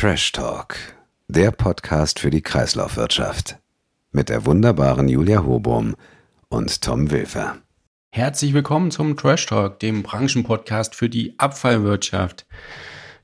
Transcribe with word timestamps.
Trash 0.00 0.30
Talk, 0.30 0.76
der 1.26 1.50
Podcast 1.50 2.20
für 2.20 2.30
die 2.30 2.40
Kreislaufwirtschaft. 2.40 3.58
Mit 4.12 4.28
der 4.28 4.46
wunderbaren 4.46 5.08
Julia 5.08 5.44
Hobum 5.44 5.96
und 6.48 6.82
Tom 6.82 7.10
Wilfer. 7.10 7.56
Herzlich 8.12 8.54
willkommen 8.54 8.92
zum 8.92 9.16
Trash 9.16 9.46
Talk, 9.46 9.80
dem 9.80 10.04
Branchenpodcast 10.04 10.94
für 10.94 11.08
die 11.08 11.36
Abfallwirtschaft. 11.40 12.46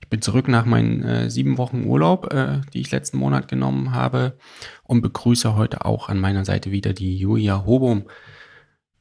Ich 0.00 0.09
bin 0.09 0.21
zurück 0.21 0.49
nach 0.49 0.64
meinen 0.64 1.05
äh, 1.05 1.31
sieben 1.31 1.59
Wochen 1.59 1.85
Urlaub, 1.85 2.32
äh, 2.32 2.63
die 2.73 2.81
ich 2.81 2.91
letzten 2.91 3.18
Monat 3.18 3.46
genommen 3.46 3.93
habe 3.93 4.36
und 4.82 5.00
begrüße 5.00 5.54
heute 5.54 5.85
auch 5.85 6.09
an 6.09 6.18
meiner 6.18 6.45
Seite 6.45 6.72
wieder 6.72 6.93
die 6.93 7.17
Julia 7.17 7.64
Hobum. 7.64 8.07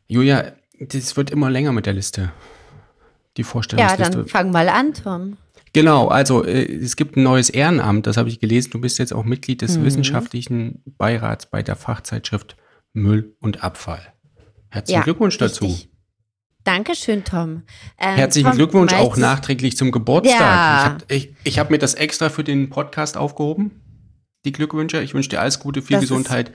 Julia, 0.05 0.51
das 0.79 1.17
wird 1.17 1.31
immer 1.31 1.49
länger 1.49 1.71
mit 1.71 1.87
der 1.87 1.93
Liste. 1.93 2.33
Die 3.35 3.43
Vorstellungsliste. 3.43 4.03
Ja, 4.03 4.09
dann 4.11 4.27
fang 4.27 4.51
mal 4.51 4.69
an, 4.69 4.93
Tom. 4.93 5.37
Genau, 5.73 6.07
also 6.07 6.45
äh, 6.45 6.71
es 6.71 6.95
gibt 6.95 7.17
ein 7.17 7.23
neues 7.23 7.49
Ehrenamt, 7.49 8.05
das 8.05 8.17
habe 8.17 8.29
ich 8.29 8.39
gelesen. 8.39 8.69
Du 8.71 8.79
bist 8.79 8.99
jetzt 8.99 9.13
auch 9.13 9.25
Mitglied 9.25 9.61
des 9.63 9.77
mhm. 9.77 9.85
wissenschaftlichen 9.85 10.83
Beirats 10.85 11.47
bei 11.47 11.63
der 11.63 11.75
Fachzeitschrift 11.75 12.55
Müll 12.93 13.35
und 13.39 13.63
Abfall. 13.63 14.13
Herzlichen 14.69 14.99
ja, 14.99 15.03
Glückwunsch 15.03 15.37
dazu. 15.37 15.65
Richtig. 15.65 15.89
Dankeschön, 16.63 17.23
Tom. 17.23 17.63
Ähm, 17.99 18.15
Herzlichen 18.15 18.49
Tom, 18.49 18.57
Glückwunsch 18.57 18.93
auch 18.93 19.17
nachträglich 19.17 19.75
zum 19.75 19.91
Geburtstag. 19.91 20.39
Ja. 20.39 20.77
Ich 20.77 20.85
habe 20.85 21.05
ich, 21.09 21.35
ich 21.43 21.59
hab 21.59 21.71
mir 21.71 21.79
das 21.79 21.95
extra 21.95 22.29
für 22.29 22.43
den 22.43 22.69
Podcast 22.69 23.17
aufgehoben. 23.17 23.81
Die 24.45 24.51
Glückwünsche. 24.51 25.01
Ich 25.01 25.13
wünsche 25.13 25.29
dir 25.29 25.41
alles 25.41 25.59
Gute, 25.59 25.81
viel 25.81 25.95
das 25.95 26.01
Gesundheit, 26.01 26.51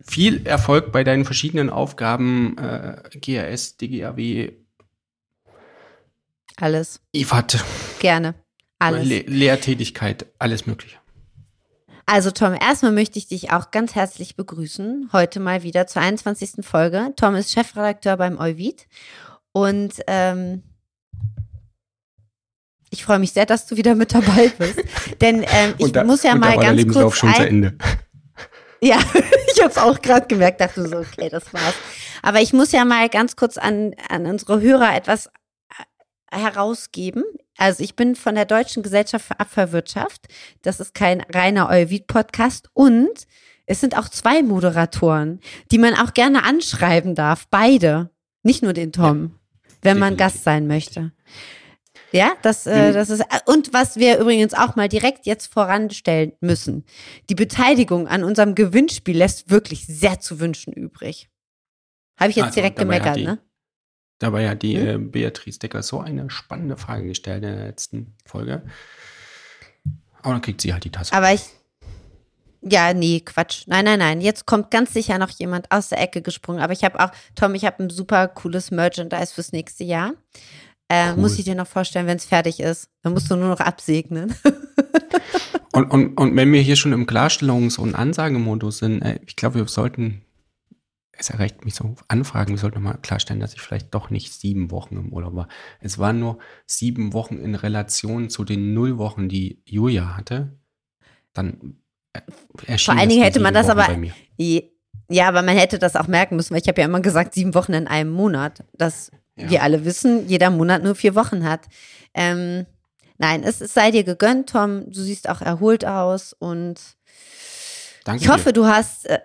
viel 0.00 0.46
Erfolg 0.46 0.92
bei 0.92 1.04
deinen 1.04 1.24
verschiedenen 1.24 1.70
Aufgaben, 1.70 2.56
äh, 2.58 3.02
GRS, 3.18 3.76
DGAW, 3.76 4.52
alles. 6.62 7.00
IFAD. 7.12 7.64
Gerne. 7.98 8.34
Alles. 8.78 9.06
Le 9.06 9.20
Lehrtätigkeit, 9.20 10.26
alles 10.38 10.66
Mögliche. 10.66 10.96
Also 12.06 12.30
Tom, 12.30 12.54
erstmal 12.54 12.92
möchte 12.92 13.18
ich 13.18 13.28
dich 13.28 13.52
auch 13.52 13.70
ganz 13.70 13.94
herzlich 13.94 14.34
begrüßen. 14.34 15.10
Heute 15.12 15.38
mal 15.38 15.62
wieder 15.62 15.86
zur 15.86 16.02
21. 16.02 16.64
Folge. 16.64 17.12
Tom 17.14 17.36
ist 17.36 17.52
Chefredakteur 17.52 18.16
beim 18.16 18.38
Euvid 18.38 18.88
und 19.52 19.94
ähm, 20.06 20.62
ich 22.90 23.04
freue 23.04 23.20
mich 23.20 23.32
sehr, 23.32 23.46
dass 23.46 23.66
du 23.66 23.76
wieder 23.76 23.94
mit 23.94 24.12
dabei 24.12 24.48
bist. 24.58 24.82
Denn 25.20 25.44
ähm, 25.48 25.74
ich 25.78 25.92
da, 25.92 26.02
muss 26.02 26.24
ja 26.24 26.34
mal 26.34 26.58
ganz 26.58 26.76
Lebenslauf 26.76 27.12
kurz 27.12 27.18
schon 27.18 27.34
zu 27.34 27.46
Ende. 27.46 27.74
Ja, 28.82 28.96
ich 29.52 29.60
habe 29.60 29.70
es 29.70 29.76
auch 29.76 30.00
gerade 30.00 30.26
gemerkt, 30.26 30.62
dachte 30.62 30.88
so, 30.88 30.96
okay, 30.96 31.28
das 31.28 31.52
war's. 31.52 31.74
Aber 32.22 32.40
ich 32.40 32.54
muss 32.54 32.72
ja 32.72 32.86
mal 32.86 33.10
ganz 33.10 33.36
kurz 33.36 33.58
an, 33.58 33.94
an 34.08 34.24
unsere 34.24 34.62
Hörer 34.62 34.96
etwas 34.96 35.28
herausgeben. 36.30 37.24
Also 37.56 37.82
ich 37.82 37.96
bin 37.96 38.14
von 38.16 38.34
der 38.34 38.44
Deutschen 38.44 38.82
Gesellschaft 38.82 39.26
für 39.26 39.40
Abfallwirtschaft. 39.40 40.28
Das 40.62 40.80
ist 40.80 40.94
kein 40.94 41.20
reiner 41.32 41.68
Euvid-Podcast. 41.68 42.68
Und 42.72 43.26
es 43.66 43.80
sind 43.80 43.96
auch 43.96 44.08
zwei 44.08 44.42
Moderatoren, 44.42 45.40
die 45.70 45.78
man 45.78 45.94
auch 45.94 46.14
gerne 46.14 46.44
anschreiben 46.44 47.14
darf. 47.14 47.46
Beide. 47.50 48.10
Nicht 48.42 48.62
nur 48.62 48.72
den 48.72 48.92
Tom, 48.92 49.22
ja, 49.24 49.68
wenn 49.82 49.98
man 49.98 50.16
Gast 50.16 50.44
sein 50.44 50.66
möchte. 50.66 51.12
Ja, 52.12 52.32
das, 52.42 52.66
äh, 52.66 52.92
das 52.92 53.10
ist, 53.10 53.22
und 53.46 53.72
was 53.72 53.96
wir 53.96 54.18
übrigens 54.18 54.54
auch 54.54 54.74
mal 54.76 54.88
direkt 54.88 55.26
jetzt 55.26 55.52
voranstellen 55.52 56.32
müssen. 56.40 56.84
Die 57.28 57.34
Beteiligung 57.34 58.08
an 58.08 58.24
unserem 58.24 58.54
Gewinnspiel 58.54 59.16
lässt 59.16 59.50
wirklich 59.50 59.86
sehr 59.86 60.18
zu 60.20 60.40
wünschen 60.40 60.72
übrig. 60.72 61.28
Habe 62.18 62.30
ich 62.30 62.36
jetzt 62.36 62.46
also, 62.46 62.54
direkt 62.56 62.78
gemeckert, 62.78 63.18
ne? 63.18 63.38
Dabei 64.20 64.50
hat 64.50 64.62
die 64.62 64.78
hm? 64.78 64.86
äh, 64.86 64.98
Beatrice 64.98 65.58
Decker 65.58 65.82
so 65.82 66.00
eine 66.00 66.30
spannende 66.30 66.76
Frage 66.76 67.08
gestellt 67.08 67.42
in 67.42 67.56
der 67.56 67.66
letzten 67.66 68.14
Folge. 68.24 68.62
Aber 70.22 70.34
dann 70.34 70.42
kriegt 70.42 70.60
sie 70.60 70.72
halt 70.72 70.84
die 70.84 70.90
Tasse. 70.90 71.12
Aber 71.12 71.32
ich. 71.32 71.42
Ja, 72.62 72.92
nee, 72.92 73.20
Quatsch. 73.20 73.62
Nein, 73.66 73.86
nein, 73.86 73.98
nein. 73.98 74.20
Jetzt 74.20 74.44
kommt 74.44 74.70
ganz 74.70 74.92
sicher 74.92 75.18
noch 75.18 75.30
jemand 75.30 75.72
aus 75.72 75.88
der 75.88 75.98
Ecke 76.02 76.20
gesprungen. 76.20 76.60
Aber 76.60 76.74
ich 76.74 76.84
habe 76.84 77.00
auch, 77.00 77.10
Tom, 77.34 77.54
ich 77.54 77.64
habe 77.64 77.82
ein 77.82 77.88
super 77.88 78.28
cooles 78.28 78.70
Merchandise 78.70 79.32
fürs 79.32 79.52
nächste 79.52 79.84
Jahr. 79.84 80.12
Äh, 80.88 81.12
cool. 81.12 81.16
Muss 81.16 81.38
ich 81.38 81.46
dir 81.46 81.54
noch 81.54 81.66
vorstellen, 81.66 82.06
wenn 82.06 82.18
es 82.18 82.26
fertig 82.26 82.60
ist. 82.60 82.90
Dann 83.02 83.14
musst 83.14 83.30
du 83.30 83.36
nur 83.36 83.48
noch 83.48 83.60
absegnen. 83.60 84.34
und, 85.72 85.90
und, 85.90 86.18
und 86.18 86.36
wenn 86.36 86.52
wir 86.52 86.60
hier 86.60 86.76
schon 86.76 86.92
im 86.92 87.06
Klarstellungs- 87.06 87.78
und 87.78 87.94
Ansagemodus 87.94 88.78
sind, 88.78 89.00
äh, 89.00 89.18
ich 89.26 89.36
glaube, 89.36 89.54
wir 89.54 89.66
sollten 89.66 90.20
es 91.20 91.30
erreicht 91.30 91.64
mich 91.64 91.74
so 91.74 91.94
Anfragen. 92.08 92.52
Wir 92.52 92.58
sollten 92.58 92.82
nochmal 92.82 92.98
klarstellen, 93.02 93.40
dass 93.40 93.52
ich 93.52 93.60
vielleicht 93.60 93.94
doch 93.94 94.10
nicht 94.10 94.32
sieben 94.32 94.70
Wochen 94.70 94.96
im 94.96 95.12
Urlaub 95.12 95.34
war. 95.34 95.48
Es 95.80 95.98
waren 95.98 96.18
nur 96.18 96.38
sieben 96.66 97.12
Wochen 97.12 97.38
in 97.38 97.54
Relation 97.54 98.30
zu 98.30 98.44
den 98.44 98.72
null 98.72 98.96
Wochen, 98.98 99.28
die 99.28 99.62
Julia 99.66 100.16
hatte. 100.16 100.58
Dann 101.34 101.76
äh, 102.14 102.20
erschien 102.66 102.94
Vor 102.94 103.00
allen 103.00 103.10
Dingen 103.10 103.22
hätte 103.22 103.40
man 103.40 103.54
das 103.54 103.68
Wochen 103.68 103.80
aber. 103.80 103.96
Ja, 105.12 105.28
aber 105.28 105.42
man 105.42 105.56
hätte 105.56 105.78
das 105.78 105.96
auch 105.96 106.06
merken 106.06 106.36
müssen, 106.36 106.54
weil 106.54 106.62
ich 106.62 106.68
habe 106.68 106.80
ja 106.80 106.86
immer 106.86 107.00
gesagt, 107.00 107.34
sieben 107.34 107.54
Wochen 107.54 107.74
in 107.74 107.86
einem 107.86 108.10
Monat. 108.10 108.64
Dass 108.72 109.10
ja. 109.36 109.50
wir 109.50 109.62
alle 109.62 109.84
wissen, 109.84 110.26
jeder 110.28 110.50
Monat 110.50 110.82
nur 110.82 110.94
vier 110.94 111.14
Wochen 111.14 111.44
hat. 111.44 111.66
Ähm, 112.14 112.64
nein, 113.18 113.42
es, 113.42 113.60
es 113.60 113.74
sei 113.74 113.90
dir 113.90 114.04
gegönnt, 114.04 114.48
Tom. 114.48 114.90
Du 114.90 115.02
siehst 115.02 115.28
auch 115.28 115.42
erholt 115.42 115.84
aus 115.84 116.32
und 116.32 116.80
Danke 118.04 118.22
ich 118.22 118.30
hoffe, 118.30 118.52
dir. 118.52 118.62
du 118.62 118.66
hast. 118.66 119.06
Äh, 119.06 119.18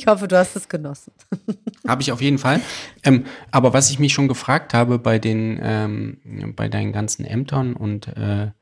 ich 0.00 0.06
hoffe, 0.06 0.28
du 0.28 0.38
hast 0.38 0.56
es 0.56 0.68
genossen. 0.68 1.12
Habe 1.86 2.00
ich 2.00 2.10
auf 2.10 2.22
jeden 2.22 2.38
Fall. 2.38 2.62
Ähm, 3.02 3.26
aber 3.50 3.74
was 3.74 3.90
ich 3.90 3.98
mich 3.98 4.14
schon 4.14 4.28
gefragt 4.28 4.72
habe 4.72 4.98
bei 4.98 5.18
den, 5.18 5.60
ähm, 5.62 6.54
bei 6.56 6.70
deinen 6.70 6.92
ganzen 6.92 7.26
Ämtern 7.26 7.74
und 7.76 8.08
äh, 8.08 8.52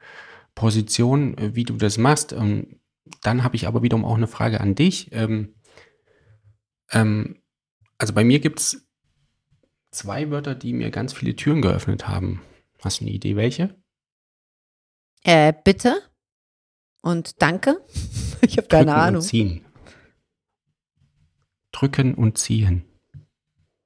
Positionen, 0.56 1.38
äh, 1.38 1.54
wie 1.54 1.62
du 1.62 1.76
das 1.76 1.96
machst, 1.96 2.32
ähm, 2.32 2.80
dann 3.22 3.44
habe 3.44 3.54
ich 3.54 3.68
aber 3.68 3.82
wiederum 3.82 4.04
auch 4.04 4.16
eine 4.16 4.26
Frage 4.26 4.60
an 4.60 4.74
dich. 4.74 5.12
Ähm, 5.12 5.54
ähm, 6.90 7.40
also 7.98 8.14
bei 8.14 8.24
mir 8.24 8.40
gibt 8.40 8.58
es 8.58 8.88
zwei 9.92 10.30
Wörter, 10.30 10.56
die 10.56 10.72
mir 10.72 10.90
ganz 10.90 11.12
viele 11.12 11.36
Türen 11.36 11.62
geöffnet 11.62 12.08
haben. 12.08 12.42
Hast 12.82 13.00
du 13.00 13.04
eine 13.04 13.12
Idee, 13.12 13.36
welche? 13.36 13.76
Äh, 15.22 15.52
bitte 15.64 16.02
und 17.02 17.40
danke. 17.40 17.80
Ich 18.40 18.56
habe 18.56 18.68
keine 18.68 18.94
Ahnung. 18.94 19.20
Und 19.20 19.26
ziehen 19.26 19.67
drücken 21.78 22.14
und 22.14 22.38
ziehen. 22.38 22.84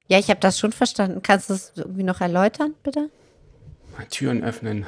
Ja, 0.07 0.19
ich 0.19 0.29
habe 0.29 0.39
das 0.39 0.59
schon 0.59 0.71
verstanden. 0.71 1.21
Kannst 1.23 1.49
du 1.49 1.53
es 1.53 1.73
irgendwie 1.75 2.03
noch 2.03 2.21
erläutern, 2.21 2.73
bitte? 2.83 3.09
Türen 4.09 4.43
öffnen. 4.43 4.85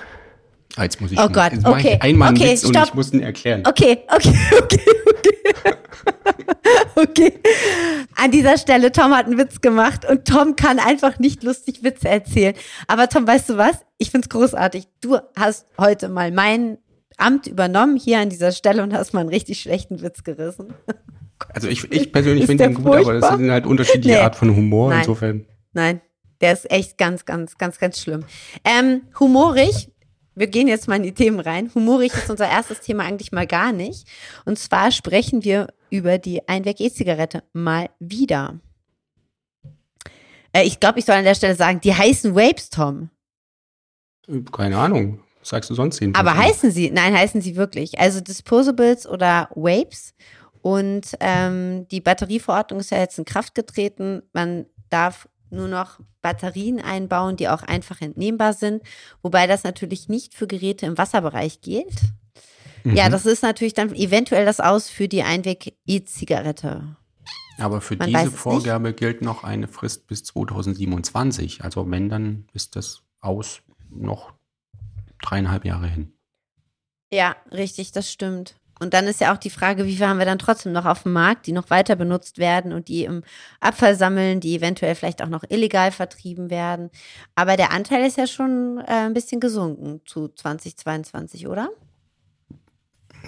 Ah, 0.76 0.84
jetzt 0.84 1.00
muss 1.00 1.12
ich 1.12 1.18
oh 1.18 1.24
schon, 1.24 1.34
Gott, 1.34 1.54
jetzt 1.54 1.66
okay. 1.66 1.94
Ich 1.96 2.02
einmal 2.02 2.32
okay, 2.32 2.52
Witz 2.52 2.64
und 2.66 2.76
ich 2.76 2.94
muss 2.94 3.14
ihn 3.14 3.22
erklären. 3.22 3.64
Okay, 3.66 4.00
okay, 4.14 4.38
okay, 4.62 4.80
okay. 5.14 5.74
okay. 6.96 7.34
An 8.16 8.32
dieser 8.32 8.58
Stelle, 8.58 8.92
Tom 8.92 9.16
hat 9.16 9.28
einen 9.28 9.38
Witz 9.38 9.62
gemacht 9.62 10.10
und 10.10 10.26
Tom 10.26 10.56
kann 10.56 10.80
einfach 10.80 11.20
nicht 11.20 11.44
lustig 11.44 11.84
Witze 11.84 12.10
erzählen. 12.10 12.56
Aber 12.88 13.08
Tom, 13.08 13.26
weißt 13.26 13.50
du 13.50 13.58
was? 13.58 13.86
Ich 13.98 14.12
finde 14.12 14.26
es 14.26 14.30
großartig. 14.30 14.88
Du 15.02 15.18
hast 15.38 15.68
heute 15.78 16.10
mal 16.10 16.32
mein 16.32 16.78
Amt 17.18 17.48
übernommen 17.48 17.96
hier 17.96 18.20
an 18.20 18.30
dieser 18.30 18.52
Stelle 18.52 18.84
und 18.84 18.94
hast 18.94 19.14
mal 19.14 19.22
einen 19.22 19.30
richtig 19.30 19.62
schlechten 19.62 20.02
Witz 20.02 20.24
gerissen. 20.24 20.74
Also 21.54 21.68
ich, 21.68 21.92
ich 21.92 22.12
persönlich 22.12 22.46
finde 22.46 22.66
den 22.66 22.76
gut, 22.76 22.86
furchtbar? 22.86 23.12
aber 23.12 23.20
das 23.20 23.38
sind 23.38 23.52
halt 23.52 23.66
unterschiedliche 23.66 24.18
nee. 24.18 24.22
Art 24.22 24.36
von 24.36 24.56
Humor 24.56 24.90
Nein. 24.90 25.00
insofern. 25.00 25.46
Nein, 25.74 26.02
der 26.42 26.54
ist 26.54 26.70
echt 26.72 26.98
ganz, 26.98 27.26
ganz, 27.26 27.58
ganz, 27.58 27.80
ganz 27.80 28.00
schlimm. 28.00 28.24
Ähm, 28.64 29.02
humorig, 29.20 29.90
wir 30.36 30.48
gehen 30.48 30.68
jetzt 30.68 30.88
mal 30.88 30.96
in 30.96 31.04
die 31.04 31.14
Themen 31.14 31.40
rein. 31.40 31.72
Humorig 31.74 32.14
ist 32.14 32.30
unser 32.30 32.50
erstes 32.50 32.82
Thema 32.82 33.04
eigentlich 33.04 33.32
mal 33.32 33.48
gar 33.48 33.72
nicht. 33.72 34.08
Und 34.46 34.60
zwar 34.60 34.92
sprechen 34.92 35.44
wir 35.44 35.68
über 35.90 36.18
die 36.18 36.48
Einweg-E-Zigarette 36.48 37.44
mal 37.54 37.90
wieder. 38.00 38.60
Äh, 40.52 40.64
ich 40.64 40.80
glaube, 40.80 41.00
ich 41.00 41.06
soll 41.06 41.16
an 41.16 41.24
der 41.24 41.36
Stelle 41.36 41.56
sagen, 41.56 41.80
die 41.82 41.94
heißen 41.94 42.36
Vapes, 42.36 42.70
Tom. 42.70 43.10
Keine 44.52 44.78
Ahnung. 44.78 45.20
Sagst 45.42 45.70
du 45.70 45.76
sonst 45.76 46.00
jedenfalls? 46.00 46.28
Aber 46.28 46.38
heißen 46.38 46.72
sie? 46.72 46.90
Nein, 46.90 47.14
heißen 47.14 47.40
sie 47.40 47.56
wirklich. 47.56 48.00
Also 48.00 48.20
Disposables 48.20 49.08
oder 49.08 49.50
Vapes. 49.54 50.16
Und 50.66 51.16
ähm, 51.20 51.88
die 51.90 52.02
Batterieverordnung 52.02 52.80
ist 52.80 52.90
ja 52.90 52.98
jetzt 52.98 53.20
in 53.20 53.26
Kraft 53.26 53.54
getreten. 53.54 54.24
Man 54.34 54.66
darf 54.90 55.30
nur 55.52 55.68
noch 55.68 56.00
Batterien 56.24 56.82
einbauen, 56.82 57.36
die 57.36 57.50
auch 57.50 57.62
einfach 57.62 58.02
entnehmbar 58.02 58.54
sind, 58.54 58.82
wobei 59.22 59.46
das 59.46 59.64
natürlich 59.64 60.10
nicht 60.10 60.34
für 60.34 60.48
Geräte 60.48 60.88
im 60.88 60.98
Wasserbereich 60.98 61.62
gilt. 61.62 61.94
Mhm. 62.84 62.96
Ja, 62.96 63.10
das 63.10 63.28
ist 63.28 63.44
natürlich 63.44 63.76
dann 63.76 63.94
eventuell 63.94 64.44
das 64.44 64.60
Aus 64.60 64.90
für 64.90 65.08
die 65.08 65.22
Einweg-E-Zigarette. 65.22 66.96
Aber 67.60 67.80
für 67.80 67.96
Man 67.98 68.08
diese 68.08 68.32
Vorgabe 68.32 68.88
nicht. 68.88 68.98
gilt 68.98 69.22
noch 69.22 69.44
eine 69.44 69.68
Frist 69.68 70.08
bis 70.08 70.24
2027. 70.24 71.64
Also 71.64 71.88
wenn, 71.92 72.10
dann 72.10 72.48
ist 72.54 72.76
das 72.76 73.04
Aus 73.22 73.62
noch 73.92 74.34
dreieinhalb 75.22 75.64
Jahre 75.64 75.86
hin. 75.86 76.14
Ja, 77.12 77.36
richtig, 77.52 77.92
das 77.92 78.12
stimmt. 78.12 78.56
Und 78.80 78.94
dann 78.94 79.06
ist 79.06 79.22
ja 79.22 79.34
auch 79.34 79.38
die 79.38 79.50
Frage, 79.50 79.86
wie 79.86 79.96
viel 79.96 80.06
haben 80.06 80.20
wir 80.20 80.26
dann 80.26 80.40
trotzdem 80.40 80.74
noch 80.74 80.86
auf 80.86 81.04
dem 81.04 81.14
Markt, 81.14 81.48
die 81.48 81.54
noch 81.54 81.70
weiter 81.70 81.96
benutzt 81.96 82.38
werden 82.38 82.74
und 82.74 82.90
die 82.90 83.06
im 83.06 83.24
Abfall 83.62 83.96
sammeln, 83.96 84.42
die 84.42 84.56
eventuell 84.56 84.96
vielleicht 84.96 85.24
auch 85.24 85.30
noch 85.30 85.44
illegal 85.48 85.92
vertrieben 85.92 86.50
werden. 86.50 86.90
Aber 87.36 87.56
der 87.56 87.72
Anteil 87.72 88.06
ist 88.06 88.18
ja 88.18 88.28
schon 88.28 88.80
äh, 88.86 88.92
ein 88.92 89.14
bisschen 89.14 89.40
gesunken 89.40 90.02
zu 90.06 90.28
2022, 90.28 91.48
oder? 91.48 91.70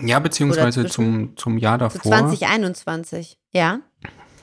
Ja, 0.03 0.19
beziehungsweise 0.19 0.85
zum, 0.85 1.37
zum 1.37 1.57
Jahr 1.57 1.77
Zu 1.89 1.97
davor. 1.97 2.11
2021, 2.11 3.37
ja. 3.51 3.79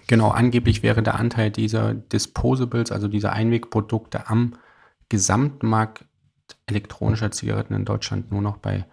Genau, 0.07 0.31
angeblich 0.31 0.83
wäre 0.83 1.03
der 1.03 1.15
Anteil 1.15 1.51
dieser 1.51 1.95
Disposables, 1.95 2.93
also 2.93 3.09
dieser 3.09 3.33
Einwegprodukte 3.33 4.29
am 4.29 4.57
Gesamtmarkt 5.09 6.07
elektronischer 6.67 7.31
Zigaretten 7.31 7.75
in 7.75 7.85
Deutschland 7.85 8.31
nur 8.33 8.43
noch 8.43 8.57
bei 8.57 8.87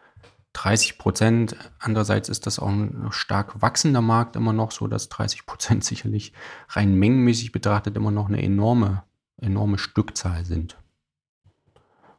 30 0.53 0.98
Prozent. 0.98 1.56
Andererseits 1.80 2.30
ist 2.30 2.45
das 2.45 2.59
auch 2.59 2.69
ein 2.69 3.07
stark 3.12 3.62
wachsender 3.62 4.01
Markt 4.01 4.36
immer 4.36 4.53
noch, 4.53 4.71
so 4.71 4.88
dass 4.88 5.09
30 5.09 5.45
Prozent 5.45 5.83
sicherlich 5.86 6.33
rein 6.69 6.94
mengenmäßig 6.95 7.51
betrachtet 7.51 7.95
immer 7.95 8.12
noch 8.12 8.27
eine 8.27 8.42
enorme, 8.42 9.03
enorme 9.38 9.77
Stückzahl 9.77 10.45
sind. 10.45 10.77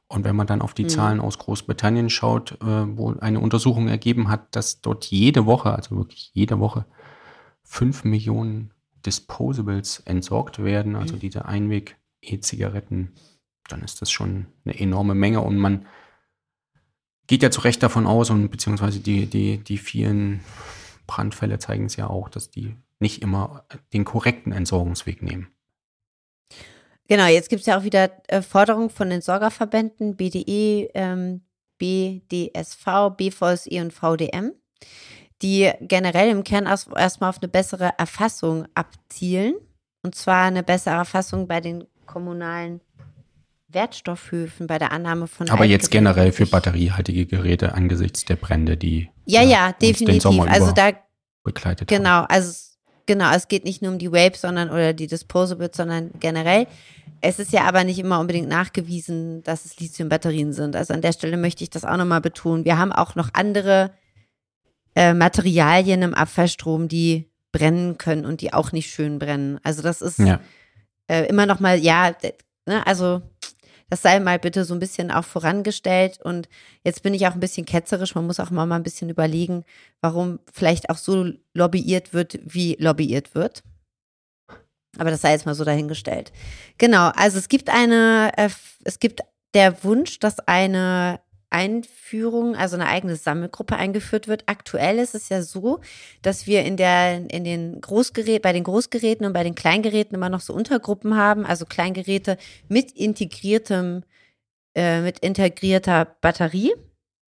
Und 0.08 0.24
wenn 0.24 0.36
man 0.36 0.46
dann 0.46 0.60
auf 0.60 0.74
die 0.74 0.84
Mhm. 0.84 0.88
Zahlen 0.90 1.20
aus 1.20 1.38
Großbritannien 1.38 2.10
schaut, 2.10 2.52
äh, 2.60 2.96
wo 2.98 3.14
eine 3.14 3.40
Untersuchung 3.40 3.88
ergeben 3.88 4.28
hat, 4.28 4.54
dass 4.54 4.82
dort 4.82 5.06
jede 5.06 5.46
Woche, 5.46 5.74
also 5.74 5.96
wirklich 5.96 6.30
jede 6.34 6.58
Woche, 6.58 6.84
5 7.62 8.04
Millionen 8.04 8.74
Disposables 9.06 10.00
entsorgt 10.00 10.62
werden, 10.62 10.96
also 10.96 11.16
diese 11.16 11.46
Einweg-E-Zigaretten, 11.46 13.12
dann 13.68 13.82
ist 13.82 14.02
das 14.02 14.10
schon 14.10 14.46
eine 14.64 14.78
enorme 14.78 15.14
Menge 15.14 15.40
und 15.40 15.56
man 15.56 15.86
geht 17.26 17.42
ja 17.42 17.50
zu 17.50 17.60
Recht 17.60 17.82
davon 17.82 18.06
aus 18.06 18.30
und 18.30 18.50
beziehungsweise 18.50 19.00
die, 19.00 19.26
die, 19.26 19.58
die 19.58 19.78
vielen 19.78 20.40
Brandfälle 21.06 21.58
zeigen 21.58 21.86
es 21.86 21.96
ja 21.96 22.08
auch, 22.08 22.28
dass 22.28 22.50
die 22.50 22.76
nicht 22.98 23.22
immer 23.22 23.64
den 23.92 24.04
korrekten 24.04 24.52
Entsorgungsweg 24.52 25.22
nehmen. 25.22 25.48
Genau, 27.08 27.26
jetzt 27.26 27.50
gibt 27.50 27.60
es 27.60 27.66
ja 27.66 27.78
auch 27.78 27.84
wieder 27.84 28.10
äh, 28.28 28.42
Forderungen 28.42 28.90
von 28.90 29.10
den 29.10 29.20
Sorgerverbänden 29.20 30.16
BDE, 30.16 30.90
ähm, 30.94 31.42
BDSV, 31.78 33.16
BVSI 33.16 33.80
und 33.80 33.92
VDM, 33.92 34.52
die 35.42 35.70
generell 35.80 36.30
im 36.30 36.44
Kern 36.44 36.66
erst- 36.66 36.88
erstmal 36.94 37.30
auf 37.30 37.42
eine 37.42 37.48
bessere 37.48 37.90
Erfassung 37.98 38.66
abzielen. 38.74 39.54
Und 40.04 40.14
zwar 40.14 40.44
eine 40.44 40.62
bessere 40.62 40.94
Erfassung 40.94 41.48
bei 41.48 41.60
den 41.60 41.84
kommunalen 42.06 42.80
Wertstoffhöfen, 43.74 44.66
bei 44.66 44.78
der 44.78 44.92
Annahme 44.92 45.26
von 45.26 45.48
Aber 45.50 45.64
jetzt 45.64 45.90
generell 45.90 46.32
für 46.32 46.46
batteriehaltige 46.46 47.26
Geräte 47.26 47.74
angesichts 47.74 48.24
der 48.24 48.36
Brände, 48.36 48.76
die 48.76 49.08
Ja, 49.26 49.42
ja, 49.42 49.68
uns 49.68 49.78
den 49.78 49.88
definitiv. 49.92 50.40
Also 50.48 50.72
da 50.72 50.90
begleitet 51.44 51.90
haben. 51.90 51.96
Genau, 51.98 52.22
also 52.28 52.50
es- 52.50 52.78
genau, 53.06 53.32
es 53.34 53.48
geht 53.48 53.64
nicht 53.64 53.82
nur 53.82 53.92
um 53.92 53.98
die 53.98 54.12
Vapes, 54.12 54.40
sondern 54.42 54.70
oder 54.70 54.92
die 54.92 55.06
Disposables, 55.06 55.76
sondern 55.76 56.10
generell. 56.20 56.66
Es 57.20 57.38
ist 57.38 57.52
ja 57.52 57.62
aber 57.64 57.84
nicht 57.84 57.98
immer 57.98 58.18
unbedingt 58.20 58.48
nachgewiesen, 58.48 59.42
dass 59.44 59.64
es 59.64 59.78
Lithium-Batterien 59.78 60.52
sind. 60.52 60.74
Also 60.74 60.92
an 60.94 61.02
der 61.02 61.12
Stelle 61.12 61.36
möchte 61.36 61.62
ich 61.62 61.70
das 61.70 61.84
auch 61.84 61.96
nochmal 61.96 62.20
betonen. 62.20 62.64
Wir 62.64 62.78
haben 62.78 62.92
auch 62.92 63.14
noch 63.14 63.30
andere 63.32 63.92
äh, 64.94 65.14
Materialien 65.14 66.02
im 66.02 66.14
Abfallstrom, 66.14 66.88
die 66.88 67.30
brennen 67.52 67.96
können 67.98 68.24
und 68.26 68.40
die 68.40 68.52
auch 68.52 68.72
nicht 68.72 68.90
schön 68.90 69.18
brennen. 69.18 69.58
Also 69.62 69.82
das 69.82 70.02
ist 70.02 70.18
Ja. 70.18 70.40
äh, 71.08 71.26
immer 71.28 71.46
noch 71.46 71.60
mal, 71.60 71.78
ja, 71.78 72.12
ne, 72.66 72.86
also 72.86 73.22
das 73.92 74.00
sei 74.00 74.20
mal 74.20 74.38
bitte 74.38 74.64
so 74.64 74.72
ein 74.72 74.80
bisschen 74.80 75.10
auch 75.10 75.24
vorangestellt. 75.24 76.18
Und 76.22 76.48
jetzt 76.82 77.02
bin 77.02 77.12
ich 77.12 77.26
auch 77.26 77.34
ein 77.34 77.40
bisschen 77.40 77.66
ketzerisch. 77.66 78.14
Man 78.14 78.26
muss 78.26 78.40
auch 78.40 78.48
mal 78.48 78.72
ein 78.72 78.82
bisschen 78.82 79.10
überlegen, 79.10 79.66
warum 80.00 80.40
vielleicht 80.50 80.88
auch 80.88 80.96
so 80.96 81.30
lobbyiert 81.52 82.14
wird, 82.14 82.38
wie 82.42 82.74
lobbyiert 82.80 83.34
wird. 83.34 83.62
Aber 84.96 85.10
das 85.10 85.20
sei 85.20 85.32
jetzt 85.32 85.44
mal 85.44 85.54
so 85.54 85.66
dahingestellt. 85.66 86.32
Genau, 86.78 87.10
also 87.16 87.36
es 87.36 87.50
gibt 87.50 87.68
eine, 87.68 88.32
äh, 88.38 88.48
es 88.84 88.98
gibt 88.98 89.20
der 89.52 89.84
Wunsch, 89.84 90.18
dass 90.20 90.40
eine 90.40 91.20
Einführung, 91.52 92.56
also 92.56 92.76
eine 92.76 92.86
eigene 92.86 93.16
Sammelgruppe 93.16 93.76
eingeführt 93.76 94.26
wird. 94.28 94.44
Aktuell 94.46 94.98
ist 94.98 95.14
es 95.14 95.28
ja 95.28 95.42
so, 95.42 95.80
dass 96.22 96.46
wir 96.46 96.64
in 96.64 96.76
der, 96.76 97.30
in 97.30 97.44
den 97.44 97.80
Großgerät, 97.80 98.42
bei 98.42 98.52
den 98.52 98.64
Großgeräten 98.64 99.26
und 99.26 99.32
bei 99.32 99.44
den 99.44 99.54
Kleingeräten 99.54 100.14
immer 100.14 100.28
noch 100.28 100.40
so 100.40 100.54
Untergruppen 100.54 101.16
haben, 101.16 101.44
also 101.46 101.66
Kleingeräte 101.66 102.38
mit 102.68 102.92
integriertem, 102.92 104.04
äh, 104.74 105.02
mit 105.02 105.18
integrierter 105.20 106.04
Batterie. 106.20 106.72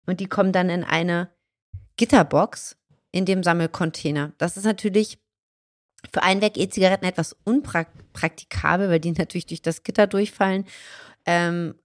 Und 0.05 0.19
die 0.19 0.27
kommen 0.27 0.51
dann 0.51 0.69
in 0.69 0.83
eine 0.83 1.29
Gitterbox 1.97 2.77
in 3.11 3.25
dem 3.25 3.43
Sammelcontainer. 3.43 4.33
Das 4.37 4.57
ist 4.57 4.65
natürlich 4.65 5.19
für 6.11 6.23
Einweg-E-Zigaretten 6.23 7.05
etwas 7.05 7.35
unpraktikabel, 7.43 8.89
weil 8.89 8.99
die 8.99 9.11
natürlich 9.11 9.45
durch 9.45 9.61
das 9.61 9.83
Gitter 9.83 10.07
durchfallen. 10.07 10.65
Ähm, 11.25 11.75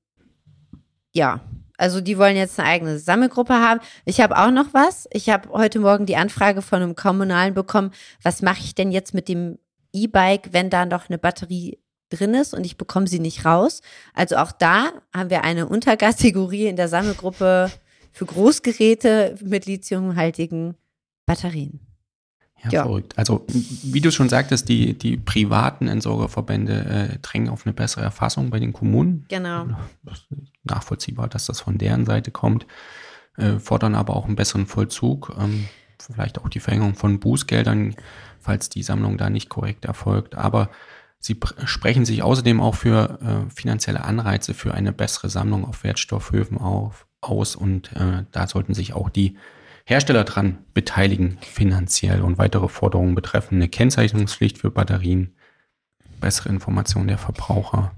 ja, 1.13 1.41
also 1.79 2.01
die 2.01 2.19
wollen 2.19 2.37
jetzt 2.37 2.59
eine 2.59 2.69
eigene 2.69 2.99
Sammelgruppe 2.99 3.55
haben. 3.55 3.81
Ich 4.05 4.21
habe 4.21 4.37
auch 4.37 4.51
noch 4.51 4.75
was. 4.75 5.09
Ich 5.13 5.31
habe 5.31 5.49
heute 5.51 5.79
Morgen 5.79 6.07
die 6.07 6.17
Anfrage 6.17 6.61
von 6.61 6.83
einem 6.83 6.97
Kommunalen 6.97 7.55
bekommen, 7.55 7.93
was 8.23 8.43
mache 8.43 8.61
ich 8.61 8.75
denn 8.75 8.91
jetzt 8.91 9.15
mit 9.15 9.29
dem 9.29 9.59
E-Bike, 9.93 10.53
wenn 10.53 10.71
da 10.71 10.85
noch 10.85 11.09
eine 11.09 11.19
Batterie 11.19 11.79
drin 12.11 12.35
ist 12.35 12.53
und 12.53 12.65
ich 12.65 12.77
bekomme 12.77 13.07
sie 13.07 13.21
nicht 13.21 13.45
raus. 13.45 13.81
Also 14.13 14.37
auch 14.37 14.53
da 14.53 14.91
haben 15.15 15.31
wir 15.31 15.45
eine 15.45 15.69
Unterkategorie 15.69 16.67
in 16.67 16.77
der 16.77 16.89
Sammelgruppe 16.89 17.71
für 18.13 18.27
Großgeräte 18.27 19.37
mit 19.43 19.67
lithiumhaltigen 19.67 20.75
Batterien. 21.27 21.88
Ja, 22.65 22.71
Ja. 22.71 22.83
verrückt. 22.83 23.17
Also, 23.17 23.47
wie 23.49 24.01
du 24.01 24.11
schon 24.11 24.29
sagtest, 24.29 24.69
die, 24.69 24.99
die 24.99 25.17
privaten 25.17 25.87
Entsorgerverbände 25.89 26.73
äh, 27.13 27.19
drängen 27.23 27.49
auf 27.51 27.65
eine 27.67 27.73
bessere 27.73 28.03
Erfassung 28.03 28.51
bei 28.51 28.59
den 28.59 28.73
Kommunen. 28.73 29.27
Genau. 29.29 29.67
Nachvollziehbar, 30.65 31.29
dass 31.29 31.47
das 31.47 31.61
von 31.61 31.79
deren 31.79 32.05
Seite 32.05 32.31
kommt, 32.31 32.67
äh, 33.37 33.59
fordern 33.59 33.95
aber 33.95 34.17
auch 34.17 34.27
einen 34.27 34.37
besseren 34.37 34.67
Vollzug, 34.67 35.35
ähm, 35.39 35.69
vielleicht 36.01 36.39
auch 36.39 36.49
die 36.49 36.61
Verhängung 36.61 36.95
von 36.95 37.21
Bußgeldern, 37.21 37.95
falls 38.41 38.69
die 38.69 38.83
Sammlung 38.83 39.19
da 39.19 39.31
nicht 39.31 39.49
korrekt 39.49 39.85
erfolgt. 39.85 40.35
Aber 40.35 40.71
sie 41.21 41.35
pr- 41.35 41.67
sprechen 41.67 42.05
sich 42.05 42.23
außerdem 42.23 42.61
auch 42.61 42.75
für 42.75 43.19
äh, 43.49 43.51
finanzielle 43.55 44.05
Anreize 44.05 44.55
für 44.55 44.75
eine 44.75 44.93
bessere 44.93 45.29
Sammlung 45.29 45.65
auf 45.65 45.85
Wertstoffhöfen 45.85 46.59
auf, 46.59 47.07
aus 47.21 47.57
und 47.57 47.93
äh, 47.97 48.25
da 48.33 48.47
sollten 48.47 48.75
sich 48.75 48.93
auch 48.95 49.11
die 49.11 49.37
Hersteller 49.89 50.25
dran 50.25 50.59
beteiligen 50.75 51.39
finanziell 51.41 52.21
und 52.21 52.37
weitere 52.37 52.69
Forderungen 52.69 53.15
betreffen 53.15 53.55
eine 53.55 53.71
Kennzeichnungspflicht 53.71 54.59
für 54.59 54.71
Batterien, 54.71 55.35
bessere 56.21 56.51
Information 56.51 57.09
der 57.09 57.17
Verbraucher 57.17 57.93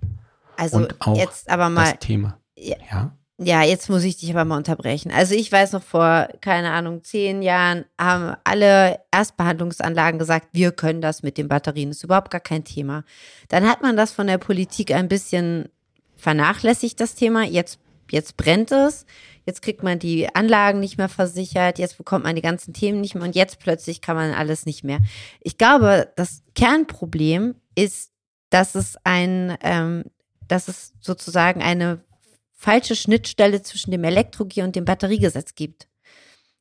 Also 0.57 0.77
und 0.77 0.95
auch 1.01 1.17
jetzt 1.17 1.51
aber 1.51 1.69
mal, 1.69 1.91
das 1.91 1.99
Thema. 1.99 2.39
Ja. 2.57 2.77
ja. 2.93 3.17
ja, 3.39 3.63
jetzt 3.65 3.91
muss 3.91 4.05
ich 4.05 4.17
dich 4.17 4.31
aber 4.31 4.45
mal 4.45 4.59
unterbrechen. 4.59 5.11
Also 5.11 5.35
ich 5.35 5.51
weiß 5.51 5.73
noch 5.73 5.83
vor, 5.83 6.29
keine 6.41 6.71
Ahnung, 6.71 7.03
zehn 7.03 7.43
Jahren 7.43 7.85
haben 8.01 8.37
alle 8.45 9.01
Erstbehandlungsanlagen 9.11 10.21
gesagt, 10.21 10.51
wir 10.53 10.71
können 10.71 11.01
das 11.01 11.25
mit 11.25 11.39
den 11.39 11.49
Batterien, 11.49 11.91
ist 11.91 12.05
überhaupt 12.05 12.31
gar 12.31 12.41
kein 12.41 12.63
Thema. 12.63 13.03
Dann 13.49 13.69
hat 13.69 13.83
man 13.83 13.97
das 13.97 14.13
von 14.13 14.29
der 14.29 14.39
Politik 14.39 14.93
ein 14.95 15.09
bisschen 15.09 15.69
vernachlässigt, 16.15 17.01
das 17.01 17.17
Thema. 17.17 17.43
Jetzt, 17.43 17.81
jetzt 18.13 18.37
brennt 18.37 18.73
es. 18.73 19.07
Jetzt 19.47 19.63
kriegt 19.63 19.83
man 19.83 19.99
die 19.99 20.33
Anlagen 20.35 20.81
nicht 20.81 20.99
mehr 20.99 21.09
versichert, 21.09 21.79
jetzt 21.79 21.97
bekommt 21.97 22.25
man 22.25 22.37
die 22.37 22.43
ganzen 22.43 22.75
Themen 22.75 23.01
nicht 23.01 23.15
mehr 23.15 23.25
und 23.25 23.35
jetzt 23.35 23.59
plötzlich 23.59 24.01
kann 24.01 24.15
man 24.15 24.33
alles 24.33 24.67
nicht 24.67 24.85
mehr. 24.85 25.01
Ich 25.41 25.59
glaube, 25.59 26.13
das 26.17 26.43
Kernproblem 26.55 27.55
ist, 27.75 28.13
dass 28.51 28.75
es 28.75 28.97
ein, 29.05 29.57
ähm, 29.63 30.05
dass 30.47 30.69
es 30.69 30.93
sozusagen 31.01 31.63
eine 31.63 32.05
falsche 32.53 32.95
Schnittstelle 32.95 33.63
zwischen 33.63 33.91
dem 33.91 34.05
Elektro-G 34.05 34.63
und 34.63 34.77
dem 34.77 34.85
Batteriegesetz 34.85 35.55
gibt. 35.55 35.89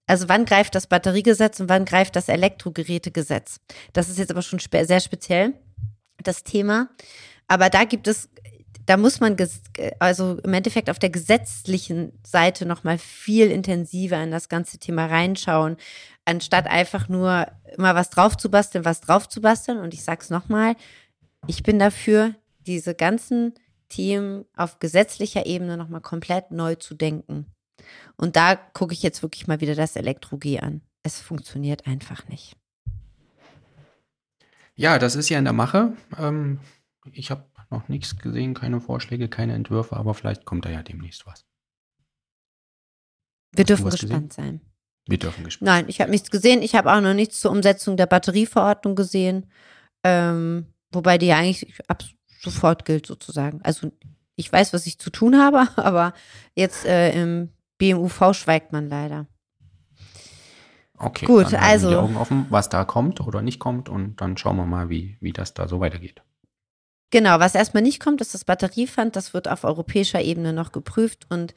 Also 0.07 0.27
wann 0.29 0.45
greift 0.45 0.73
das 0.73 0.87
Batteriegesetz 0.87 1.59
und 1.59 1.69
wann 1.69 1.85
greift 1.85 2.15
das 2.15 2.29
Elektrogerätegesetz? 2.29 3.59
Das 3.93 4.09
ist 4.09 4.17
jetzt 4.17 4.31
aber 4.31 4.41
schon 4.41 4.59
spe 4.59 4.85
sehr 4.85 5.01
speziell, 5.01 5.53
das 6.23 6.43
Thema. 6.43 6.89
Aber 7.47 7.69
da 7.69 7.83
gibt 7.83 8.07
es, 8.07 8.29
da 8.89 8.97
muss 8.97 9.19
man 9.19 9.35
ges- 9.35 9.61
also 9.99 10.39
im 10.39 10.51
Endeffekt 10.51 10.89
auf 10.89 10.97
der 10.97 11.11
gesetzlichen 11.11 12.11
Seite 12.25 12.65
nochmal 12.65 12.97
viel 12.97 13.51
intensiver 13.51 14.21
in 14.23 14.31
das 14.31 14.49
ganze 14.49 14.79
Thema 14.79 15.05
reinschauen, 15.05 15.77
anstatt 16.25 16.65
einfach 16.65 17.07
nur 17.07 17.45
immer 17.77 17.93
was 17.93 18.09
draufzubasteln, 18.09 18.85
was 18.85 19.01
draufzubasteln. 19.01 19.77
Und 19.77 19.93
ich 19.93 20.03
sag's 20.03 20.31
nochmal, 20.31 20.75
ich 21.45 21.61
bin 21.61 21.77
dafür, 21.77 22.33
diese 22.61 22.95
ganzen 22.95 23.53
Themen 23.89 24.45
auf 24.55 24.79
gesetzlicher 24.79 25.45
Ebene 25.45 25.77
nochmal 25.77 26.01
komplett 26.01 26.49
neu 26.49 26.73
zu 26.73 26.95
denken. 26.95 27.45
Und 28.17 28.35
da 28.35 28.55
gucke 28.55 28.93
ich 28.93 29.03
jetzt 29.03 29.21
wirklich 29.21 29.45
mal 29.45 29.61
wieder 29.61 29.75
das 29.75 29.95
Elektro-G 29.95 30.61
an. 30.61 30.81
Es 31.03 31.19
funktioniert 31.19 31.85
einfach 31.85 32.27
nicht. 32.27 32.55
Ja, 34.75 34.97
das 34.97 35.15
ist 35.15 35.29
ja 35.29 35.37
in 35.37 35.45
der 35.45 35.53
Mache. 35.53 35.93
Ähm, 36.17 36.59
ich 37.13 37.29
habe 37.29 37.45
noch 37.69 37.87
nichts 37.87 38.17
gesehen, 38.17 38.53
keine 38.53 38.81
Vorschläge, 38.81 39.29
keine 39.29 39.53
Entwürfe, 39.53 39.95
aber 39.95 40.13
vielleicht 40.13 40.45
kommt 40.45 40.65
da 40.65 40.69
ja 40.69 40.83
demnächst 40.83 41.25
was. 41.25 41.45
Wir 43.51 43.63
Hast 43.63 43.69
dürfen 43.69 43.89
gespannt 43.89 44.33
sein. 44.33 44.61
Wir 45.07 45.17
dürfen 45.17 45.43
gespannt. 45.43 45.65
Nein, 45.65 45.85
ich 45.87 46.01
habe 46.01 46.11
nichts 46.11 46.29
gesehen. 46.29 46.61
Ich 46.61 46.75
habe 46.75 46.91
auch 46.93 47.01
noch 47.01 47.13
nichts 47.13 47.39
zur 47.39 47.51
Umsetzung 47.51 47.97
der 47.97 48.05
Batterieverordnung 48.05 48.95
gesehen. 48.95 49.47
Ähm, 50.03 50.67
wobei 50.91 51.17
die 51.17 51.27
ja 51.27 51.37
eigentlich 51.37 51.73
ab 51.87 52.03
sofort 52.39 52.85
gilt 52.85 53.05
sozusagen. 53.05 53.61
Also 53.63 53.91
ich 54.35 54.51
weiß, 54.51 54.71
was 54.73 54.85
ich 54.85 54.99
zu 54.99 55.09
tun 55.09 55.37
habe, 55.37 55.67
aber 55.77 56.13
jetzt 56.55 56.85
äh, 56.85 57.11
im 57.19 57.49
BMUV 57.79 58.33
schweigt 58.33 58.71
man 58.71 58.87
leider. 58.87 59.27
Okay, 60.97 61.25
Gut, 61.25 61.53
dann 61.53 61.55
also- 61.55 61.89
die 61.89 61.95
Augen 61.95 62.17
offen, 62.17 62.45
was 62.49 62.69
da 62.69 62.83
kommt 62.83 63.21
oder 63.21 63.41
nicht 63.41 63.59
kommt 63.59 63.89
und 63.89 64.21
dann 64.21 64.37
schauen 64.37 64.57
wir 64.57 64.65
mal, 64.65 64.89
wie, 64.89 65.17
wie 65.21 65.31
das 65.33 65.53
da 65.53 65.67
so 65.67 65.79
weitergeht. 65.79 66.21
Genau, 67.11 67.39
was 67.39 67.55
erstmal 67.55 67.83
nicht 67.83 68.01
kommt, 68.01 68.21
ist 68.21 68.33
das 68.33 68.45
Batteriepfand. 68.45 69.15
Das 69.15 69.33
wird 69.33 69.47
auf 69.47 69.63
europäischer 69.63 70.21
Ebene 70.21 70.53
noch 70.53 70.71
geprüft 70.71 71.25
und 71.29 71.53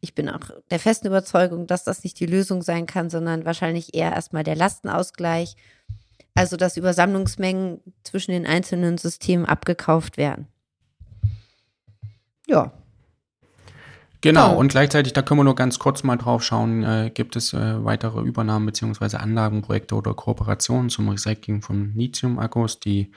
ich 0.00 0.14
bin 0.14 0.28
auch 0.28 0.50
der 0.70 0.78
festen 0.78 1.06
Überzeugung, 1.06 1.66
dass 1.66 1.84
das 1.84 2.04
nicht 2.04 2.20
die 2.20 2.26
Lösung 2.26 2.62
sein 2.62 2.86
kann, 2.86 3.10
sondern 3.10 3.44
wahrscheinlich 3.44 3.94
eher 3.94 4.12
erstmal 4.12 4.44
der 4.44 4.56
Lastenausgleich. 4.56 5.56
Also, 6.34 6.56
dass 6.56 6.76
Übersammlungsmengen 6.76 7.80
zwischen 8.02 8.32
den 8.32 8.46
einzelnen 8.46 8.98
Systemen 8.98 9.46
abgekauft 9.46 10.16
werden. 10.16 10.48
Ja, 12.46 12.72
Genau, 14.24 14.56
und 14.56 14.68
gleichzeitig, 14.68 15.12
da 15.12 15.20
können 15.20 15.40
wir 15.40 15.44
nur 15.44 15.54
ganz 15.54 15.78
kurz 15.78 16.02
mal 16.02 16.16
drauf 16.16 16.42
schauen, 16.42 16.82
äh, 16.82 17.10
gibt 17.12 17.36
es 17.36 17.52
äh, 17.52 17.84
weitere 17.84 18.22
Übernahmen 18.22 18.64
beziehungsweise 18.64 19.20
Anlagenprojekte 19.20 19.94
oder 19.94 20.14
Kooperationen 20.14 20.88
zum 20.88 21.10
Recycling 21.10 21.60
von 21.60 21.92
Lithium-Akkus. 21.94 22.80
Die 22.80 23.12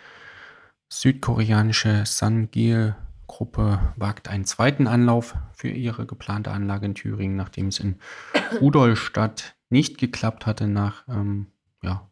südkoreanische 0.90 2.04
Sangil-Gruppe 2.06 3.94
wagt 3.96 4.28
einen 4.30 4.46
zweiten 4.46 4.88
Anlauf 4.88 5.36
für 5.54 5.70
ihre 5.70 6.06
geplante 6.06 6.52
Anlage 6.52 6.86
in 6.86 6.96
Thüringen, 6.96 7.36
nachdem 7.36 7.68
es 7.68 7.80
in 7.80 8.00
Rudolstadt 8.62 9.56
nicht 9.70 9.98
geklappt 9.98 10.46
hatte 10.46 10.68
nach, 10.68 11.08
ähm, 11.08 11.48
ja, 11.82 12.10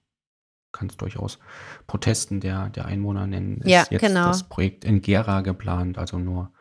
kann 0.72 0.90
es 0.90 0.98
durchaus 0.98 1.40
Protesten 1.88 2.42
der, 2.42 2.70
der 2.70 2.86
Einwohner 2.86 3.28
nennen, 3.28 3.62
ist 3.62 3.70
Ja, 3.70 3.86
jetzt 3.90 4.02
genau. 4.02 4.28
das 4.28 4.44
Projekt 4.44 4.84
in 4.84 5.02
Gera 5.02 5.42
geplant, 5.42 5.98
also 5.98 6.20
nur 6.20 6.52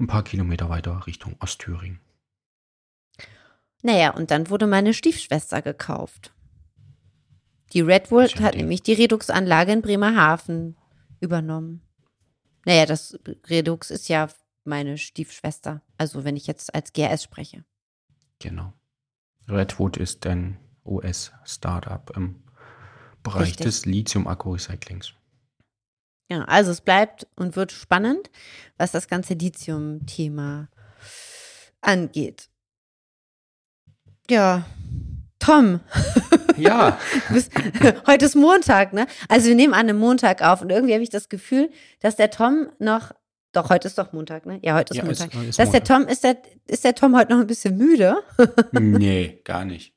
ein 0.00 0.08
paar 0.08 0.24
Kilometer 0.24 0.68
weiter 0.68 1.06
Richtung 1.06 1.36
Ostthüringen. 1.38 2.00
Naja, 3.82 4.10
und 4.10 4.32
dann 4.32 4.50
wurde 4.50 4.66
meine 4.66 4.92
Stiefschwester 4.92 5.62
gekauft. 5.62 6.32
Die 7.72 7.80
Redwood 7.80 8.40
hat 8.40 8.56
nämlich 8.56 8.82
die 8.82 8.94
Redux-Anlage 8.94 9.72
in 9.72 9.82
Bremerhaven 9.82 10.76
übernommen. 11.20 11.82
Naja, 12.64 12.86
das 12.86 13.18
Redux 13.48 13.90
ist 13.90 14.08
ja 14.08 14.28
meine 14.64 14.98
Stiefschwester. 14.98 15.82
Also 15.96 16.24
wenn 16.24 16.36
ich 16.36 16.46
jetzt 16.46 16.74
als 16.74 16.92
GRS 16.92 17.22
spreche. 17.22 17.64
Genau. 18.38 18.72
Redwood 19.48 19.96
ist 19.96 20.26
ein 20.26 20.58
US-Startup 20.84 22.10
im 22.16 22.42
Bereich 23.22 23.48
Richtig. 23.48 23.66
des 23.66 23.86
Lithium-Akku-Recyclings. 23.86 25.14
Ja, 26.30 26.44
also 26.44 26.70
es 26.70 26.82
bleibt 26.82 27.26
und 27.36 27.56
wird 27.56 27.72
spannend, 27.72 28.30
was 28.76 28.92
das 28.92 29.08
ganze 29.08 29.34
Lithium-Thema 29.34 30.68
angeht. 31.80 32.50
Ja, 34.28 34.66
Tom, 35.38 35.80
Ja, 36.56 36.98
bist, 37.32 37.52
heute 38.06 38.24
ist 38.24 38.34
Montag, 38.34 38.92
ne? 38.92 39.06
Also 39.28 39.48
wir 39.48 39.54
nehmen 39.54 39.72
an 39.74 39.80
einem 39.88 39.98
Montag 39.98 40.42
auf 40.42 40.62
und 40.62 40.70
irgendwie 40.70 40.94
habe 40.94 41.02
ich 41.02 41.10
das 41.10 41.28
Gefühl, 41.28 41.70
dass 42.00 42.16
der 42.16 42.30
Tom 42.30 42.68
noch, 42.78 43.12
doch 43.52 43.70
heute 43.70 43.86
ist 43.88 43.96
doch 43.98 44.12
Montag, 44.12 44.46
ne? 44.46 44.58
Ja, 44.62 44.74
heute 44.74 44.92
ist 44.94 44.98
ja 44.98 45.04
Montag. 45.04 45.34
ist, 45.34 45.48
ist 45.50 45.58
dass 45.58 45.70
der. 45.70 45.84
Tom, 45.84 46.06
ist 46.06 46.24
der, 46.24 46.36
ist 46.66 46.84
der 46.84 46.94
Tom 46.94 47.16
heute 47.16 47.32
noch 47.32 47.40
ein 47.40 47.46
bisschen 47.46 47.76
müde? 47.76 48.16
Nee, 48.72 49.40
gar 49.44 49.64
nicht. 49.64 49.94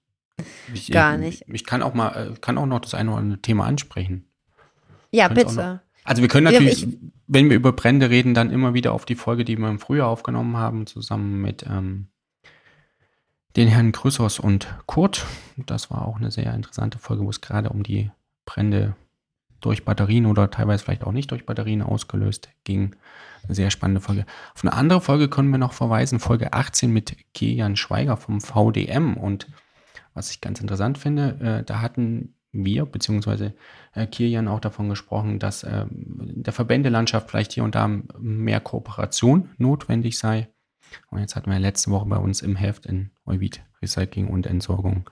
Ich, 0.74 0.91
Gar 0.91 1.15
ich, 1.15 1.19
nicht. 1.19 1.43
Ich 1.48 1.65
kann 1.65 1.81
auch 1.83 1.93
mal, 1.93 2.31
äh, 2.33 2.39
kann 2.39 2.57
auch 2.57 2.65
noch 2.65 2.79
das 2.79 2.93
eine 2.95 3.10
oder 3.12 3.19
andere 3.19 3.41
Thema 3.41 3.65
ansprechen. 3.65 4.25
Ja, 5.12 5.27
bitte. 5.27 5.81
Also 6.03 6.21
wir 6.21 6.29
können 6.29 6.45
natürlich, 6.45 6.83
ich- 6.88 6.98
wenn 7.27 7.50
wir 7.50 7.55
über 7.55 7.74
Brände 7.74 8.10
reden, 8.10 8.33
dann 8.33 8.50
immer 8.51 8.74
wieder 8.74 8.91
auf 8.93 9.05
die 9.05 9.15
Folge, 9.15 9.45
die 9.45 9.57
wir 9.57 9.69
im 9.69 9.79
Frühjahr 9.79 10.07
aufgenommen 10.07 10.57
haben, 10.57 10.86
zusammen 10.88 11.41
mit 11.41 11.63
ähm, 11.63 12.07
den 13.55 13.67
Herrn 13.67 13.91
Krüssers 13.91 14.39
und 14.39 14.67
Kurt. 14.86 15.25
Das 15.58 15.91
war 15.91 16.08
auch 16.08 16.17
eine 16.17 16.31
sehr 16.31 16.53
interessante 16.53 17.00
Folge, 17.00 17.24
wo 17.24 17.29
es 17.29 17.41
gerade 17.41 17.70
um 17.70 17.84
die 17.84 18.12
Brände 18.46 18.96
durch 19.60 19.86
Batterien 19.86 20.25
oder 20.25 20.50
teilweise 20.50 20.84
vielleicht 20.84 21.03
auch 21.03 21.12
nicht 21.12 21.31
durch 21.31 21.46
Batterien 21.46 21.81
ausgelöst 21.81 22.50
ging. 22.63 22.96
Eine 23.43 23.55
sehr 23.55 23.72
spannende 23.72 24.01
Folge. 24.01 24.25
Auf 24.55 24.63
eine 24.63 24.74
andere 24.74 25.01
Folge 25.01 25.29
können 25.29 25.50
wir 25.50 25.58
noch 25.58 25.74
verweisen, 25.74 26.20
Folge 26.20 26.53
18 26.53 26.91
mit 26.91 27.15
Kilian 27.34 27.75
Schweiger 27.75 28.17
vom 28.17 28.41
VDM. 28.41 29.17
Und 29.17 29.48
was 30.13 30.31
ich 30.31 30.41
ganz 30.41 30.60
interessant 30.60 30.98
finde, 30.98 31.60
äh, 31.60 31.63
da 31.63 31.81
hatten 31.81 32.36
wir, 32.51 32.86
beziehungsweise 32.86 33.53
äh, 33.93 34.08
Kilian 34.08 34.48
auch 34.48 34.60
davon 34.60 34.89
gesprochen, 34.89 35.39
dass 35.39 35.63
in 35.63 36.43
der 36.43 36.53
Verbändelandschaft 36.53 37.29
vielleicht 37.29 37.53
hier 37.53 37.63
und 37.63 37.75
da 37.75 37.88
mehr 38.20 38.60
Kooperation 38.60 39.51
notwendig 39.58 40.17
sei. 40.17 40.50
Und 41.10 41.20
jetzt 41.20 41.36
hatten 41.36 41.50
wir 41.50 41.60
letzte 41.60 41.91
Woche 41.91 42.08
bei 42.08 42.17
uns 42.17 42.41
im 42.41 42.55
Heft 42.55 42.86
in 42.86 43.12
Euvid 43.31 43.63
Recycling 43.81 44.27
und 44.27 44.45
Entsorgung 44.45 45.09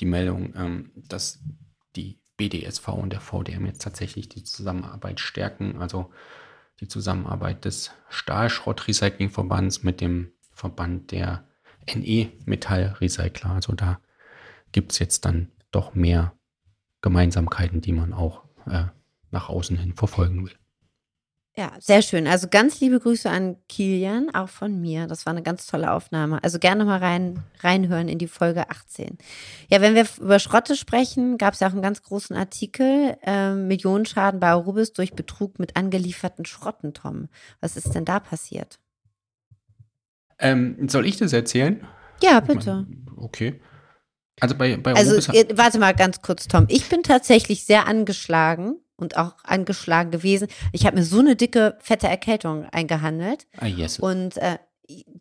die 0.00 0.06
Meldung, 0.06 0.54
ähm, 0.56 0.92
dass 0.94 1.40
die 1.96 2.20
BDSV 2.36 2.88
und 2.88 3.12
der 3.12 3.20
VDM 3.20 3.66
jetzt 3.66 3.82
tatsächlich 3.82 4.28
die 4.28 4.44
Zusammenarbeit 4.44 5.20
stärken, 5.20 5.80
also 5.80 6.10
die 6.80 6.88
Zusammenarbeit 6.88 7.64
des 7.64 7.92
Stahlschrott-Recycling-Verbands 8.10 9.82
mit 9.82 10.00
dem 10.00 10.32
Verband 10.52 11.12
der 11.12 11.48
NE-Metall-Recycler. 11.86 13.50
Also 13.50 13.72
da 13.74 14.00
gibt 14.72 14.92
es 14.92 14.98
jetzt 14.98 15.24
dann 15.24 15.52
doch 15.70 15.94
mehr 15.94 16.36
Gemeinsamkeiten, 17.00 17.80
die 17.80 17.92
man 17.92 18.12
auch 18.12 18.44
äh, 18.66 18.86
nach 19.30 19.48
außen 19.48 19.78
hin 19.78 19.94
verfolgen 19.94 20.44
will. 20.44 20.54
Ja, 21.58 21.72
sehr 21.80 22.02
schön. 22.02 22.26
Also 22.26 22.48
ganz 22.50 22.80
liebe 22.80 23.00
Grüße 23.00 23.30
an 23.30 23.56
Kilian, 23.70 24.28
auch 24.34 24.50
von 24.50 24.78
mir. 24.78 25.06
Das 25.06 25.24
war 25.24 25.32
eine 25.32 25.42
ganz 25.42 25.66
tolle 25.66 25.90
Aufnahme. 25.90 26.44
Also 26.44 26.58
gerne 26.58 26.84
mal 26.84 26.98
rein, 26.98 27.42
reinhören 27.60 28.08
in 28.08 28.18
die 28.18 28.26
Folge 28.28 28.68
18. 28.68 29.16
Ja, 29.70 29.80
wenn 29.80 29.94
wir 29.94 30.06
über 30.20 30.38
Schrotte 30.38 30.76
sprechen, 30.76 31.38
gab 31.38 31.54
es 31.54 31.60
ja 31.60 31.68
auch 31.68 31.72
einen 31.72 31.80
ganz 31.80 32.02
großen 32.02 32.36
Artikel, 32.36 33.16
ähm, 33.22 33.68
Millionenschaden 33.68 34.38
bei 34.38 34.48
Arubis 34.48 34.92
durch 34.92 35.14
Betrug 35.14 35.58
mit 35.58 35.76
angelieferten 35.76 36.44
Schrotten, 36.44 36.92
Tom. 36.92 37.28
Was 37.62 37.78
ist 37.78 37.94
denn 37.94 38.04
da 38.04 38.20
passiert? 38.20 38.78
Ähm, 40.38 40.88
soll 40.90 41.06
ich 41.06 41.16
das 41.16 41.32
erzählen? 41.32 41.86
Ja, 42.22 42.38
Ich 42.42 42.48
mein, 42.48 42.58
bitte. 42.58 42.86
Okay. 43.16 43.60
Also 44.40 44.54
bei, 44.54 44.76
bei 44.76 44.92
Also, 44.94 45.12
Arubis- 45.16 45.32
ihr- 45.32 45.56
warte 45.56 45.78
mal 45.78 45.94
ganz 45.94 46.20
kurz, 46.20 46.48
Tom. 46.48 46.66
Ich 46.68 46.86
bin 46.90 47.02
tatsächlich 47.02 47.64
sehr 47.64 47.86
angeschlagen 47.86 48.76
und 48.96 49.16
auch 49.16 49.34
angeschlagen 49.44 50.10
gewesen. 50.10 50.48
Ich 50.72 50.86
habe 50.86 50.96
mir 50.96 51.04
so 51.04 51.20
eine 51.20 51.36
dicke, 51.36 51.76
fette 51.80 52.08
Erkältung 52.08 52.64
eingehandelt. 52.66 53.46
ah, 53.58 53.66
yes. 53.66 53.98
Und 53.98 54.36
äh, 54.38 54.58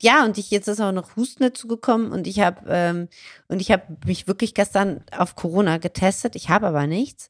ja, 0.01 0.23
und 0.25 0.37
ich 0.37 0.51
jetzt 0.51 0.67
ist 0.67 0.81
auch 0.81 0.91
noch 0.91 1.15
Husten 1.15 1.43
dazu 1.43 1.67
gekommen 1.67 2.11
und 2.11 2.27
ich 2.27 2.39
habe 2.39 2.61
ähm, 2.67 3.07
und 3.47 3.61
ich 3.61 3.71
habe 3.71 3.83
mich 4.05 4.27
wirklich 4.27 4.53
gestern 4.53 5.01
auf 5.17 5.35
Corona 5.35 5.77
getestet. 5.77 6.35
Ich 6.35 6.49
habe 6.49 6.67
aber 6.67 6.87
nichts. 6.87 7.29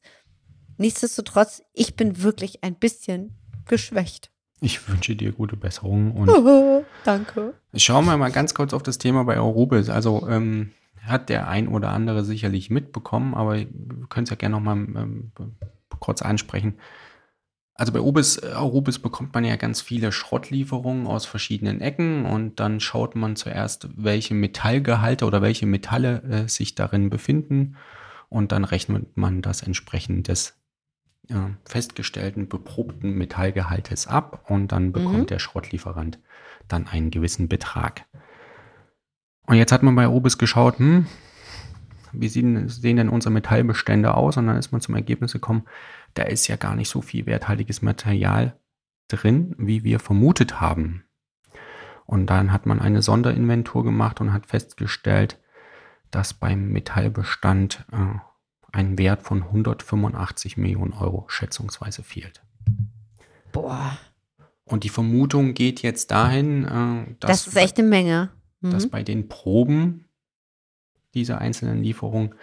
Nichtsdestotrotz, 0.78 1.62
ich 1.72 1.96
bin 1.96 2.22
wirklich 2.22 2.62
ein 2.62 2.74
bisschen 2.74 3.34
geschwächt. 3.64 4.30
Ich 4.60 4.88
wünsche 4.88 5.16
dir 5.16 5.32
gute 5.32 5.56
Besserung 5.56 6.12
und 6.12 6.28
Danke. 7.04 7.54
Schauen 7.74 8.04
wir 8.04 8.16
mal 8.16 8.30
ganz 8.30 8.54
kurz 8.54 8.72
auf 8.74 8.82
das 8.82 8.98
Thema 8.98 9.24
bei 9.24 9.36
Eurobis. 9.36 9.88
Also 9.88 10.26
ähm, 10.28 10.72
hat 11.02 11.28
der 11.28 11.48
ein 11.48 11.68
oder 11.68 11.90
andere 11.90 12.24
sicherlich 12.24 12.68
mitbekommen, 12.68 13.34
aber 13.34 13.56
wir 13.56 13.66
können 14.08 14.24
es 14.24 14.30
ja 14.30 14.36
gerne 14.36 14.56
nochmal 14.56 14.76
ähm, 14.76 15.32
kurz 16.00 16.22
ansprechen. 16.22 16.78
Also 17.74 17.92
bei 17.92 18.00
Obis, 18.00 18.38
äh, 18.38 18.52
Eurobis 18.54 18.98
bekommt 18.98 19.34
man 19.34 19.44
ja 19.44 19.56
ganz 19.56 19.80
viele 19.82 20.10
Schrottlieferungen 20.10 21.06
aus 21.06 21.26
verschiedenen 21.26 21.80
Ecken 21.80 22.24
und 22.24 22.58
dann 22.58 22.80
schaut 22.80 23.16
man 23.16 23.36
zuerst, 23.36 23.88
welche 23.96 24.34
Metallgehalte 24.34 25.26
oder 25.26 25.42
welche 25.42 25.66
Metalle 25.66 26.22
äh, 26.22 26.48
sich 26.48 26.74
darin 26.74 27.10
befinden 27.10 27.76
und 28.28 28.52
dann 28.52 28.64
rechnet 28.64 29.16
man 29.16 29.42
das 29.42 29.62
entsprechend 29.62 30.28
des 30.28 30.58
äh, 31.28 31.34
festgestellten, 31.64 32.48
beprobten 32.48 33.12
Metallgehaltes 33.12 34.06
ab 34.06 34.46
und 34.48 34.72
dann 34.72 34.92
bekommt 34.92 35.18
Mhm. 35.18 35.26
der 35.26 35.38
Schrottlieferant 35.38 36.18
dann 36.68 36.86
einen 36.88 37.10
gewissen 37.10 37.48
Betrag. 37.48 38.06
Und 39.46 39.56
jetzt 39.56 39.70
hat 39.72 39.82
man 39.82 39.94
bei 39.94 40.08
Obis 40.08 40.38
geschaut, 40.38 40.78
hm, 40.78 41.06
wie 42.20 42.28
sehen, 42.28 42.68
sehen 42.68 42.96
denn 42.96 43.08
unsere 43.08 43.32
Metallbestände 43.32 44.14
aus? 44.14 44.36
Und 44.36 44.46
dann 44.46 44.56
ist 44.56 44.72
man 44.72 44.80
zum 44.80 44.94
Ergebnis 44.94 45.32
gekommen, 45.32 45.64
da 46.14 46.24
ist 46.24 46.48
ja 46.48 46.56
gar 46.56 46.74
nicht 46.74 46.88
so 46.88 47.00
viel 47.00 47.26
werthaltiges 47.26 47.82
Material 47.82 48.58
drin, 49.08 49.54
wie 49.58 49.84
wir 49.84 50.00
vermutet 50.00 50.60
haben. 50.60 51.04
Und 52.06 52.26
dann 52.26 52.52
hat 52.52 52.66
man 52.66 52.80
eine 52.80 53.02
Sonderinventur 53.02 53.84
gemacht 53.84 54.20
und 54.20 54.32
hat 54.32 54.46
festgestellt, 54.46 55.40
dass 56.10 56.34
beim 56.34 56.68
Metallbestand 56.70 57.84
äh, 57.92 58.18
ein 58.72 58.98
Wert 58.98 59.22
von 59.22 59.42
185 59.42 60.56
Millionen 60.56 60.92
Euro 60.92 61.24
schätzungsweise 61.28 62.02
fehlt. 62.02 62.42
Boah, 63.52 63.98
Und 64.64 64.84
die 64.84 64.88
Vermutung 64.88 65.54
geht 65.54 65.82
jetzt 65.82 66.10
dahin, 66.10 66.64
äh, 66.64 67.16
dass, 67.20 67.44
das 67.44 67.46
ist 67.48 67.56
echt 67.56 67.78
eine 67.78 67.88
Menge. 67.88 68.30
Mhm. 68.60 68.70
dass 68.70 68.88
bei 68.88 69.02
den 69.02 69.28
Proben 69.28 70.05
dieser 71.16 71.38
einzelnen 71.38 71.82
Lieferung 71.82 72.34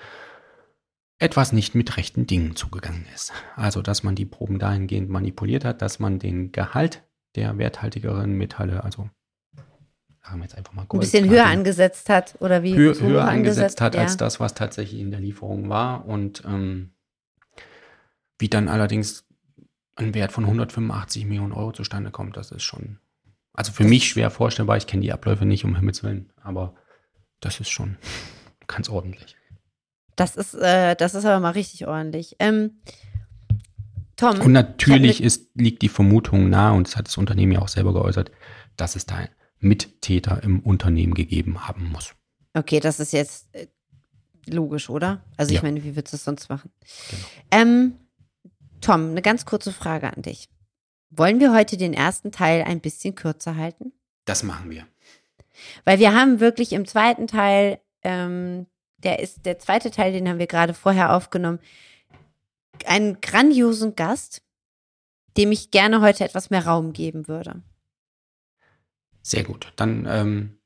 etwas 1.19 1.53
nicht 1.53 1.73
mit 1.73 1.95
rechten 1.95 2.27
Dingen 2.27 2.55
zugegangen 2.55 3.05
ist. 3.13 3.31
Also, 3.55 3.81
dass 3.81 4.03
man 4.03 4.15
die 4.15 4.25
Proben 4.25 4.59
dahingehend 4.59 5.09
manipuliert 5.09 5.63
hat, 5.63 5.81
dass 5.81 5.99
man 5.99 6.19
den 6.19 6.51
Gehalt 6.51 7.03
der 7.35 7.57
werthaltigeren 7.57 8.33
Metalle, 8.33 8.83
also 8.83 9.09
sagen 10.21 10.39
wir 10.39 10.43
jetzt 10.43 10.57
einfach 10.57 10.73
mal 10.73 10.85
Gold, 10.85 11.01
ein 11.01 11.05
bisschen 11.05 11.29
höher 11.29 11.45
angesetzt 11.45 12.09
hat 12.09 12.35
oder 12.39 12.63
wie? 12.63 12.75
Höher, 12.75 12.99
höher 12.99 13.25
angesetzt 13.25 13.81
hat 13.81 13.95
ja. 13.95 14.01
als 14.01 14.17
das, 14.17 14.39
was 14.39 14.53
tatsächlich 14.53 14.99
in 14.99 15.11
der 15.11 15.19
Lieferung 15.19 15.69
war 15.69 16.05
und 16.05 16.43
ähm, 16.45 16.93
wie 18.39 18.49
dann 18.49 18.67
allerdings 18.67 19.25
ein 19.95 20.13
Wert 20.13 20.31
von 20.31 20.43
185 20.43 21.25
Millionen 21.25 21.53
Euro 21.53 21.71
zustande 21.71 22.11
kommt, 22.11 22.35
das 22.35 22.51
ist 22.51 22.63
schon, 22.63 22.99
also 23.53 23.71
für 23.71 23.83
mich 23.83 24.09
schwer 24.09 24.31
vorstellbar. 24.31 24.77
Ich 24.77 24.87
kenne 24.87 25.01
die 25.01 25.13
Abläufe 25.13 25.45
nicht, 25.45 25.65
um 25.65 25.75
Himmels 25.75 26.03
Willen, 26.03 26.33
aber 26.41 26.73
das 27.39 27.59
ist 27.59 27.69
schon 27.69 27.97
ganz 28.67 28.89
ordentlich. 28.89 29.35
Das 30.15 30.35
ist, 30.35 30.53
äh, 30.53 30.95
das 30.95 31.15
ist 31.15 31.25
aber 31.25 31.39
mal 31.39 31.51
richtig 31.51 31.87
ordentlich. 31.87 32.35
Ähm, 32.39 32.81
Tom. 34.15 34.39
Und 34.39 34.51
natürlich 34.51 35.23
ist, 35.23 35.49
liegt 35.55 35.81
die 35.81 35.89
Vermutung 35.89 36.49
nahe, 36.49 36.73
und 36.73 36.87
das 36.87 36.95
hat 36.95 37.07
das 37.07 37.17
Unternehmen 37.17 37.53
ja 37.53 37.61
auch 37.61 37.67
selber 37.67 37.93
geäußert, 37.93 38.31
dass 38.77 38.95
es 38.95 39.05
da 39.05 39.27
Mittäter 39.59 40.43
im 40.43 40.59
Unternehmen 40.59 41.13
gegeben 41.13 41.67
haben 41.67 41.89
muss. 41.91 42.13
Okay, 42.53 42.79
das 42.79 42.99
ist 42.99 43.13
jetzt 43.13 43.53
äh, 43.55 43.67
logisch, 44.45 44.89
oder? 44.89 45.23
Also 45.37 45.51
ich 45.51 45.57
ja. 45.57 45.63
meine, 45.63 45.83
wie 45.83 45.95
würdest 45.95 46.13
du 46.13 46.17
es 46.17 46.23
sonst 46.23 46.49
machen? 46.49 46.71
Genau. 47.09 47.23
Ähm, 47.51 47.93
Tom, 48.81 49.11
eine 49.11 49.21
ganz 49.21 49.45
kurze 49.45 49.71
Frage 49.71 50.13
an 50.13 50.21
dich. 50.21 50.49
Wollen 51.09 51.39
wir 51.39 51.53
heute 51.53 51.77
den 51.77 51.93
ersten 51.93 52.31
Teil 52.31 52.63
ein 52.63 52.81
bisschen 52.81 53.15
kürzer 53.15 53.55
halten? 53.55 53.93
Das 54.25 54.43
machen 54.43 54.69
wir. 54.69 54.85
Weil 55.85 55.99
wir 55.99 56.13
haben 56.13 56.39
wirklich 56.39 56.73
im 56.73 56.85
zweiten 56.85 57.27
Teil, 57.27 57.79
ähm, 58.03 58.67
der 59.03 59.19
ist 59.19 59.45
der 59.45 59.59
zweite 59.59 59.91
Teil, 59.91 60.13
den 60.13 60.27
haben 60.27 60.39
wir 60.39 60.47
gerade 60.47 60.73
vorher 60.73 61.15
aufgenommen, 61.15 61.59
einen 62.85 63.21
grandiosen 63.21 63.95
Gast, 63.95 64.41
dem 65.37 65.51
ich 65.51 65.71
gerne 65.71 66.01
heute 66.01 66.23
etwas 66.23 66.49
mehr 66.49 66.65
Raum 66.65 66.93
geben 66.93 67.27
würde. 67.27 67.61
Sehr 69.21 69.43
gut. 69.43 69.71
Dann 69.75 70.05
ähm, 70.07 70.57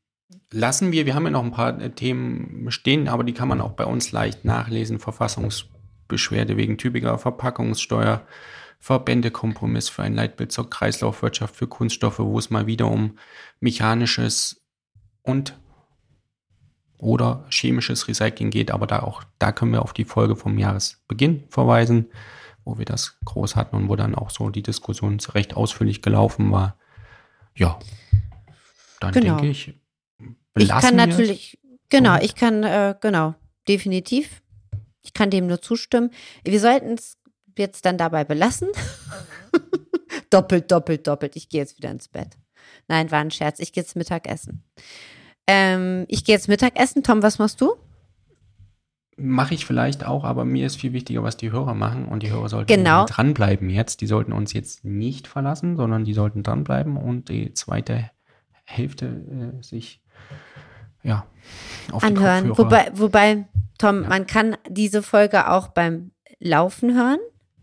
lassen 0.51 0.91
wir, 0.91 1.05
wir 1.05 1.15
haben 1.15 1.25
ja 1.25 1.31
noch 1.31 1.43
ein 1.43 1.51
paar 1.51 1.79
äh, 1.79 1.91
Themen 1.91 2.71
stehen, 2.71 3.07
aber 3.07 3.23
die 3.23 3.33
kann 3.33 3.47
man 3.47 3.61
auch 3.61 3.73
bei 3.73 3.85
uns 3.85 4.11
leicht 4.11 4.45
nachlesen. 4.45 4.99
Verfassungsbeschwerde 4.99 6.57
wegen 6.57 6.77
typischer 6.77 7.17
Verpackungssteuer, 7.17 8.25
Verbändekompromiss 8.79 9.89
für 9.89 10.03
ein 10.03 10.13
Leitbild 10.13 10.51
zur 10.51 10.69
Kreislaufwirtschaft 10.69 11.55
für 11.55 11.67
Kunststoffe, 11.67 12.19
wo 12.19 12.37
es 12.37 12.49
mal 12.49 12.67
wieder 12.67 12.87
um 12.87 13.17
mechanisches 13.59 14.61
und 15.23 15.57
oder 16.97 17.45
chemisches 17.49 18.07
Recycling 18.07 18.49
geht, 18.49 18.71
aber 18.71 18.87
da 18.87 18.99
auch, 18.99 19.23
da 19.39 19.51
können 19.51 19.71
wir 19.71 19.81
auf 19.81 19.93
die 19.93 20.05
Folge 20.05 20.35
vom 20.35 20.57
Jahresbeginn 20.57 21.43
verweisen, 21.49 22.07
wo 22.65 22.77
wir 22.77 22.85
das 22.85 23.17
groß 23.25 23.55
hatten 23.55 23.75
und 23.75 23.89
wo 23.89 23.95
dann 23.95 24.15
auch 24.15 24.29
so 24.29 24.49
die 24.49 24.63
Diskussion 24.63 25.19
recht 25.33 25.55
ausführlich 25.55 26.01
gelaufen 26.01 26.51
war. 26.51 26.75
Ja, 27.55 27.79
dann 28.99 29.13
genau. 29.13 29.35
denke 29.35 29.49
ich, 29.49 29.73
ich 30.55 30.69
kann 30.69 30.95
natürlich, 30.95 31.59
genau, 31.89 32.17
ich 32.19 32.35
kann, 32.35 32.63
äh, 32.63 32.95
genau, 32.99 33.35
definitiv. 33.67 34.41
Ich 35.03 35.13
kann 35.13 35.29
dem 35.29 35.47
nur 35.47 35.61
zustimmen. 35.61 36.11
Wir 36.43 36.59
sollten 36.59 36.95
es 36.95 37.17
jetzt 37.57 37.85
dann 37.85 37.97
dabei 37.97 38.23
belassen. 38.23 38.69
doppelt, 40.29 40.71
doppelt, 40.71 41.07
doppelt. 41.07 41.35
Ich 41.35 41.49
gehe 41.49 41.61
jetzt 41.61 41.77
wieder 41.77 41.91
ins 41.91 42.07
Bett. 42.07 42.37
Nein, 42.87 43.11
war 43.11 43.19
ein 43.19 43.31
Scherz. 43.31 43.59
Ich 43.59 43.71
gehe 43.71 43.83
jetzt 43.83 43.95
Mittagessen. 43.95 44.63
Ähm, 45.47 46.05
ich 46.07 46.25
gehe 46.25 46.35
jetzt 46.35 46.47
Mittagessen. 46.47 47.03
Tom, 47.03 47.23
was 47.23 47.39
machst 47.39 47.61
du? 47.61 47.75
Mache 49.19 49.55
ich 49.55 49.65
vielleicht 49.65 50.05
auch, 50.05 50.23
aber 50.25 50.45
mir 50.45 50.67
ist 50.67 50.75
viel 50.75 50.93
wichtiger, 50.93 51.23
was 51.23 51.37
die 51.37 51.51
Hörer 51.51 51.73
machen. 51.73 52.05
Und 52.05 52.21
die 52.21 52.29
Hörer 52.29 52.49
sollten 52.49 52.67
genau. 52.67 53.05
dranbleiben 53.05 53.69
jetzt. 53.69 54.01
Die 54.01 54.07
sollten 54.07 54.31
uns 54.31 54.53
jetzt 54.53 54.85
nicht 54.85 55.27
verlassen, 55.27 55.75
sondern 55.75 56.05
die 56.05 56.13
sollten 56.13 56.43
dranbleiben 56.43 56.97
und 56.97 57.29
die 57.29 57.53
zweite 57.53 58.11
Hälfte 58.65 59.05
äh, 59.05 59.63
sich 59.63 60.03
ja, 61.01 61.25
auf 61.91 62.03
anhören. 62.03 62.57
Wobei, 62.57 62.91
wobei, 62.93 63.45
Tom, 63.77 64.03
ja. 64.03 64.09
man 64.09 64.27
kann 64.27 64.57
diese 64.69 65.01
Folge 65.01 65.49
auch 65.49 65.69
beim 65.69 66.11
Laufen 66.39 66.93
hören. 66.93 67.19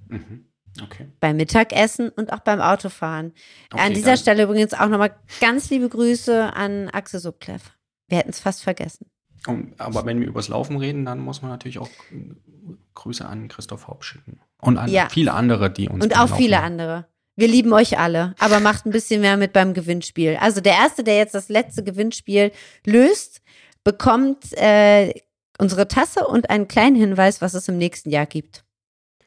Mhm. 0.09 0.47
Okay. 0.83 1.07
Beim 1.21 1.37
Mittagessen 1.37 2.09
und 2.09 2.33
auch 2.33 2.41
beim 2.41 2.61
Autofahren. 2.61 3.33
Okay, 3.73 3.83
an 3.83 3.95
dieser 3.95 4.13
dann. 4.13 4.17
Stelle 4.17 4.43
übrigens 4.45 4.75
auch 4.75 4.89
nochmal 4.89 5.15
ganz 5.41 5.71
liebe 5.71 5.89
Grüße 5.89 6.53
an 6.53 6.89
Axel 6.91 7.21
Subkleff. 7.21 7.74
Wir 8.09 8.19
hätten 8.19 8.31
es 8.31 8.41
fast 8.41 8.63
vergessen. 8.63 9.07
Aber 9.79 10.07
wenn 10.07 10.21
wir 10.21 10.27
übers 10.27 10.49
Laufen 10.49 10.77
reden, 10.77 11.05
dann 11.05 11.21
muss 11.21 11.43
man 11.43 11.51
natürlich 11.51 11.79
auch 11.79 11.91
Grüße 12.95 13.27
an 13.27 13.49
Christoph 13.49 13.89
Haupt 13.89 14.05
schicken. 14.05 14.41
Und 14.61 14.79
an 14.79 14.91
ja. 14.91 15.09
viele 15.11 15.35
andere, 15.35 15.71
die 15.71 15.89
uns. 15.89 16.05
Und 16.05 16.15
auch 16.15 16.31
Laufen 16.31 16.37
viele 16.37 16.61
andere. 16.61 17.07
Wir 17.37 17.49
lieben 17.49 17.73
euch 17.73 17.99
alle, 17.99 18.35
aber 18.39 18.61
macht 18.61 18.87
ein 18.87 18.91
bisschen 18.91 19.21
mehr 19.21 19.37
mit 19.37 19.53
beim 19.53 19.75
Gewinnspiel. 19.75 20.37
Also 20.41 20.61
der 20.61 20.75
Erste, 20.75 21.03
der 21.03 21.17
jetzt 21.17 21.35
das 21.35 21.49
letzte 21.49 21.83
Gewinnspiel 21.83 22.53
löst, 22.87 23.43
bekommt 23.83 24.53
äh, 24.53 25.13
unsere 25.59 25.89
Tasse 25.89 26.27
und 26.27 26.49
einen 26.49 26.69
kleinen 26.69 26.97
Hinweis, 26.97 27.41
was 27.41 27.55
es 27.55 27.69
im 27.69 27.77
nächsten 27.77 28.11
Jahr 28.11 28.27
gibt. 28.27 28.65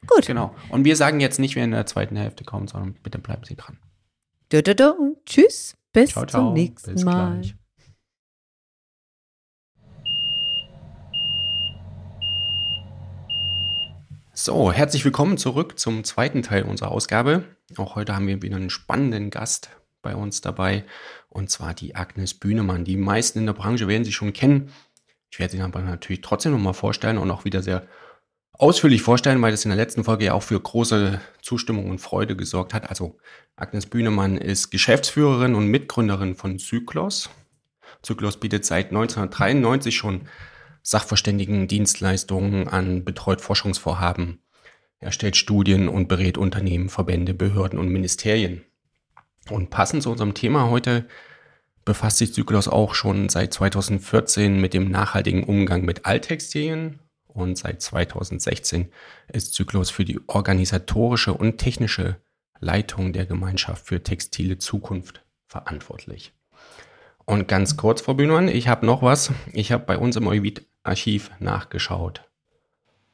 Gut. 0.06 0.26
Genau. 0.26 0.54
Und 0.70 0.84
wir 0.84 0.96
sagen 0.96 1.20
jetzt 1.20 1.38
nicht, 1.38 1.54
wer 1.54 1.64
in 1.64 1.72
der 1.72 1.86
zweiten 1.86 2.16
Hälfte 2.16 2.44
kommt, 2.44 2.70
sondern 2.70 2.94
bitte 2.94 3.18
bleiben 3.18 3.44
Sie 3.44 3.56
dran. 3.56 3.78
Du, 4.48 4.62
du, 4.62 4.74
du. 4.74 5.16
Tschüss. 5.26 5.76
Bis 5.92 6.10
ciao, 6.10 6.24
ciao. 6.24 6.46
zum 6.46 6.54
nächsten 6.54 6.94
Bis 6.94 7.04
Mal. 7.04 7.40
Gleich. 7.40 7.54
So, 14.40 14.70
herzlich 14.70 15.04
willkommen 15.04 15.36
zurück 15.36 15.80
zum 15.80 16.04
zweiten 16.04 16.44
Teil 16.44 16.62
unserer 16.62 16.92
Ausgabe. 16.92 17.42
Auch 17.76 17.96
heute 17.96 18.14
haben 18.14 18.28
wir 18.28 18.40
wieder 18.40 18.54
einen 18.54 18.70
spannenden 18.70 19.30
Gast 19.30 19.70
bei 20.00 20.14
uns 20.14 20.40
dabei, 20.40 20.84
und 21.28 21.50
zwar 21.50 21.74
die 21.74 21.96
Agnes 21.96 22.34
Bühnemann. 22.34 22.84
Die 22.84 22.96
meisten 22.96 23.40
in 23.40 23.46
der 23.46 23.52
Branche 23.52 23.88
werden 23.88 24.04
sie 24.04 24.12
schon 24.12 24.32
kennen. 24.32 24.70
Ich 25.28 25.40
werde 25.40 25.56
sie 25.56 25.60
aber 25.60 25.80
natürlich 25.80 26.20
trotzdem 26.20 26.52
nochmal 26.52 26.74
vorstellen 26.74 27.18
und 27.18 27.32
auch 27.32 27.44
wieder 27.44 27.64
sehr 27.64 27.88
ausführlich 28.52 29.02
vorstellen, 29.02 29.42
weil 29.42 29.50
das 29.50 29.64
in 29.64 29.70
der 29.70 29.76
letzten 29.76 30.04
Folge 30.04 30.26
ja 30.26 30.34
auch 30.34 30.44
für 30.44 30.60
große 30.60 31.20
Zustimmung 31.42 31.90
und 31.90 31.98
Freude 31.98 32.36
gesorgt 32.36 32.74
hat. 32.74 32.90
Also 32.90 33.18
Agnes 33.56 33.86
Bühnemann 33.86 34.38
ist 34.38 34.70
Geschäftsführerin 34.70 35.56
und 35.56 35.66
Mitgründerin 35.66 36.36
von 36.36 36.60
Zyklos. 36.60 37.28
Zyklos 38.02 38.38
bietet 38.38 38.64
seit 38.64 38.90
1993 38.90 39.96
schon 39.96 40.28
Sachverständigendienstleistungen 40.82 42.68
an, 42.68 43.04
betreut 43.04 43.40
Forschungsvorhaben, 43.40 44.42
erstellt 45.00 45.36
Studien 45.36 45.88
und 45.88 46.08
berät 46.08 46.38
Unternehmen, 46.38 46.88
Verbände, 46.88 47.34
Behörden 47.34 47.78
und 47.78 47.88
Ministerien. 47.88 48.64
Und 49.50 49.70
passend 49.70 50.02
zu 50.02 50.10
unserem 50.10 50.34
Thema 50.34 50.68
heute 50.70 51.06
befasst 51.84 52.18
sich 52.18 52.34
Zyklus 52.34 52.68
auch 52.68 52.94
schon 52.94 53.28
seit 53.28 53.54
2014 53.54 54.60
mit 54.60 54.74
dem 54.74 54.90
nachhaltigen 54.90 55.44
Umgang 55.44 55.84
mit 55.84 56.04
Alttextilien 56.04 57.00
und 57.26 57.56
seit 57.56 57.80
2016 57.80 58.92
ist 59.32 59.54
Zyklus 59.54 59.90
für 59.90 60.04
die 60.04 60.20
organisatorische 60.26 61.32
und 61.32 61.58
technische 61.58 62.16
Leitung 62.60 63.12
der 63.12 63.26
Gemeinschaft 63.26 63.86
für 63.86 64.02
textile 64.02 64.58
Zukunft 64.58 65.24
verantwortlich. 65.46 66.34
Und 67.28 67.46
ganz 67.46 67.76
kurz, 67.76 68.00
Frau 68.00 68.14
Bühnemann, 68.14 68.48
ich 68.48 68.68
habe 68.68 68.86
noch 68.86 69.02
was. 69.02 69.32
Ich 69.52 69.70
habe 69.70 69.84
bei 69.84 69.98
uns 69.98 70.16
im 70.16 70.26
Euvid 70.26 70.62
Archiv 70.82 71.30
nachgeschaut, 71.40 72.22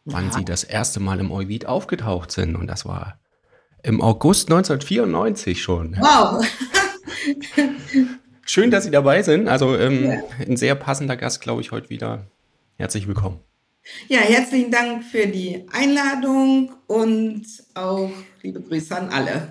wann 0.05 0.27
ja. 0.27 0.33
sie 0.35 0.45
das 0.45 0.63
erste 0.63 1.01
Mal 1.01 1.19
im 1.19 1.33
Euvid 1.33 1.67
aufgetaucht 1.67 2.31
sind. 2.31 2.55
Und 2.55 2.69
das 2.69 2.87
war 2.87 3.19
im 3.83 4.01
August 4.01 4.53
1994 4.53 5.61
schon. 5.61 5.97
Wow. 5.99 6.47
Schön, 8.47 8.71
dass 8.71 8.85
Sie 8.85 8.93
dabei 8.93 9.25
sind. 9.25 9.49
Also 9.49 9.77
ähm, 9.77 10.05
ja. 10.05 10.23
ein 10.47 10.57
sehr 10.57 10.77
passender 10.77 11.17
Gast, 11.17 11.41
glaube 11.41 11.63
ich, 11.63 11.73
heute 11.73 11.91
wieder. 11.91 12.29
Herzlich 12.77 13.09
willkommen. 13.09 13.41
Ja, 14.07 14.21
herzlichen 14.21 14.71
Dank 14.71 15.03
für 15.03 15.27
die 15.27 15.67
Einladung 15.73 16.73
und 16.87 17.47
auch 17.75 18.13
liebe 18.43 18.61
Grüße 18.61 18.97
an 18.97 19.09
alle. 19.09 19.49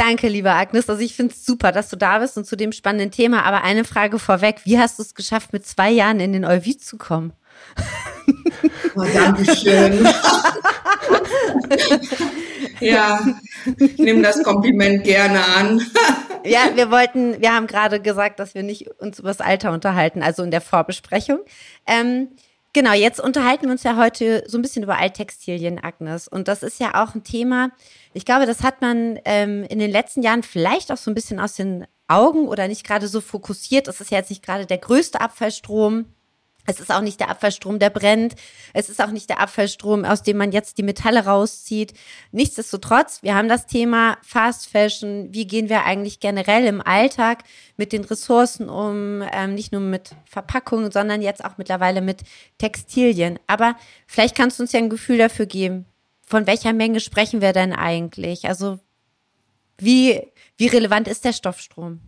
Danke, 0.00 0.28
liebe 0.28 0.50
Agnes. 0.50 0.88
Also 0.88 1.02
ich 1.02 1.14
finde 1.14 1.34
es 1.34 1.44
super, 1.44 1.72
dass 1.72 1.90
du 1.90 1.96
da 1.96 2.20
bist 2.20 2.38
und 2.38 2.46
zu 2.46 2.56
dem 2.56 2.72
spannenden 2.72 3.10
Thema. 3.10 3.44
Aber 3.44 3.64
eine 3.64 3.84
Frage 3.84 4.18
vorweg. 4.18 4.62
Wie 4.64 4.78
hast 4.78 4.98
du 4.98 5.02
es 5.02 5.14
geschafft, 5.14 5.52
mit 5.52 5.66
zwei 5.66 5.90
Jahren 5.90 6.20
in 6.20 6.32
den 6.32 6.46
Euvid 6.46 6.82
zu 6.82 6.96
kommen? 6.96 7.34
Oh, 8.96 9.04
Dankeschön. 9.12 10.02
ja, 12.80 13.20
ich 13.76 13.98
nehme 13.98 14.22
das 14.22 14.42
Kompliment 14.42 15.04
gerne 15.04 15.44
an. 15.44 15.82
ja, 16.44 16.70
wir 16.74 16.90
wollten, 16.90 17.38
wir 17.40 17.54
haben 17.54 17.66
gerade 17.66 18.00
gesagt, 18.00 18.40
dass 18.40 18.54
wir 18.54 18.62
nicht 18.62 18.88
uns 19.00 19.18
über 19.18 19.28
das 19.28 19.42
Alter 19.42 19.70
unterhalten, 19.70 20.22
also 20.22 20.42
in 20.42 20.50
der 20.50 20.62
Vorbesprechung. 20.62 21.40
Ähm, 21.86 22.28
Genau, 22.72 22.92
jetzt 22.92 23.20
unterhalten 23.20 23.64
wir 23.64 23.72
uns 23.72 23.82
ja 23.82 23.96
heute 23.96 24.44
so 24.46 24.56
ein 24.56 24.62
bisschen 24.62 24.84
über 24.84 24.96
Alttextilien, 24.96 25.82
Agnes. 25.82 26.28
Und 26.28 26.46
das 26.46 26.62
ist 26.62 26.78
ja 26.78 27.02
auch 27.02 27.16
ein 27.16 27.24
Thema, 27.24 27.70
ich 28.12 28.24
glaube, 28.24 28.46
das 28.46 28.62
hat 28.62 28.80
man 28.80 29.18
ähm, 29.24 29.64
in 29.64 29.78
den 29.80 29.90
letzten 29.90 30.22
Jahren 30.22 30.42
vielleicht 30.42 30.92
auch 30.92 30.96
so 30.96 31.10
ein 31.10 31.14
bisschen 31.14 31.40
aus 31.40 31.54
den 31.54 31.86
Augen 32.06 32.48
oder 32.48 32.68
nicht 32.68 32.84
gerade 32.84 33.08
so 33.08 33.20
fokussiert. 33.20 33.88
Es 33.88 34.00
ist 34.00 34.10
ja 34.10 34.18
jetzt 34.18 34.30
nicht 34.30 34.44
gerade 34.44 34.66
der 34.66 34.78
größte 34.78 35.20
Abfallstrom. 35.20 36.06
Es 36.70 36.78
ist 36.78 36.92
auch 36.92 37.00
nicht 37.00 37.18
der 37.18 37.30
Abfallstrom, 37.30 37.80
der 37.80 37.90
brennt. 37.90 38.36
Es 38.72 38.88
ist 38.88 39.02
auch 39.02 39.10
nicht 39.10 39.28
der 39.28 39.40
Abfallstrom, 39.40 40.04
aus 40.04 40.22
dem 40.22 40.36
man 40.36 40.52
jetzt 40.52 40.78
die 40.78 40.84
Metalle 40.84 41.24
rauszieht. 41.24 41.94
Nichtsdestotrotz, 42.30 43.24
wir 43.24 43.34
haben 43.34 43.48
das 43.48 43.66
Thema 43.66 44.18
Fast 44.22 44.68
Fashion. 44.68 45.34
Wie 45.34 45.48
gehen 45.48 45.68
wir 45.68 45.84
eigentlich 45.84 46.20
generell 46.20 46.66
im 46.66 46.80
Alltag 46.80 47.42
mit 47.76 47.92
den 47.92 48.04
Ressourcen 48.04 48.68
um? 48.68 49.22
Ähm, 49.32 49.54
nicht 49.54 49.72
nur 49.72 49.80
mit 49.80 50.10
Verpackungen, 50.24 50.92
sondern 50.92 51.22
jetzt 51.22 51.44
auch 51.44 51.58
mittlerweile 51.58 52.02
mit 52.02 52.22
Textilien. 52.58 53.40
Aber 53.48 53.74
vielleicht 54.06 54.36
kannst 54.36 54.60
du 54.60 54.62
uns 54.62 54.70
ja 54.70 54.78
ein 54.78 54.90
Gefühl 54.90 55.18
dafür 55.18 55.46
geben. 55.46 55.86
Von 56.24 56.46
welcher 56.46 56.72
Menge 56.72 57.00
sprechen 57.00 57.40
wir 57.40 57.52
denn 57.52 57.72
eigentlich? 57.72 58.46
Also 58.46 58.78
wie, 59.76 60.20
wie 60.56 60.68
relevant 60.68 61.08
ist 61.08 61.24
der 61.24 61.32
Stoffstrom? 61.32 62.00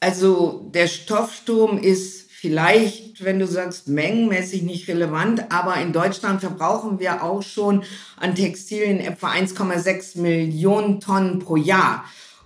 Also 0.00 0.70
der 0.72 0.86
Stoffstrom 0.86 1.78
ist 1.78 2.25
vielleicht, 2.38 3.24
wenn 3.24 3.38
du 3.38 3.46
sagst, 3.46 3.88
mengenmäßig 3.88 4.62
nicht 4.62 4.88
relevant, 4.88 5.50
aber 5.50 5.80
in 5.80 5.92
Deutschland 5.92 6.40
verbrauchen 6.40 7.00
wir 7.00 7.22
auch 7.22 7.42
schon 7.42 7.82
an 8.18 8.34
Textilien 8.34 9.00
etwa 9.00 9.30
1,6 9.30 10.20
Millionen 10.20 11.00
Tonnen 11.00 11.38
pro 11.38 11.56
Jahr. 11.56 12.04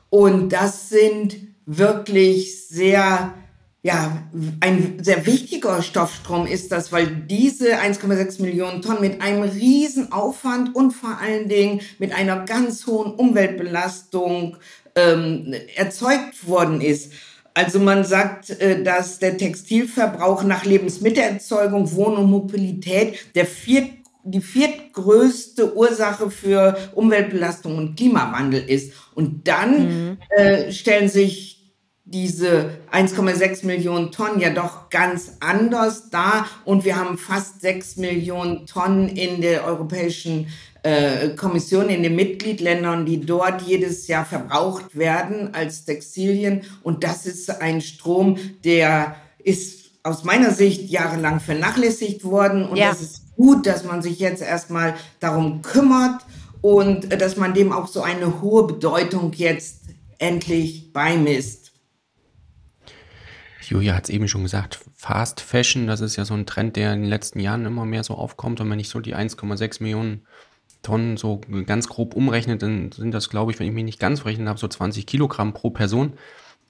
Und 0.08 0.50
das 0.50 0.88
sind 0.88 1.36
wirklich 1.66 2.68
sehr, 2.68 3.34
ja, 3.82 4.22
ein 4.60 5.02
sehr 5.02 5.26
wichtiger 5.26 5.82
Stoffstrom 5.82 6.46
ist 6.46 6.70
das, 6.70 6.92
weil 6.92 7.08
diese 7.08 7.78
1,6 7.78 8.42
Millionen 8.42 8.82
Tonnen 8.82 9.00
mit 9.00 9.20
einem 9.20 9.42
riesen 9.42 10.12
Aufwand 10.12 10.74
und 10.74 10.92
vor 10.92 11.18
allen 11.20 11.48
Dingen 11.48 11.80
mit 11.98 12.12
einer 12.12 12.44
ganz 12.44 12.86
hohen 12.86 13.12
Umweltbelastung 13.12 14.56
ähm, 14.94 15.52
erzeugt 15.74 16.46
worden 16.46 16.80
ist. 16.80 17.12
Also 17.54 17.78
man 17.78 18.04
sagt, 18.04 18.50
äh, 18.50 18.82
dass 18.82 19.18
der 19.18 19.36
Textilverbrauch 19.36 20.44
nach 20.44 20.64
Lebensmittelerzeugung, 20.64 21.92
Wohn- 21.94 22.16
und 22.16 22.30
Mobilität 22.30 23.18
der 23.34 23.46
viert, 23.46 23.90
die 24.22 24.40
viertgrößte 24.40 25.74
Ursache 25.76 26.30
für 26.30 26.76
Umweltbelastung 26.94 27.76
und 27.76 27.96
Klimawandel 27.96 28.62
ist. 28.62 28.92
Und 29.14 29.48
dann 29.48 29.88
mhm. 29.88 30.18
äh, 30.30 30.70
stellen 30.72 31.08
sich 31.08 31.60
diese 32.04 32.70
1,6 32.92 33.66
Millionen 33.66 34.10
Tonnen 34.10 34.40
ja 34.40 34.50
doch 34.50 34.90
ganz 34.90 35.36
anders 35.40 36.10
dar. 36.10 36.46
Und 36.64 36.84
wir 36.84 36.96
haben 36.96 37.16
fast 37.16 37.60
6 37.60 37.96
Millionen 37.96 38.66
Tonnen 38.66 39.08
in 39.08 39.40
der 39.40 39.64
Europäischen 39.64 40.48
äh, 40.82 41.30
Kommission 41.30 41.88
in 41.88 42.02
den 42.02 42.16
Mitgliedländern, 42.16 43.06
die 43.06 43.20
dort 43.20 43.62
jedes 43.62 44.06
Jahr 44.06 44.24
verbraucht 44.24 44.96
werden 44.96 45.54
als 45.54 45.84
Textilien. 45.84 46.62
Und 46.82 47.04
das 47.04 47.26
ist 47.26 47.50
ein 47.60 47.80
Strom, 47.80 48.38
der 48.64 49.16
ist 49.38 49.90
aus 50.02 50.24
meiner 50.24 50.50
Sicht 50.50 50.90
jahrelang 50.90 51.40
vernachlässigt 51.40 52.24
worden. 52.24 52.66
Und 52.66 52.76
ja. 52.76 52.90
das 52.90 53.02
ist 53.02 53.36
gut, 53.36 53.66
dass 53.66 53.84
man 53.84 54.02
sich 54.02 54.18
jetzt 54.18 54.42
erstmal 54.42 54.94
darum 55.18 55.62
kümmert 55.62 56.22
und 56.60 57.20
dass 57.20 57.36
man 57.36 57.54
dem 57.54 57.72
auch 57.72 57.86
so 57.86 58.02
eine 58.02 58.40
hohe 58.40 58.66
Bedeutung 58.66 59.32
jetzt 59.34 59.80
endlich 60.18 60.92
beimisst. 60.92 61.72
Julia 63.62 63.94
hat 63.94 64.04
es 64.04 64.10
eben 64.10 64.26
schon 64.26 64.42
gesagt, 64.42 64.80
Fast 64.96 65.40
Fashion, 65.40 65.86
das 65.86 66.00
ist 66.00 66.16
ja 66.16 66.24
so 66.24 66.34
ein 66.34 66.44
Trend, 66.44 66.76
der 66.76 66.92
in 66.92 67.02
den 67.02 67.08
letzten 67.08 67.40
Jahren 67.40 67.64
immer 67.64 67.86
mehr 67.86 68.04
so 68.04 68.14
aufkommt. 68.14 68.60
Und 68.60 68.68
wenn 68.68 68.80
ich 68.80 68.88
so 68.88 69.00
die 69.00 69.16
1,6 69.16 69.82
Millionen 69.82 70.26
Tonnen 70.82 71.16
so 71.16 71.40
ganz 71.66 71.88
grob 71.88 72.14
umrechnet, 72.14 72.62
dann 72.62 72.92
sind 72.92 73.12
das, 73.12 73.28
glaube 73.28 73.52
ich, 73.52 73.58
wenn 73.58 73.66
ich 73.66 73.74
mich 73.74 73.84
nicht 73.84 74.00
ganz 74.00 74.20
verrechnet 74.20 74.48
habe, 74.48 74.58
so 74.58 74.68
20 74.68 75.06
Kilogramm 75.06 75.52
pro 75.52 75.70
Person. 75.70 76.14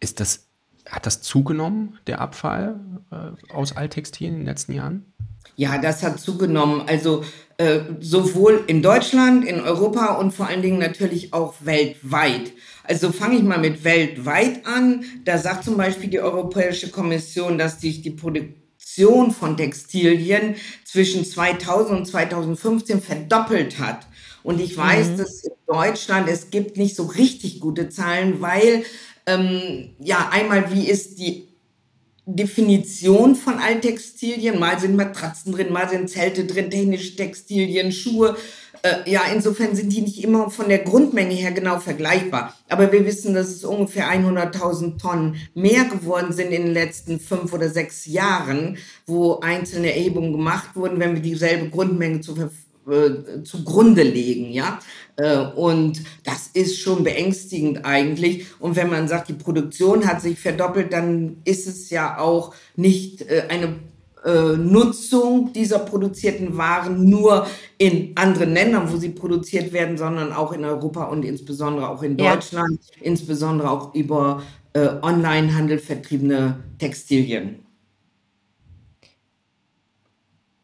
Ist 0.01 0.21
das, 0.21 0.49
hat 0.89 1.07
das 1.07 1.23
zugenommen, 1.23 1.99
der 2.07 2.21
Abfall 2.21 2.81
äh, 3.11 3.53
aus 3.53 3.77
Alttextilien 3.77 4.35
in 4.35 4.41
den 4.41 4.47
letzten 4.47 4.73
Jahren? 4.73 5.13
Ja, 5.57 5.79
das 5.79 6.03
hat 6.03 6.19
zugenommen. 6.19 6.83
Also 6.87 7.25
äh, 7.59 7.81
sowohl 8.01 8.65
in 8.67 8.83
Deutschland, 8.83 9.45
in 9.45 9.61
Europa 9.61 10.15
und 10.15 10.33
vor 10.33 10.47
allen 10.47 10.63
Dingen 10.63 10.79
natürlich 10.79 11.33
auch 11.33 11.55
weltweit. 11.61 12.53
Also 12.85 13.13
fange 13.13 13.37
ich 13.37 13.43
mal 13.43 13.59
mit 13.59 13.85
weltweit 13.85 14.67
an. 14.67 15.05
Da 15.25 15.39
sagt 15.39 15.65
zum 15.65 15.77
Beispiel 15.77 16.11
die 16.11 16.21
Europäische 16.21 16.91
Kommission, 16.91 17.59
dass 17.59 17.81
sich 17.81 18.03
die 18.03 18.11
Produktion 18.11 18.61
Produktion 18.81 19.31
von 19.31 19.57
Textilien 19.57 20.57
zwischen 20.85 21.25
2000 21.25 21.99
und 21.99 22.07
2015 22.07 23.01
verdoppelt 23.01 23.79
hat. 23.79 24.07
Und 24.43 24.61
ich 24.61 24.77
weiß, 24.77 25.09
mhm. 25.09 25.17
dass 25.19 25.45
in 25.45 25.53
Deutschland 25.67 26.29
es 26.29 26.51
gibt 26.51 26.77
nicht 26.77 26.97
so 26.97 27.05
richtig 27.05 27.61
gute 27.61 27.89
Zahlen, 27.91 28.41
weil 28.41 28.85
ähm, 29.27 29.91
ja 29.99 30.31
einmal 30.33 30.73
wie 30.73 30.89
ist 30.89 31.19
die 31.19 31.49
Definition 32.27 33.35
von 33.35 33.59
Alttextilien. 33.59 34.59
Mal 34.59 34.79
sind 34.79 34.97
Matratzen 34.97 35.53
drin, 35.53 35.73
mal 35.73 35.89
sind 35.89 36.09
Zelte 36.09 36.45
drin, 36.45 36.71
technische 36.71 37.17
Textilien, 37.17 37.93
Schuhe. 37.93 38.37
Äh, 38.83 39.11
ja, 39.11 39.23
insofern 39.33 39.77
sind 39.77 39.93
die 39.93 40.01
nicht 40.01 40.23
immer 40.25 40.51
von 40.51 40.69
der 40.69 40.79
Grundmenge 40.79 41.35
her 41.35 41.53
genau 41.53 41.79
vergleichbar. 41.81 42.55
Aber 42.69 42.91
wir 42.93 43.05
wissen, 43.05 43.35
dass 43.35 43.49
es 43.49 43.65
ungefähr 43.65 44.09
100.000 44.11 44.99
Tonnen 44.99 45.37
mehr 45.55 45.85
geworden 45.85 46.33
sind 46.33 46.51
in 46.51 46.63
den 46.63 46.73
letzten 46.73 47.21
fünf 47.21 47.53
oder 47.53 47.69
sechs 47.69 48.07
Jahren, 48.07 48.79
wo 49.07 49.41
einzelne 49.41 49.95
Erhebungen 49.95 50.33
gemacht 50.33 50.77
wurden, 50.77 50.99
wenn 50.99 51.15
wir 51.15 51.23
dieselbe 51.23 51.69
Grundmenge 51.69 52.21
zu, 52.21 52.35
äh, 52.91 53.43
zugrunde 53.45 54.03
legen, 54.03 54.51
ja. 54.51 54.79
Äh, 55.17 55.39
und 55.39 56.01
das 56.25 56.49
ist 56.55 56.79
schon 56.79 57.05
beängstigend 57.05 57.85
eigentlich. 57.85 58.47
Und 58.59 58.77
wenn 58.77 58.89
man 58.89 59.09
sagt, 59.09 59.29
die 59.29 59.35
Produktion 59.35 60.07
hat 60.07 60.23
sich 60.23 60.39
verdoppelt, 60.39 60.93
dann 60.93 61.37
ist 61.45 61.67
es 61.67 61.91
ja 61.91 62.19
auch 62.19 62.55
nicht 62.77 63.23
äh, 63.23 63.45
eine 63.49 63.77
äh, 64.25 64.57
Nutzung 64.57 65.53
dieser 65.53 65.79
produzierten 65.79 66.57
Waren 66.57 67.09
nur 67.09 67.47
in 67.79 68.13
anderen 68.17 68.53
Ländern, 68.53 68.93
wo 68.93 68.97
sie 68.97 69.11
produziert 69.11 69.73
werden, 69.73 69.97
sondern 69.97 70.33
auch 70.33 70.53
in 70.53 70.65
Europa 70.65 71.05
und 71.05 71.25
insbesondere 71.25 71.89
auch 71.89 72.03
in 72.03 72.17
Deutschland, 72.17 72.81
ja. 72.97 73.03
insbesondere 73.03 73.71
auch 73.71 73.95
über 73.95 74.43
äh, 74.73 74.89
Onlinehandel 75.03 75.79
vertriebene 75.79 76.63
Textilien. 76.79 77.61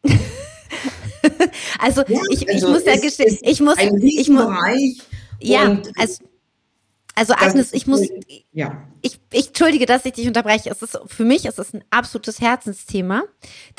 also, 1.79 2.01
ja, 2.07 2.19
ich, 2.29 2.47
also 2.47 2.67
ich 2.67 2.73
muss 2.73 2.85
ja 2.85 2.95
gestehen, 2.95 3.37
ich 3.41 3.59
muss, 3.61 3.75
ich 3.79 4.29
muss, 4.29 4.45
ja, 5.41 5.77
also 5.97 6.23
also 7.17 7.33
Agnes, 7.33 7.73
ich 7.73 7.87
muss, 7.87 8.07
ja. 8.51 8.87
ich, 9.01 9.19
ich 9.33 9.47
entschuldige, 9.47 9.87
dass 9.87 10.05
ich 10.05 10.13
dich 10.13 10.27
unterbreche. 10.27 10.69
Es 10.69 10.83
ist 10.83 10.99
für 11.07 11.25
mich 11.25 11.45
ist 11.45 11.57
es 11.57 11.73
ein 11.73 11.83
absolutes 11.89 12.39
Herzensthema, 12.39 13.23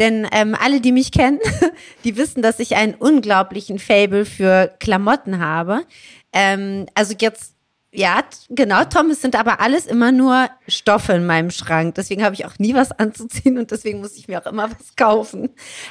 denn 0.00 0.26
ähm, 0.32 0.56
alle, 0.60 0.80
die 0.80 0.90
mich 0.90 1.12
kennen, 1.12 1.38
die 2.04 2.16
wissen, 2.16 2.42
dass 2.42 2.58
ich 2.58 2.74
einen 2.74 2.96
unglaublichen 2.96 3.78
Fable 3.78 4.24
für 4.24 4.74
Klamotten 4.80 5.38
habe. 5.38 5.84
Ähm, 6.32 6.86
also 6.94 7.14
jetzt 7.16 7.54
ja, 7.90 8.22
genau, 8.50 8.84
Tom, 8.84 9.10
es 9.10 9.22
sind 9.22 9.34
aber 9.34 9.60
alles 9.60 9.86
immer 9.86 10.12
nur 10.12 10.48
Stoffe 10.66 11.14
in 11.14 11.24
meinem 11.24 11.50
Schrank. 11.50 11.94
Deswegen 11.94 12.22
habe 12.22 12.34
ich 12.34 12.44
auch 12.44 12.58
nie 12.58 12.74
was 12.74 12.92
anzuziehen 12.92 13.56
und 13.56 13.70
deswegen 13.70 14.00
muss 14.00 14.16
ich 14.16 14.28
mir 14.28 14.40
auch 14.42 14.50
immer 14.50 14.70
was 14.70 14.94
kaufen. 14.94 15.48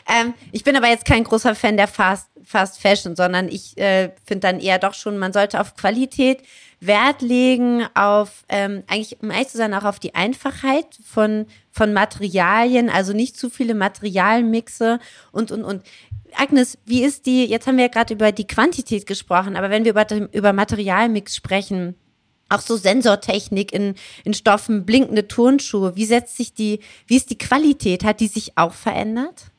Ähm, 0.07 0.35
ich 0.51 0.63
bin 0.63 0.75
aber 0.75 0.87
jetzt 0.87 1.05
kein 1.05 1.23
großer 1.23 1.55
Fan 1.55 1.75
der 1.75 1.87
Fast, 1.87 2.29
Fast 2.43 2.79
Fashion, 2.79 3.15
sondern 3.15 3.47
ich 3.47 3.77
äh, 3.77 4.11
finde 4.25 4.47
dann 4.47 4.59
eher 4.59 4.77
doch 4.77 4.93
schon, 4.93 5.17
man 5.17 5.33
sollte 5.33 5.59
auf 5.59 5.75
Qualität 5.75 6.43
Wert 6.79 7.23
legen, 7.23 7.87
auf 7.95 8.45
ähm, 8.49 8.83
eigentlich, 8.87 9.17
um 9.21 9.31
ehrlich 9.31 9.47
zu 9.47 9.57
sein, 9.57 9.73
auch 9.73 9.83
auf 9.83 9.99
die 9.99 10.13
Einfachheit 10.13 10.85
von, 11.03 11.47
von 11.71 11.91
Materialien, 11.93 12.89
also 12.89 13.13
nicht 13.13 13.37
zu 13.37 13.49
viele 13.49 13.73
Materialmixe 13.73 14.99
und, 15.31 15.51
und, 15.51 15.63
und. 15.63 15.83
Agnes, 16.39 16.77
wie 16.85 17.03
ist 17.03 17.25
die, 17.25 17.45
jetzt 17.45 17.67
haben 17.67 17.77
wir 17.77 17.85
ja 17.85 17.91
gerade 17.91 18.13
über 18.13 18.31
die 18.31 18.47
Quantität 18.47 19.05
gesprochen, 19.05 19.55
aber 19.55 19.69
wenn 19.69 19.85
wir 19.85 19.91
über, 19.91 20.07
über 20.33 20.53
Materialmix 20.53 21.35
sprechen, 21.35 21.95
auch 22.49 22.61
so 22.61 22.77
Sensortechnik 22.77 23.73
in, 23.73 23.95
in 24.23 24.33
Stoffen, 24.33 24.85
blinkende 24.85 25.27
Turnschuhe, 25.27 25.95
wie 25.95 26.05
setzt 26.05 26.37
sich 26.37 26.53
die, 26.53 26.79
wie 27.05 27.17
ist 27.17 27.29
die 27.29 27.37
Qualität? 27.37 28.03
Hat 28.03 28.19
die 28.19 28.27
sich 28.27 28.57
auch 28.57 28.73
verändert? 28.73 29.51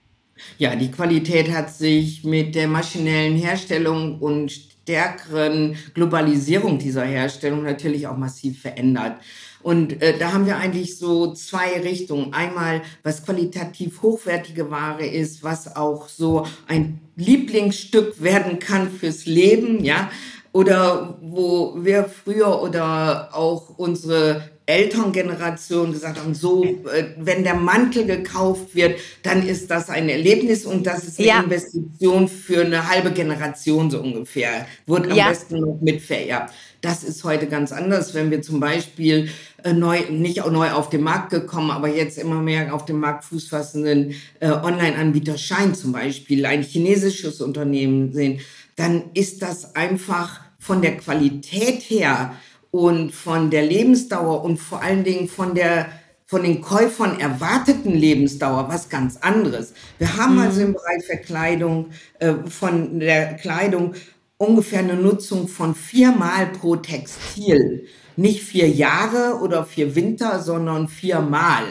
Ja, 0.57 0.77
die 0.77 0.91
Qualität 0.91 1.51
hat 1.53 1.71
sich 1.71 2.25
mit 2.25 2.55
der 2.55 2.69
maschinellen 2.69 3.37
Herstellung 3.37 4.21
und 4.21 4.53
stärkeren 4.53 5.77
Globalisierung 5.95 6.79
dieser 6.79 7.05
Herstellung 7.05 7.63
natürlich 7.63 8.07
auch 8.07 8.17
massiv 8.17 8.63
verändert. 8.63 9.21
Und 9.63 10.01
äh, 10.03 10.17
da 10.19 10.33
haben 10.33 10.47
wir 10.47 10.57
eigentlich 10.57 10.99
so 10.99 11.33
zwei 11.35 11.81
Richtungen. 11.81 12.33
Einmal, 12.33 12.83
was 13.03 13.25
qualitativ 13.25 14.03
hochwertige 14.03 14.71
Ware 14.71 15.07
ist, 15.07 15.43
was 15.43 15.75
auch 15.77 16.09
so 16.09 16.47
ein 16.67 17.01
Lieblingsstück 17.17 18.23
werden 18.23 18.59
kann 18.59 18.91
fürs 18.91 19.27
Leben, 19.27 19.85
ja. 19.85 20.11
Oder 20.53 21.19
wo 21.21 21.75
wir 21.85 22.05
früher 22.05 22.63
oder 22.63 23.31
auch 23.35 23.79
unsere 23.79 24.43
Elterngeneration 24.69 25.93
gesagt 25.93 26.19
haben, 26.19 26.35
so, 26.35 26.63
äh, 26.63 27.15
wenn 27.17 27.43
der 27.43 27.55
Mantel 27.55 28.05
gekauft 28.05 28.75
wird, 28.75 29.01
dann 29.23 29.47
ist 29.47 29.71
das 29.71 29.89
ein 29.89 30.11
Erlebnis 30.11 30.67
und 30.67 30.87
das 30.87 31.05
ist 31.05 31.19
eine 31.19 31.29
ja. 31.29 31.41
Investition 31.41 32.29
für 32.29 32.67
eine 32.67 32.87
halbe 32.87 33.11
Generation 33.13 33.91
so 33.91 33.99
ungefähr. 34.01 34.67
Wird 34.85 35.11
am 35.11 35.17
ja. 35.17 35.31
besten 35.31 35.61
noch 35.61 35.79
mit 35.81 36.03
vererbt. 36.03 36.53
Das 36.83 37.03
ist 37.03 37.25
heute 37.25 37.47
ganz 37.47 37.73
anders, 37.73 38.13
wenn 38.13 38.31
wir 38.31 38.43
zum 38.43 38.61
Beispiel 38.61 39.31
äh, 39.65 39.73
neu, 39.73 40.01
nicht 40.11 40.43
auch 40.43 40.51
neu 40.51 40.71
auf 40.71 40.91
den 40.91 41.01
Markt 41.01 41.31
gekommen, 41.31 41.71
aber 41.71 41.89
jetzt 41.89 42.19
immer 42.19 42.43
mehr 42.43 42.75
auf 42.75 42.85
dem 42.85 43.01
Markt 43.01 43.25
Fuß 43.25 43.49
fassenden 43.49 44.13
äh, 44.41 44.51
Online-Anbieter 44.51 45.39
Schein 45.39 45.75
zum 45.75 45.93
Beispiel, 45.93 46.45
ein 46.45 46.63
chinesisches 46.63 47.41
Unternehmen 47.41 48.13
sehen, 48.13 48.41
dann 48.77 49.05
ist 49.15 49.41
das 49.41 49.75
einfach 49.75 50.41
von 50.59 50.83
der 50.83 50.99
Qualität 50.99 51.81
her 51.89 52.35
und 52.71 53.13
von 53.13 53.51
der 53.51 53.65
Lebensdauer 53.65 54.45
und 54.45 54.59
vor 54.59 54.83
allen 54.83 55.05
Dingen 55.05 55.29
von 55.29 55.55
der 55.55 55.87
von 56.29 56.43
den 56.43 56.61
Käufern 56.61 57.19
erwarteten 57.19 57.95
Lebensdauer 57.95 58.69
was 58.69 58.91
ganz 58.91 59.17
anderes. 59.17 59.73
Wir 59.97 60.15
haben 60.19 60.35
mhm. 60.35 60.41
also 60.41 60.61
im 60.61 60.75
Bereich 60.75 61.07
Verkleidung 61.07 61.87
äh, 62.19 62.35
von 62.47 63.01
der 63.01 63.35
Kleidung 63.37 63.95
ungefähr 64.37 64.81
eine 64.81 64.95
Nutzung 64.95 65.49
von 65.49 65.75
viermal 65.75 66.49
pro 66.49 66.77
Textil. 66.77 67.87
Nicht 68.17 68.43
vier 68.43 68.69
Jahre 68.69 69.41
oder 69.41 69.65
vier 69.65 69.95
Winter, 69.95 70.43
sondern 70.43 70.89
viermal. 70.89 71.65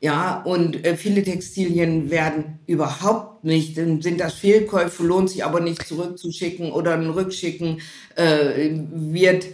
Ja, 0.00 0.42
und 0.42 0.84
äh, 0.86 0.96
viele 0.96 1.24
Textilien 1.24 2.08
werden 2.08 2.60
überhaupt 2.68 3.42
nicht, 3.42 3.74
sind 3.74 4.20
das 4.20 4.34
Fehlkäufe, 4.34 5.02
lohnt 5.02 5.30
sich 5.30 5.44
aber 5.44 5.58
nicht 5.58 5.84
zurückzuschicken 5.84 6.70
oder 6.70 6.94
ein 6.94 7.10
Rückschicken 7.10 7.80
äh, 8.14 8.70
wird 8.92 9.46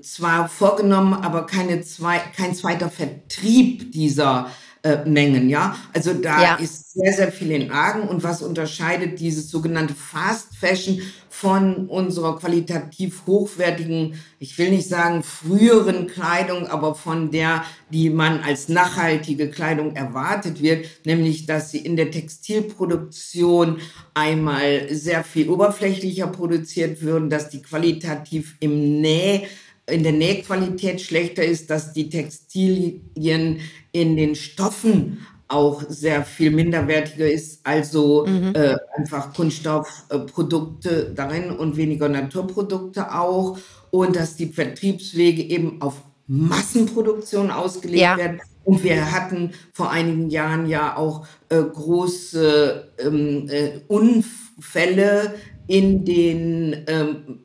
zwar 0.00 0.48
vorgenommen, 0.48 1.14
aber 1.14 1.46
keine 1.46 1.82
zwei, 1.82 2.18
kein 2.18 2.54
zweiter 2.54 2.90
Vertrieb 2.90 3.92
dieser 3.92 4.50
äh, 4.84 5.08
Mengen, 5.08 5.48
ja. 5.48 5.76
Also 5.92 6.12
da 6.12 6.42
ja. 6.42 6.54
ist 6.56 6.94
sehr, 6.94 7.12
sehr 7.12 7.30
viel 7.30 7.52
in 7.52 7.70
Argen. 7.70 8.08
Und 8.08 8.24
was 8.24 8.42
unterscheidet 8.42 9.20
dieses 9.20 9.48
sogenannte 9.48 9.94
Fast 9.94 10.56
Fashion 10.56 11.00
von 11.28 11.86
unserer 11.86 12.36
qualitativ 12.36 13.22
hochwertigen, 13.26 14.20
ich 14.40 14.58
will 14.58 14.70
nicht 14.70 14.88
sagen 14.88 15.22
früheren 15.22 16.08
Kleidung, 16.08 16.66
aber 16.66 16.96
von 16.96 17.30
der, 17.30 17.64
die 17.90 18.10
man 18.10 18.40
als 18.40 18.68
nachhaltige 18.68 19.50
Kleidung 19.50 19.94
erwartet 19.94 20.60
wird, 20.60 20.86
nämlich 21.04 21.46
dass 21.46 21.70
sie 21.70 21.78
in 21.78 21.94
der 21.94 22.10
Textilproduktion 22.10 23.78
einmal 24.14 24.92
sehr 24.92 25.22
viel 25.22 25.48
oberflächlicher 25.48 26.26
produziert 26.26 27.02
würden, 27.02 27.30
dass 27.30 27.50
die 27.50 27.62
qualitativ 27.62 28.56
im 28.58 29.00
Näh 29.00 29.46
in 29.92 30.02
der 30.02 30.12
Nähqualität 30.12 31.00
schlechter 31.00 31.44
ist, 31.44 31.70
dass 31.70 31.92
die 31.92 32.08
Textilien 32.08 33.60
in 33.92 34.16
den 34.16 34.34
Stoffen 34.34 35.26
auch 35.48 35.82
sehr 35.88 36.24
viel 36.24 36.50
minderwertiger 36.50 37.30
ist, 37.30 37.60
also 37.64 38.26
mhm. 38.26 38.54
äh, 38.54 38.76
einfach 38.96 39.34
Kunststoffprodukte 39.34 41.12
darin 41.14 41.50
und 41.50 41.76
weniger 41.76 42.08
Naturprodukte 42.08 43.14
auch 43.14 43.58
und 43.90 44.16
dass 44.16 44.36
die 44.36 44.46
Vertriebswege 44.46 45.42
eben 45.42 45.82
auf 45.82 46.02
Massenproduktion 46.26 47.50
ausgelegt 47.50 48.00
ja. 48.00 48.16
werden. 48.16 48.40
Und 48.64 48.82
wir 48.84 49.12
hatten 49.12 49.52
vor 49.72 49.90
einigen 49.90 50.30
Jahren 50.30 50.66
ja 50.66 50.96
auch 50.96 51.26
äh, 51.48 51.60
große 51.60 52.92
ähm, 52.98 53.48
äh, 53.50 53.80
Unfälle 53.88 55.34
in 55.66 56.04
den, 56.04 56.84
ähm, 56.86 57.40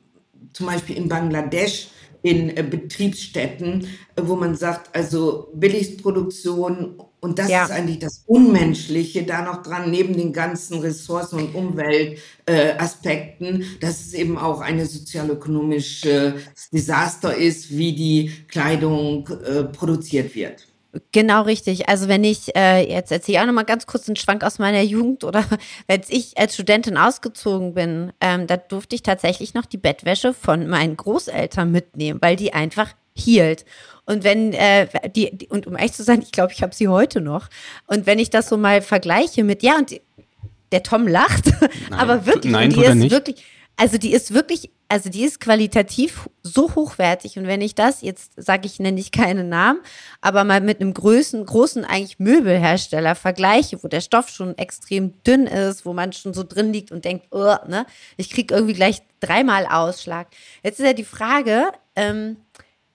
zum 0.54 0.68
Beispiel 0.68 0.96
in 0.96 1.10
Bangladesch, 1.10 1.90
in 2.22 2.56
äh, 2.56 2.64
Betriebsstätten, 2.64 3.88
äh, 4.16 4.22
wo 4.24 4.36
man 4.36 4.56
sagt, 4.56 4.96
also 4.96 5.50
Billigproduktion 5.54 7.02
und 7.20 7.40
das 7.40 7.50
ja. 7.50 7.66
ist 7.66 7.72
eigentlich 7.72 7.98
das 8.00 8.24
Unmenschliche 8.28 9.24
da 9.24 9.42
noch 9.42 9.64
dran, 9.64 9.90
neben 9.90 10.16
den 10.16 10.34
ganzen 10.34 10.80
Ressourcen- 10.80 11.40
und 11.40 11.56
Umweltaspekten, 11.56 13.62
äh, 13.62 13.66
dass 13.82 14.06
es 14.06 14.14
eben 14.14 14.38
auch 14.38 14.62
eine 14.62 14.86
sozialökonomische 14.86 16.36
Desaster 16.72 17.36
ist, 17.36 17.76
wie 17.76 17.96
die 17.96 18.32
Kleidung 18.48 19.28
äh, 19.28 19.64
produziert 19.64 20.36
wird. 20.36 20.67
Genau 21.12 21.44
richtig. 21.44 21.90
Also 21.90 22.08
wenn 22.08 22.24
ich, 22.24 22.56
äh, 22.56 22.90
jetzt 22.90 23.12
erzähle 23.12 23.38
ich 23.38 23.42
auch 23.42 23.46
nochmal 23.46 23.66
ganz 23.66 23.86
kurz 23.86 24.08
einen 24.08 24.16
Schwank 24.16 24.44
aus 24.44 24.58
meiner 24.58 24.82
Jugend 24.82 25.24
oder 25.24 25.44
als 25.88 26.10
ich 26.10 26.38
als 26.38 26.54
Studentin 26.54 26.98
ausgezogen 26.98 27.74
bin, 27.74 28.14
ähm, 28.22 28.48
da 28.48 28.58
durfte 28.58 28.96
ich 28.96 29.04
tatsächlich 29.04 29.54
noch 29.54 29.66
die 29.66 29.78
Bettwäsche 29.78 30.34
von 30.34 30.68
meinen 30.68 30.98
Großeltern 30.98 31.72
mitnehmen, 31.72 32.20
weil 32.22 32.36
die 32.36 32.54
einfach 32.54 32.94
hielt. 33.16 33.66
Und 34.06 34.24
wenn 34.24 34.54
äh, 34.54 34.88
die, 35.10 35.36
die 35.36 35.48
und 35.48 35.68
um 35.68 35.76
ehrlich 35.76 35.94
zu 35.94 36.04
sein, 36.04 36.22
ich 36.22 36.32
glaube, 36.32 36.54
ich 36.54 36.64
habe 36.64 36.74
sie 36.74 36.88
heute 36.88 37.20
noch. 37.20 37.50
Und 37.88 38.06
wenn 38.06 38.20
ich 38.20 38.30
das 38.30 38.48
so 38.48 38.58
mal 38.58 38.82
vergleiche 38.82 39.44
mit, 39.44 39.64
ja, 39.64 39.78
und 39.78 39.92
die, 39.92 40.02
der 40.72 40.84
Tom 40.84 41.08
lacht, 41.08 41.46
nein, 41.90 42.00
aber 42.00 42.26
wirklich, 42.26 42.54
nein, 42.54 42.70
die 42.70 42.84
ist 42.84 42.96
nicht. 42.96 43.12
wirklich, 43.12 43.44
also 43.78 44.00
die 44.00 44.12
ist 44.12 44.34
wirklich, 44.34 44.72
also 44.90 45.10
die 45.10 45.24
ist 45.24 45.40
qualitativ 45.40 46.30
so 46.42 46.74
hochwertig. 46.74 47.38
Und 47.38 47.46
wenn 47.46 47.62
ich 47.62 47.76
das, 47.76 48.02
jetzt 48.02 48.34
sage 48.36 48.66
ich, 48.66 48.80
nenne 48.80 49.00
ich 49.00 49.12
keinen 49.12 49.50
Namen, 49.50 49.80
aber 50.20 50.44
mal 50.44 50.62
mit 50.62 50.82
einem 50.82 50.94
großen, 50.94 51.46
großen 51.46 51.86
eigentlich 51.86 52.18
Möbelhersteller 52.18 53.14
vergleiche, 53.14 53.82
wo 53.84 53.88
der 53.88 54.02
Stoff 54.02 54.30
schon 54.30 54.58
extrem 54.58 55.22
dünn 55.24 55.46
ist, 55.46 55.86
wo 55.86 55.94
man 55.94 56.12
schon 56.12 56.34
so 56.34 56.44
drin 56.44 56.74
liegt 56.74 56.92
und 56.92 57.06
denkt, 57.06 57.28
oh, 57.30 57.56
ne, 57.68 57.86
ich 58.18 58.32
krieg 58.32 58.52
irgendwie 58.52 58.74
gleich 58.74 59.04
dreimal 59.20 59.68
Ausschlag. 59.68 60.28
Jetzt 60.64 60.80
ist 60.80 60.86
ja 60.86 60.94
die 60.94 61.04
Frage, 61.04 61.72
ähm, 61.96 62.38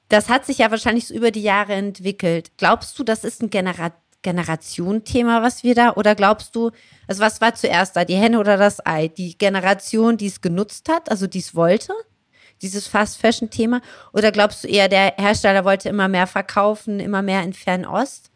das 0.09 0.29
hat 0.29 0.45
sich 0.45 0.59
ja 0.59 0.71
wahrscheinlich 0.71 1.07
so 1.07 1.15
über 1.15 1.31
die 1.31 1.43
Jahre 1.43 1.75
entwickelt. 1.75 2.51
Glaubst 2.59 2.99
du, 2.99 3.05
das 3.05 3.25
ist 3.25 3.41
ein 3.41 3.51
Genera 3.51 3.93
Generation-Thema, 4.23 5.43
was 5.43 5.63
wir 5.63 5.75
da, 5.75 5.93
oder 5.95 6.15
glaubst 6.15 6.55
du, 6.55 6.71
also 7.07 7.21
was 7.23 7.41
war 7.41 7.55
zuerst 7.55 7.97
da, 7.97 8.05
die 8.05 8.15
Henne 8.15 8.39
oder 8.39 8.57
das 8.57 8.85
Ei? 8.87 9.09
Die 9.09 9.37
Generation, 9.37 10.17
die 10.17 10.27
es 10.27 10.41
genutzt 10.41 10.89
hat, 10.89 11.11
also 11.11 11.27
die 11.27 11.41
es 11.41 11.55
wollte, 11.55 11.93
dieses 12.63 12.87
Fast-Fashion-Thema? 12.87 13.81
Oder 14.13 14.33
glaubst 14.33 14.65
du 14.65 14.69
eher, 14.69 14.89
der 14.89 15.15
Hersteller 15.17 15.65
wollte 15.65 15.89
immer 15.89 16.09
mehr 16.09 16.27
verkaufen, 16.27 17.01
immer 17.01 17.23
mehr 17.23 17.43
in 17.43 17.53
Fernost? 17.53 18.31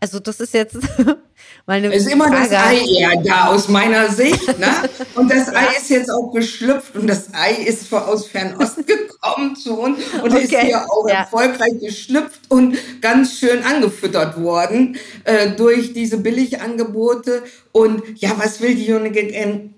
Also 0.00 0.20
das 0.20 0.40
ist 0.40 0.54
jetzt 0.54 0.78
mal 1.66 1.74
eine 1.74 1.92
Es 1.92 2.06
ist 2.06 2.12
immer 2.12 2.28
Frage. 2.28 2.48
das 2.50 2.64
Ei 2.64 2.78
eher 2.98 3.22
da 3.22 3.46
aus 3.48 3.68
meiner 3.68 4.08
Sicht. 4.10 4.58
Ne? 4.58 4.68
Und 5.14 5.30
das 5.30 5.54
Ei 5.54 5.76
ist 5.76 5.90
jetzt 5.90 6.10
auch 6.10 6.32
geschlüpft 6.32 6.96
und 6.96 7.06
das 7.06 7.32
Ei 7.32 7.52
ist 7.64 7.92
aus 7.92 8.26
Fernost 8.26 8.86
gekommen 8.86 9.56
zu 9.56 9.78
uns 9.78 9.98
und 10.22 10.32
okay. 10.32 10.42
ist 10.42 10.56
hier 10.56 10.84
auch 10.90 11.08
ja. 11.08 11.20
erfolgreich 11.20 11.78
geschlüpft 11.80 12.40
und 12.48 12.76
ganz 13.00 13.38
schön 13.38 13.62
angefüttert 13.62 14.40
worden 14.40 14.96
äh, 15.24 15.50
durch 15.50 15.92
diese 15.92 16.18
Billigangebote. 16.18 17.42
Und 17.72 18.02
ja, 18.16 18.32
was 18.36 18.60
will 18.60 18.74
die 18.74 18.86
junge, 18.86 19.12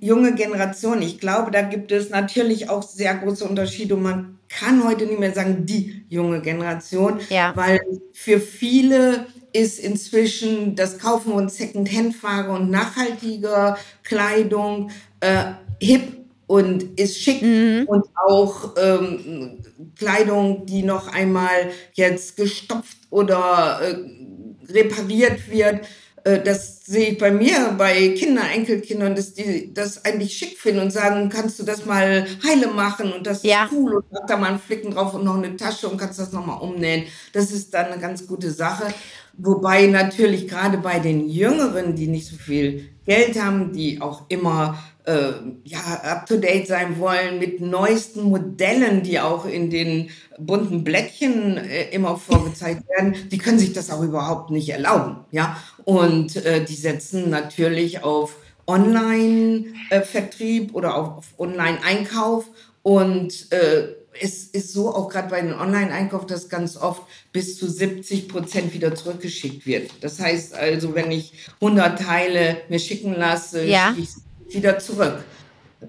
junge 0.01 0.35
Generation? 0.35 1.03
Ich 1.03 1.19
glaube, 1.19 1.51
da 1.51 1.63
gibt 1.63 1.93
es 1.93 2.11
natürlich 2.11 2.69
auch 2.69 2.83
sehr 2.83 3.15
große 3.15 3.45
Unterschiede 3.45 3.95
und 3.95 4.03
man 4.03 4.39
kann 4.49 4.85
heute 4.85 5.07
nicht 5.07 5.21
mehr 5.21 5.33
sagen, 5.33 5.65
die 5.65 6.05
junge 6.09 6.41
Generation, 6.41 7.21
ja. 7.31 7.53
weil 7.55 7.81
für 8.13 8.41
viele 8.41 9.27
ist 9.53 9.79
inzwischen 9.79 10.77
das 10.77 10.99
Kaufen 10.99 11.33
Second-Hand-Ware 11.51 12.51
und 12.51 12.71
nachhaltiger 12.71 13.77
Kleidung 14.03 14.91
äh, 15.21 15.53
hip 15.81 16.21
und 16.47 16.99
ist 16.99 17.21
schick 17.21 17.43
mhm. 17.43 17.85
und 17.87 18.07
auch 18.17 18.75
ähm, 18.77 19.63
Kleidung, 19.97 20.67
die 20.67 20.83
noch 20.83 21.07
einmal 21.07 21.71
jetzt 21.95 22.37
gestopft 22.37 22.99
oder 23.11 23.81
äh, 23.83 24.73
repariert 24.73 25.49
wird. 25.49 25.87
Äh, 26.25 26.43
das 26.43 26.85
sehe 26.85 27.11
ich 27.11 27.19
bei 27.19 27.31
mir, 27.31 27.75
bei 27.79 28.09
Kindern, 28.09 28.47
Enkelkindern, 28.53 29.15
dass 29.15 29.33
die 29.33 29.73
das 29.73 30.05
eigentlich 30.05 30.37
schick 30.37 30.59
finden 30.59 30.83
und 30.83 30.91
sagen, 30.91 31.29
kannst 31.29 31.59
du 31.61 31.63
das 31.63 31.87
mal 31.87 32.27
heile 32.45 32.67
machen 32.69 33.13
und 33.13 33.27
das 33.27 33.43
ja. 33.43 33.67
ist 33.67 33.73
cool 33.73 33.95
und 33.95 34.07
mach 34.11 34.27
da 34.27 34.37
mal 34.37 34.49
einen 34.49 34.59
Flicken 34.59 34.91
drauf 34.91 35.15
und 35.15 35.25
noch 35.25 35.37
eine 35.37 35.57
Tasche 35.57 35.89
und 35.89 35.99
kannst 35.99 36.19
das 36.19 36.33
nochmal 36.33 36.61
umnähen. 36.61 37.05
Das 37.33 37.53
ist 37.53 37.73
dann 37.73 37.87
eine 37.87 38.01
ganz 38.01 38.27
gute 38.27 38.51
Sache. 38.51 38.93
Wobei 39.43 39.87
natürlich 39.87 40.49
gerade 40.49 40.79
bei 40.79 40.99
den 40.99 41.29
Jüngeren, 41.29 41.95
die 41.95 42.09
nicht 42.09 42.27
so 42.27 42.37
viel 42.37 42.89
Geld 43.07 43.41
haben, 43.41 43.73
die 43.73 44.01
auch 44.01 44.23
immer 44.29 44.79
äh, 45.05 45.33
ja, 45.65 45.79
up-to-date 46.03 46.67
sein 46.67 46.99
wollen 46.99 47.39
mit 47.39 47.61
neuesten 47.61 48.25
Modellen, 48.25 49.03
die 49.03 49.19
auch 49.19 49.47
in 49.47 49.71
den 49.71 50.11
bunten 50.39 50.85
Blättchen 50.85 51.57
äh, 51.57 51.89
immer 51.91 52.17
vorgezeigt 52.17 52.83
werden, 52.89 53.15
die 53.31 53.39
können 53.39 53.59
sich 53.59 53.73
das 53.73 53.91
auch 53.91 54.03
überhaupt 54.03 54.51
nicht 54.51 54.69
erlauben. 54.69 55.25
Ja? 55.31 55.57
Und 55.85 56.37
äh, 56.37 56.65
die 56.65 56.75
setzen 56.75 57.31
natürlich 57.31 58.05
auf 58.05 58.37
Online-Vertrieb 58.67 60.75
oder 60.75 60.97
auf, 60.97 61.19
auf 61.19 61.27
Online-Einkauf 61.39 62.45
und 62.83 63.51
äh, 63.53 64.00
es 64.21 64.45
ist 64.45 64.73
so 64.73 64.95
auch 64.95 65.09
gerade 65.09 65.29
bei 65.29 65.41
den 65.41 65.55
Online-Einkauf, 65.55 66.27
dass 66.27 66.49
ganz 66.49 66.77
oft 66.77 67.03
bis 67.33 67.59
zu 67.59 67.71
70 67.71 68.29
Prozent 68.29 68.73
wieder 68.73 68.95
zurückgeschickt 68.95 69.67
wird. 69.67 69.91
Das 70.01 70.19
heißt 70.19 70.55
also, 70.55 70.95
wenn 70.95 71.11
ich 71.11 71.33
100 71.61 72.01
Teile 72.01 72.57
mir 72.69 72.79
schicken 72.79 73.15
lasse, 73.15 73.65
ja. 73.65 73.95
schicke 73.95 74.09
ich 74.49 74.55
wieder 74.55 74.79
zurück. 74.79 75.25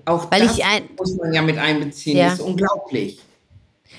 Auch 0.05 0.31
Weil 0.31 0.47
das 0.47 0.57
muss 0.97 1.15
man 1.17 1.33
ja 1.33 1.41
mit 1.41 1.57
einbeziehen. 1.57 2.17
Ja. 2.17 2.25
Das 2.25 2.35
ist 2.35 2.41
unglaublich. 2.41 3.19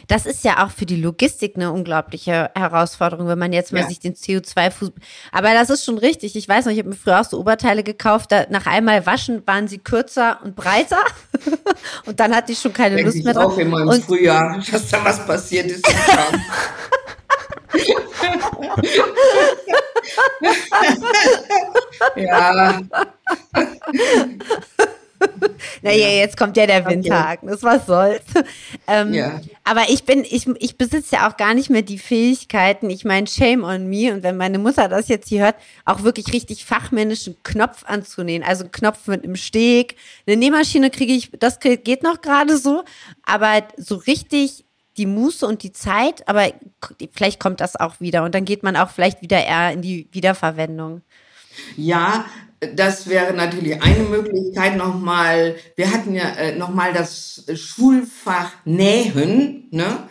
Das 0.08 0.26
ist 0.26 0.44
ja 0.44 0.64
auch 0.64 0.70
für 0.70 0.86
die 0.86 1.00
Logistik 1.00 1.56
eine 1.56 1.72
unglaubliche 1.72 2.50
Herausforderung, 2.54 3.26
wenn 3.28 3.38
man 3.38 3.52
jetzt 3.52 3.72
mal 3.72 3.80
Ja. 3.80 3.88
sich 3.88 4.00
den 4.00 4.14
CO2-Fuß. 4.14 4.92
Aber 5.32 5.52
das 5.54 5.70
ist 5.70 5.84
schon 5.84 5.98
richtig. 5.98 6.36
Ich 6.36 6.48
weiß 6.48 6.64
noch, 6.64 6.72
ich 6.72 6.78
habe 6.78 6.88
mir 6.90 6.94
früher 6.96 7.20
auch 7.20 7.24
so 7.24 7.38
Oberteile 7.38 7.82
gekauft. 7.82 8.32
Da, 8.32 8.46
nach 8.50 8.66
einmal 8.66 9.04
waschen 9.06 9.42
waren 9.46 9.68
sie 9.68 9.78
kürzer 9.78 10.40
und 10.44 10.56
breiter. 10.56 11.02
und 12.06 12.20
dann 12.20 12.34
hatte 12.34 12.52
ich 12.52 12.58
schon 12.58 12.72
keine 12.72 12.96
Denke 12.96 13.08
Lust 13.10 13.18
ich 13.18 13.24
mehr 13.24 13.36
auch 13.36 13.50
drauf. 13.50 13.58
immer 13.58 13.80
im 13.82 13.88
Und 13.88 14.04
Frühjahr, 14.04 14.60
dass 14.70 14.88
da 14.88 15.04
was 15.04 15.24
passiert 15.26 15.66
ist. 15.70 15.86
im 15.88 15.94
Schrank. 25.30 25.52
ja, 25.82 25.90
naja, 25.90 26.08
jetzt 26.08 26.36
kommt 26.36 26.56
ja 26.56 26.66
der 26.66 26.86
Winter, 26.86 27.26
Agnes, 27.28 27.62
was 27.62 27.86
soll's. 27.86 28.22
Ähm, 28.88 29.14
Ja. 29.14 29.40
Aber 29.64 29.88
ich 29.88 30.04
bin, 30.04 30.24
ich, 30.24 30.46
ich 30.58 30.76
besitze 30.76 31.16
ja 31.16 31.28
auch 31.28 31.36
gar 31.36 31.54
nicht 31.54 31.70
mehr 31.70 31.82
die 31.82 31.98
Fähigkeiten. 31.98 32.90
Ich 32.90 33.04
meine, 33.04 33.26
shame 33.26 33.62
on 33.62 33.88
me. 33.88 34.12
Und 34.12 34.22
wenn 34.22 34.36
meine 34.36 34.58
Mutter 34.58 34.88
das 34.88 35.08
jetzt 35.08 35.28
hier 35.28 35.42
hört, 35.44 35.56
auch 35.84 36.02
wirklich 36.02 36.32
richtig 36.32 36.64
fachmännischen 36.64 37.36
Knopf 37.44 37.84
anzunähen. 37.86 38.42
Also 38.42 38.64
einen 38.64 38.72
Knopf 38.72 39.06
mit 39.06 39.22
einem 39.22 39.36
Steg. 39.36 39.96
Eine 40.26 40.36
Nähmaschine 40.36 40.90
kriege 40.90 41.12
ich, 41.12 41.30
das 41.38 41.60
geht 41.60 42.02
noch 42.02 42.20
gerade 42.20 42.58
so. 42.58 42.82
Aber 43.24 43.62
so 43.76 43.96
richtig 43.96 44.64
die 44.96 45.06
Muße 45.06 45.46
und 45.46 45.62
die 45.62 45.72
Zeit, 45.72 46.28
aber 46.28 46.52
vielleicht 47.12 47.40
kommt 47.40 47.60
das 47.60 47.76
auch 47.76 48.00
wieder. 48.00 48.24
Und 48.24 48.34
dann 48.34 48.44
geht 48.44 48.62
man 48.62 48.76
auch 48.76 48.90
vielleicht 48.90 49.22
wieder 49.22 49.42
eher 49.42 49.72
in 49.72 49.80
die 49.82 50.08
Wiederverwendung. 50.12 51.02
Ja, 51.76 52.24
das 52.74 53.08
wäre 53.08 53.32
natürlich 53.34 53.82
eine 53.82 54.04
Möglichkeit 54.04 54.76
nochmal. 54.76 55.56
Wir 55.76 55.92
hatten 55.92 56.14
ja 56.14 56.30
äh, 56.34 56.56
nochmal 56.56 56.92
das 56.92 57.44
Schulfach 57.54 58.52
Nähen, 58.64 59.68
ne? 59.70 60.04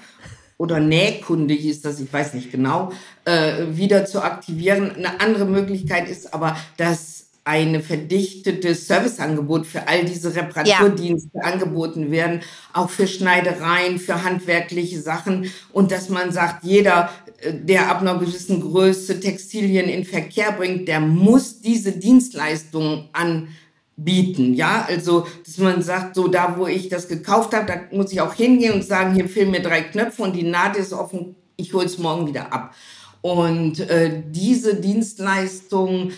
Oder 0.57 0.79
Nähkunde 0.79 1.55
hieß 1.55 1.81
das, 1.81 1.99
ich 1.99 2.13
weiß 2.13 2.35
nicht 2.35 2.51
genau, 2.51 2.91
äh, 3.25 3.65
wieder 3.71 4.05
zu 4.05 4.21
aktivieren. 4.21 4.91
Eine 4.91 5.19
andere 5.19 5.45
Möglichkeit 5.45 6.07
ist 6.07 6.35
aber, 6.35 6.55
dass 6.77 7.20
eine 7.43 7.79
verdichtete 7.81 8.75
Serviceangebot 8.75 9.65
für 9.65 9.87
all 9.87 10.05
diese 10.05 10.35
Reparaturdienste 10.35 11.43
angeboten 11.43 12.11
werden, 12.11 12.41
auch 12.71 12.89
für 12.89 13.07
Schneidereien, 13.07 13.97
für 13.97 14.23
handwerkliche 14.23 15.01
Sachen. 15.01 15.51
Und 15.73 15.91
dass 15.91 16.09
man 16.09 16.31
sagt, 16.31 16.63
jeder, 16.63 17.09
äh, 17.39 17.53
der 17.53 17.89
ab 17.89 18.01
einer 18.01 18.19
gewissen 18.19 18.61
Größe 18.61 19.19
Textilien 19.19 19.89
in 19.89 20.05
Verkehr 20.05 20.51
bringt, 20.51 20.87
der 20.87 20.99
muss 20.99 21.61
diese 21.61 21.93
Dienstleistungen 21.93 23.09
anbieten, 23.13 24.53
ja, 24.53 24.85
also 24.87 25.25
dass 25.43 25.57
man 25.57 25.81
sagt, 25.81 26.15
so 26.15 26.27
da, 26.27 26.57
wo 26.57 26.67
ich 26.67 26.89
das 26.89 27.07
gekauft 27.07 27.55
habe, 27.55 27.65
da 27.65 27.97
muss 27.97 28.11
ich 28.11 28.21
auch 28.21 28.35
hingehen 28.35 28.73
und 28.73 28.83
sagen, 28.83 29.15
hier 29.15 29.27
fehlen 29.27 29.51
mir 29.51 29.63
drei 29.63 29.81
Knöpfe 29.81 30.21
und 30.21 30.35
die 30.35 30.43
Naht 30.43 30.77
ist 30.77 30.93
offen, 30.93 31.35
ich 31.57 31.73
hole 31.73 31.85
es 31.85 31.97
morgen 31.97 32.27
wieder 32.27 32.53
ab. 32.53 32.75
Und 33.21 33.79
äh, 33.79 34.23
diese 34.31 34.75
Dienstleistungen, 34.75 36.13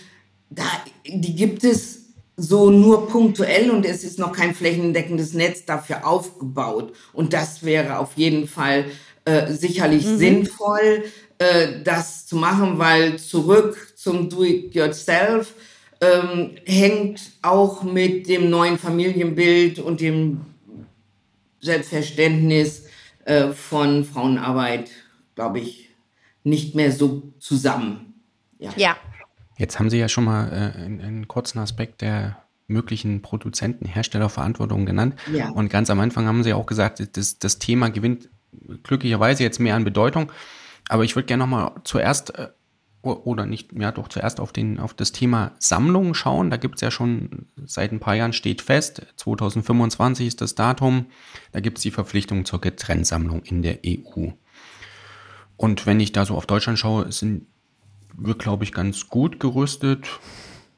da, 0.50 0.64
die 1.06 1.34
gibt 1.34 1.64
es 1.64 2.04
so 2.36 2.70
nur 2.70 3.08
punktuell 3.08 3.70
und 3.70 3.86
es 3.86 4.02
ist 4.02 4.18
noch 4.18 4.32
kein 4.32 4.54
flächendeckendes 4.54 5.34
Netz 5.34 5.64
dafür 5.64 6.06
aufgebaut. 6.06 6.92
Und 7.12 7.32
das 7.32 7.62
wäre 7.62 7.98
auf 7.98 8.14
jeden 8.16 8.48
Fall 8.48 8.86
äh, 9.24 9.52
sicherlich 9.52 10.04
sinnvoll, 10.04 11.04
äh, 11.38 11.82
das 11.82 12.26
zu 12.26 12.36
machen, 12.36 12.78
weil 12.78 13.18
zurück 13.18 13.94
zum 13.96 14.28
Do-it-yourself 14.28 15.54
ähm, 16.00 16.56
hängt 16.64 17.20
auch 17.42 17.82
mit 17.82 18.28
dem 18.28 18.50
neuen 18.50 18.78
Familienbild 18.78 19.78
und 19.78 20.00
dem 20.00 20.40
Selbstverständnis 21.60 22.84
äh, 23.24 23.48
von 23.48 24.04
Frauenarbeit, 24.04 24.90
glaube 25.34 25.60
ich, 25.60 25.90
nicht 26.42 26.74
mehr 26.74 26.92
so 26.92 27.32
zusammen. 27.38 28.14
Ja. 28.58 28.72
Ja. 28.76 28.96
Jetzt 29.56 29.78
haben 29.78 29.90
Sie 29.90 29.98
ja 29.98 30.08
schon 30.08 30.24
mal 30.24 30.48
äh, 30.48 30.78
einen, 30.78 31.00
einen 31.00 31.28
kurzen 31.28 31.58
Aspekt 31.58 32.00
der 32.00 32.44
möglichen 32.66 33.22
Produzenten, 33.22 33.86
Herstellerverantwortung 33.86 34.86
genannt. 34.86 35.16
Ja. 35.32 35.50
Und 35.50 35.68
ganz 35.68 35.90
am 35.90 36.00
Anfang 36.00 36.26
haben 36.26 36.42
Sie 36.42 36.54
auch 36.54 36.66
gesagt, 36.66 37.16
das, 37.16 37.38
das 37.38 37.58
Thema 37.58 37.90
gewinnt 37.90 38.28
glücklicherweise 38.82 39.42
jetzt 39.42 39.60
mehr 39.60 39.74
an 39.74 39.84
Bedeutung. 39.84 40.32
Aber 40.88 41.04
ich 41.04 41.16
würde 41.16 41.26
gerne 41.26 41.42
nochmal 41.42 41.72
zuerst, 41.84 42.38
äh, 42.38 42.48
oder 43.02 43.44
nicht, 43.44 43.72
ja 43.78 43.92
doch 43.92 44.08
zuerst 44.08 44.40
auf, 44.40 44.52
den, 44.52 44.80
auf 44.80 44.94
das 44.94 45.12
Thema 45.12 45.52
Sammlung 45.58 46.14
schauen. 46.14 46.50
Da 46.50 46.56
gibt 46.56 46.76
es 46.76 46.80
ja 46.80 46.90
schon 46.90 47.46
seit 47.64 47.92
ein 47.92 48.00
paar 48.00 48.14
Jahren 48.14 48.32
steht 48.32 48.62
fest, 48.62 49.02
2025 49.16 50.26
ist 50.26 50.40
das 50.40 50.54
Datum, 50.54 51.06
da 51.52 51.60
gibt 51.60 51.78
es 51.78 51.82
die 51.82 51.90
Verpflichtung 51.90 52.46
zur 52.46 52.62
Getrenntsammlung 52.62 53.42
in 53.42 53.62
der 53.62 53.80
EU. 53.86 54.28
Und 55.56 55.86
wenn 55.86 56.00
ich 56.00 56.12
da 56.12 56.24
so 56.24 56.34
auf 56.34 56.46
Deutschland 56.46 56.78
schaue, 56.78 57.12
sind 57.12 57.46
wir, 58.16 58.34
glaube 58.34 58.64
ich, 58.64 58.72
ganz 58.72 59.08
gut 59.08 59.40
gerüstet, 59.40 60.06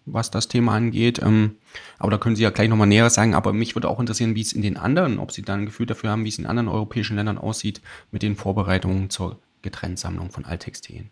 was 0.05 0.31
das 0.31 0.49
Thema 0.49 0.75
angeht. 0.75 1.20
Ähm, 1.22 1.57
aber 1.99 2.11
da 2.11 2.18
können 2.18 2.37
Sie 2.37 2.42
ja 2.42 2.51
gleich 2.51 2.68
nochmal 2.68 2.87
Näheres 2.87 3.14
sagen. 3.14 3.35
Aber 3.35 3.53
mich 3.53 3.75
würde 3.75 3.88
auch 3.88 4.01
interessieren, 4.01 4.35
wie 4.35 4.40
es 4.40 4.53
in 4.53 4.62
den 4.62 4.77
anderen, 4.77 5.18
ob 5.18 5.33
Sie 5.33 5.42
da 5.42 5.55
ein 5.55 5.66
Gefühl 5.66 5.87
dafür 5.87 6.11
haben, 6.11 6.25
wie 6.25 6.29
es 6.29 6.38
in 6.38 6.46
anderen 6.46 6.68
europäischen 6.68 7.16
Ländern 7.16 7.38
aussieht 7.38 7.81
mit 8.11 8.22
den 8.22 8.37
Vorbereitungen 8.37 9.11
zur 9.11 9.40
Getrenntsammlung 9.62 10.31
von 10.31 10.44
Alttextilien. 10.44 11.11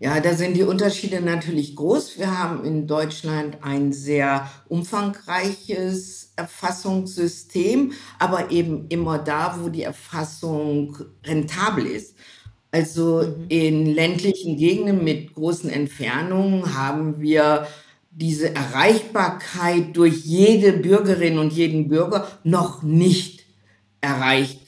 Ja, 0.00 0.20
da 0.20 0.34
sind 0.34 0.54
die 0.54 0.64
Unterschiede 0.64 1.20
natürlich 1.20 1.76
groß. 1.76 2.18
Wir 2.18 2.36
haben 2.38 2.64
in 2.64 2.86
Deutschland 2.86 3.58
ein 3.62 3.92
sehr 3.92 4.50
umfangreiches 4.68 6.32
Erfassungssystem, 6.36 7.92
aber 8.18 8.50
eben 8.50 8.88
immer 8.88 9.18
da, 9.18 9.56
wo 9.60 9.68
die 9.68 9.84
Erfassung 9.84 10.98
rentabel 11.24 11.86
ist. 11.86 12.16
Also 12.74 13.36
in 13.50 13.86
ländlichen 13.86 14.56
Gegenden 14.56 15.04
mit 15.04 15.32
großen 15.32 15.70
Entfernungen 15.70 16.76
haben 16.76 17.20
wir 17.20 17.68
diese 18.10 18.52
Erreichbarkeit 18.52 19.96
durch 19.96 20.24
jede 20.24 20.72
Bürgerin 20.72 21.38
und 21.38 21.52
jeden 21.52 21.86
Bürger 21.86 22.26
noch 22.42 22.82
nicht 22.82 23.44
erreicht 24.00 24.58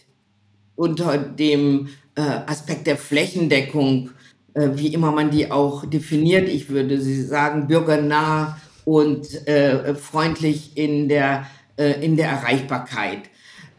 unter 0.77 1.19
dem 1.19 1.89
äh, 2.15 2.21
Aspekt 2.21 2.87
der 2.87 2.97
Flächendeckung, 2.97 4.11
äh, 4.55 4.69
wie 4.75 4.95
immer 4.95 5.11
man 5.11 5.33
die 5.33 5.51
auch 5.51 5.85
definiert. 5.85 6.49
Ich 6.49 6.69
würde 6.69 7.01
sie 7.01 7.21
sagen, 7.21 7.67
bürgernah 7.67 8.61
und 8.85 9.49
äh, 9.49 9.97
freundlich 9.97 10.77
in 10.77 11.09
der, 11.09 11.49
äh, 11.77 12.05
in 12.05 12.17
der 12.17 12.29
Erreichbarkeit. 12.29 13.23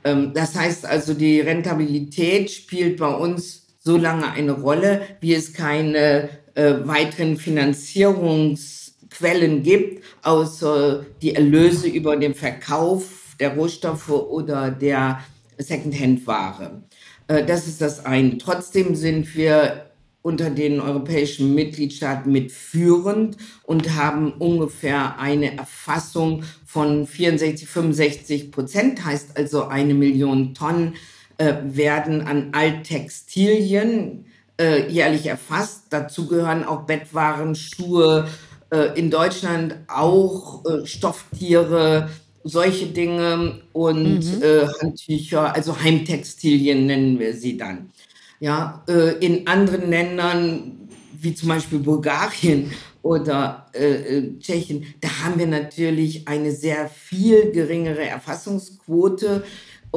Ähm, 0.03 0.33
das 0.33 0.53
heißt 0.53 0.85
also, 0.85 1.13
die 1.13 1.39
Rentabilität 1.39 2.51
spielt 2.51 2.97
bei 2.97 3.07
uns 3.15 3.66
so 3.87 3.97
lange 3.97 4.31
eine 4.31 4.51
Rolle, 4.51 5.01
wie 5.21 5.33
es 5.33 5.53
keine 5.53 6.29
äh, 6.55 6.73
weiteren 6.83 7.37
Finanzierungsquellen 7.37 9.63
gibt, 9.63 10.03
außer 10.23 11.05
die 11.21 11.35
Erlöse 11.35 11.87
über 11.87 12.17
den 12.17 12.35
Verkauf 12.35 13.35
der 13.39 13.55
Rohstoffe 13.55 14.09
oder 14.09 14.71
der 14.71 15.21
Secondhand-Ware. 15.57 16.83
Äh, 17.27 17.45
das 17.45 17.65
ist 17.67 17.79
das 17.79 18.05
eine. 18.05 18.37
Trotzdem 18.37 18.93
sind 18.93 19.33
wir 19.37 19.85
unter 20.21 20.49
den 20.49 20.81
europäischen 20.81 21.55
Mitgliedstaaten 21.55 22.29
mitführend 22.29 23.37
und 23.63 23.95
haben 23.95 24.33
ungefähr 24.33 25.17
eine 25.17 25.57
Erfassung 25.57 26.43
von 26.65 27.07
64, 27.07 27.69
65 27.69 28.51
Prozent, 28.51 29.05
heißt 29.05 29.37
also 29.37 29.67
eine 29.67 29.93
Million 29.93 30.53
Tonnen 30.53 30.95
äh, 31.37 31.53
werden 31.63 32.21
an 32.21 32.49
Alttextilien 32.53 34.25
äh, 34.59 34.89
jährlich 34.89 35.25
erfasst. 35.25 35.83
Dazu 35.89 36.27
gehören 36.27 36.63
auch 36.63 36.83
Bettwaren, 36.83 37.55
Schuhe, 37.55 38.27
äh, 38.71 38.97
in 38.99 39.11
Deutschland 39.11 39.75
auch 39.87 40.65
äh, 40.65 40.85
Stofftiere, 40.85 42.09
solche 42.43 42.87
Dinge 42.87 43.61
und 43.73 44.41
äh, 44.41 44.67
Handtücher, 44.81 45.53
also 45.53 45.79
Heimtextilien 45.81 46.85
nennen 46.85 47.19
wir 47.19 47.33
sie 47.33 47.57
dann. 47.57 47.91
Ja, 48.39 48.83
äh, 48.87 49.17
in 49.25 49.47
anderen 49.47 49.89
Ländern, 49.89 50.89
wie 51.19 51.33
zum 51.33 51.49
Beispiel 51.49 51.79
Bulgarien 51.79 52.71
oder 53.01 53.67
äh, 53.73 54.37
Tschechien, 54.39 54.85
da 55.01 55.09
haben 55.23 55.39
wir 55.39 55.47
natürlich 55.47 56.27
eine 56.27 56.51
sehr 56.51 56.89
viel 56.89 57.51
geringere 57.51 58.05
Erfassungsquote. 58.05 59.43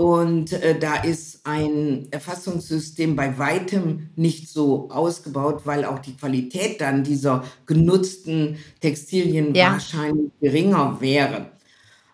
Und 0.01 0.55
äh, 0.55 0.79
da 0.79 0.97
ist 0.97 1.41
ein 1.45 2.09
Erfassungssystem 2.11 3.17
bei 3.17 3.37
weitem 3.37 4.09
nicht 4.17 4.49
so 4.49 4.89
ausgebaut, 4.91 5.63
weil 5.67 5.85
auch 5.85 5.99
die 5.99 6.17
Qualität 6.17 6.81
dann 6.81 7.05
dieser 7.05 7.45
genutzten 7.67 8.57
Textilien 8.81 9.55
Ja. 9.55 9.73
wahrscheinlich 9.73 10.31
geringer 10.41 10.97
wäre. 11.03 11.51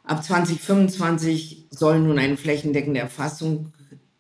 Ab 0.02 0.24
2025 0.24 1.66
soll 1.70 2.00
nun 2.00 2.18
eine 2.18 2.36
flächendeckende 2.36 2.98
Erfassung 2.98 3.72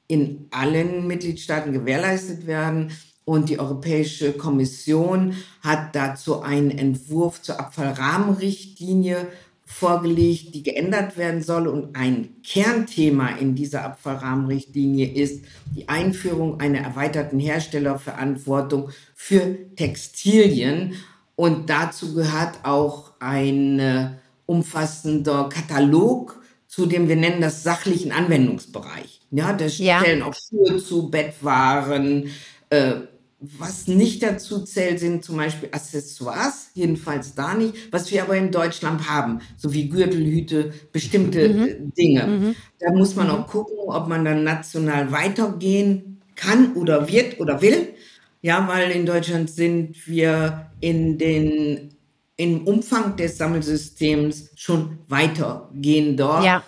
in 0.06 0.46
allen 0.52 1.08
Mitgliedstaaten 1.08 1.72
gewährleistet 1.72 2.46
werden. 2.46 2.92
Und 3.24 3.48
die 3.48 3.58
Europäische 3.58 4.32
Kommission 4.34 5.34
hat 5.60 5.96
dazu 5.96 6.42
einen 6.42 6.70
Entwurf 6.70 7.42
zur 7.42 7.58
Abfallrahmenrichtlinie 7.58 9.26
vorgelegt, 9.66 10.54
die 10.54 10.62
geändert 10.62 11.18
werden 11.18 11.42
soll. 11.42 11.66
Und 11.66 11.94
ein 11.94 12.36
Kernthema 12.42 13.36
in 13.36 13.54
dieser 13.54 13.84
Abfallrahmenrichtlinie 13.84 15.12
ist 15.12 15.44
die 15.74 15.88
Einführung 15.88 16.60
einer 16.60 16.78
erweiterten 16.78 17.38
Herstellerverantwortung 17.38 18.90
für 19.14 19.74
Textilien. 19.76 20.94
Und 21.34 21.68
dazu 21.68 22.14
gehört 22.14 22.64
auch 22.64 23.12
ein 23.20 23.78
äh, 23.78 24.10
umfassender 24.46 25.50
Katalog 25.50 26.40
zu 26.76 26.84
dem 26.84 27.08
wir 27.08 27.16
nennen 27.16 27.40
das 27.40 27.62
sachlichen 27.62 28.12
Anwendungsbereich. 28.12 29.22
Ja, 29.30 29.54
da 29.54 29.66
stellen 29.66 30.18
ja. 30.18 30.26
auch 30.26 30.34
Schuhe 30.34 30.76
zu, 30.76 31.10
Bettwaren, 31.10 32.30
äh, 32.68 32.92
was 33.38 33.86
nicht 33.86 34.22
dazu 34.22 34.64
zählt, 34.64 34.98
sind 34.98 35.24
zum 35.24 35.36
Beispiel 35.36 35.68
Accessoires, 35.70 36.70
jedenfalls 36.74 37.34
da 37.34 37.54
nicht, 37.54 37.92
was 37.92 38.10
wir 38.10 38.22
aber 38.22 38.36
in 38.36 38.50
Deutschland 38.50 39.08
haben, 39.10 39.40
so 39.58 39.74
wie 39.74 39.88
Gürtelhüte, 39.88 40.72
bestimmte 40.90 41.48
mhm. 41.48 41.64
Äh, 41.64 41.76
Dinge. 41.96 42.26
Mhm. 42.26 42.54
Da 42.78 42.92
muss 42.92 43.14
man 43.14 43.30
auch 43.30 43.46
gucken, 43.46 43.76
ob 43.88 44.08
man 44.08 44.24
dann 44.24 44.42
national 44.42 45.12
weitergehen 45.12 46.22
kann 46.34 46.74
oder 46.74 47.08
wird 47.08 47.38
oder 47.38 47.60
will. 47.60 47.94
Ja, 48.40 48.66
weil 48.68 48.90
in 48.90 49.06
Deutschland 49.06 49.50
sind 49.50 50.06
wir 50.06 50.70
in 50.80 51.18
den 51.18 51.96
im 52.36 52.66
Umfang 52.66 53.16
des 53.16 53.38
Sammelsystems 53.38 54.50
schon 54.56 54.98
weitergehender 55.08 56.42
ja. 56.44 56.62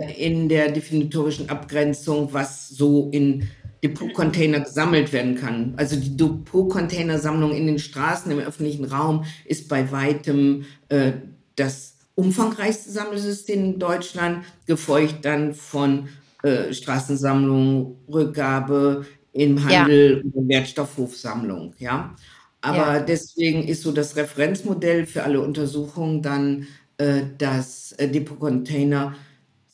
Äh, 0.00 0.28
in 0.28 0.48
der 0.48 0.72
definitorischen 0.72 1.50
Abgrenzung, 1.50 2.32
was 2.32 2.68
so 2.68 3.10
in 3.12 3.48
Depotcontainer 3.82 4.60
gesammelt 4.60 5.12
werden 5.12 5.34
kann. 5.34 5.74
Also 5.76 5.96
die 5.96 6.16
Depotcontainersammlung 6.16 7.52
in 7.52 7.66
den 7.66 7.78
Straßen, 7.78 8.30
im 8.30 8.38
öffentlichen 8.38 8.84
Raum 8.84 9.24
ist 9.44 9.68
bei 9.68 9.90
weitem 9.90 10.64
äh, 10.88 11.12
das 11.56 11.96
umfangreichste 12.14 12.90
Sammelsystem 12.90 13.64
in 13.64 13.78
Deutschland, 13.78 14.44
gefolgt 14.66 15.24
dann 15.24 15.54
von 15.54 16.08
äh, 16.42 16.72
Straßensammlung, 16.72 17.96
Rückgabe 18.12 19.06
im 19.32 19.64
Handel 19.64 20.22
ja. 20.24 20.30
und 20.32 20.48
Wertstoffhofsammlung. 20.48 21.74
Ja. 21.78 22.14
Aber 22.60 22.76
ja. 22.76 23.00
deswegen 23.00 23.66
ist 23.66 23.82
so 23.82 23.90
das 23.90 24.14
Referenzmodell 24.14 25.06
für 25.06 25.24
alle 25.24 25.40
Untersuchungen 25.40 26.22
dann 26.22 26.68
äh, 26.98 27.22
das 27.38 27.92
äh, 27.92 28.08
Depot-Container 28.08 29.14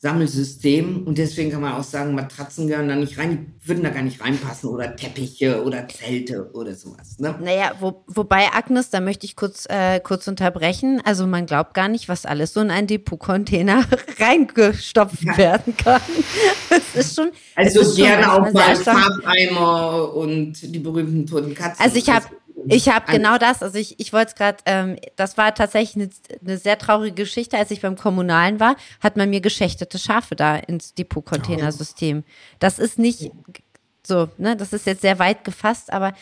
Sammelsystem 0.01 1.05
und 1.05 1.17
deswegen 1.17 1.51
kann 1.51 1.59
man 1.59 1.73
auch 1.73 1.83
sagen, 1.83 2.15
Matratzen 2.15 2.69
gehören 2.69 2.87
da 2.87 2.95
nicht 2.95 3.17
rein, 3.17 3.53
würden 3.65 3.83
da 3.83 3.89
gar 3.89 4.01
nicht 4.01 4.21
reinpassen 4.21 4.69
oder 4.69 4.95
Teppiche 4.95 5.61
oder 5.61 5.89
Zelte 5.89 6.49
oder 6.53 6.73
sowas. 6.73 7.19
Ne? 7.19 7.35
Naja, 7.41 7.73
wo, 7.81 8.05
wobei 8.07 8.47
Agnes, 8.53 8.91
da 8.91 9.01
möchte 9.01 9.25
ich 9.25 9.35
kurz, 9.35 9.65
äh, 9.69 9.99
kurz 9.99 10.29
unterbrechen. 10.29 11.01
Also 11.03 11.27
man 11.27 11.45
glaubt 11.45 11.73
gar 11.73 11.89
nicht, 11.89 12.07
was 12.07 12.25
alles 12.25 12.53
so 12.53 12.61
in 12.61 12.71
einen 12.71 12.87
Depot-Container 12.87 13.83
reingestopft 14.19 15.21
ja. 15.21 15.37
werden 15.37 15.75
kann. 15.75 16.01
Es 16.69 16.95
ist 16.95 17.15
schon. 17.17 17.31
Also 17.55 17.81
ist 17.81 17.97
gerne 17.97 18.23
schon 18.23 18.31
auch 18.31 18.53
mal 18.53 18.75
Farbeimer 18.77 20.13
und 20.15 20.53
die 20.61 20.79
berühmten 20.79 21.25
toten 21.25 21.53
Katzen. 21.53 21.83
Also 21.83 21.97
ich 21.97 22.09
habe 22.09 22.25
ich 22.69 22.89
habe 22.89 23.11
genau 23.11 23.37
das, 23.37 23.61
also 23.61 23.77
ich, 23.77 23.99
ich 23.99 24.13
wollte 24.13 24.29
es 24.29 24.35
gerade, 24.35 24.57
ähm, 24.65 24.97
das 25.15 25.37
war 25.37 25.53
tatsächlich 25.53 25.95
eine, 25.95 26.09
eine, 26.41 26.57
sehr 26.57 26.77
traurige 26.77 27.15
Geschichte, 27.15 27.57
als 27.57 27.71
ich 27.71 27.81
beim 27.81 27.95
Kommunalen 27.95 28.59
war, 28.59 28.75
hat 29.01 29.17
man 29.17 29.29
mir 29.29 29.41
geschächtete 29.41 29.99
Schafe 29.99 30.35
da 30.35 30.55
ins 30.55 30.93
Depot-Containersystem. 30.93 32.23
Das 32.59 32.79
ist 32.79 32.99
nicht 32.99 33.31
so, 34.05 34.29
ne, 34.37 34.55
das 34.55 34.73
ist 34.73 34.85
jetzt 34.85 35.01
sehr 35.01 35.19
weit 35.19 35.43
gefasst, 35.43 35.91
aber 35.93 36.13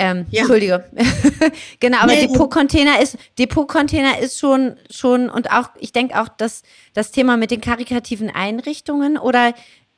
ähm, 0.00 0.24
ja. 0.30 0.40
Entschuldige. 0.40 0.84
genau, 1.80 1.98
aber 1.98 2.14
nee. 2.14 2.26
Depot-Container 2.26 3.02
ist, 3.02 3.18
Depot-Container 3.38 4.18
ist 4.18 4.38
schon, 4.38 4.76
schon, 4.88 5.28
und 5.28 5.52
auch, 5.52 5.68
ich 5.78 5.92
denke 5.92 6.18
auch, 6.18 6.28
dass 6.28 6.62
das 6.94 7.12
Thema 7.12 7.36
mit 7.36 7.50
den 7.50 7.60
karikativen 7.60 8.30
Einrichtungen 8.30 9.18
oder 9.18 9.52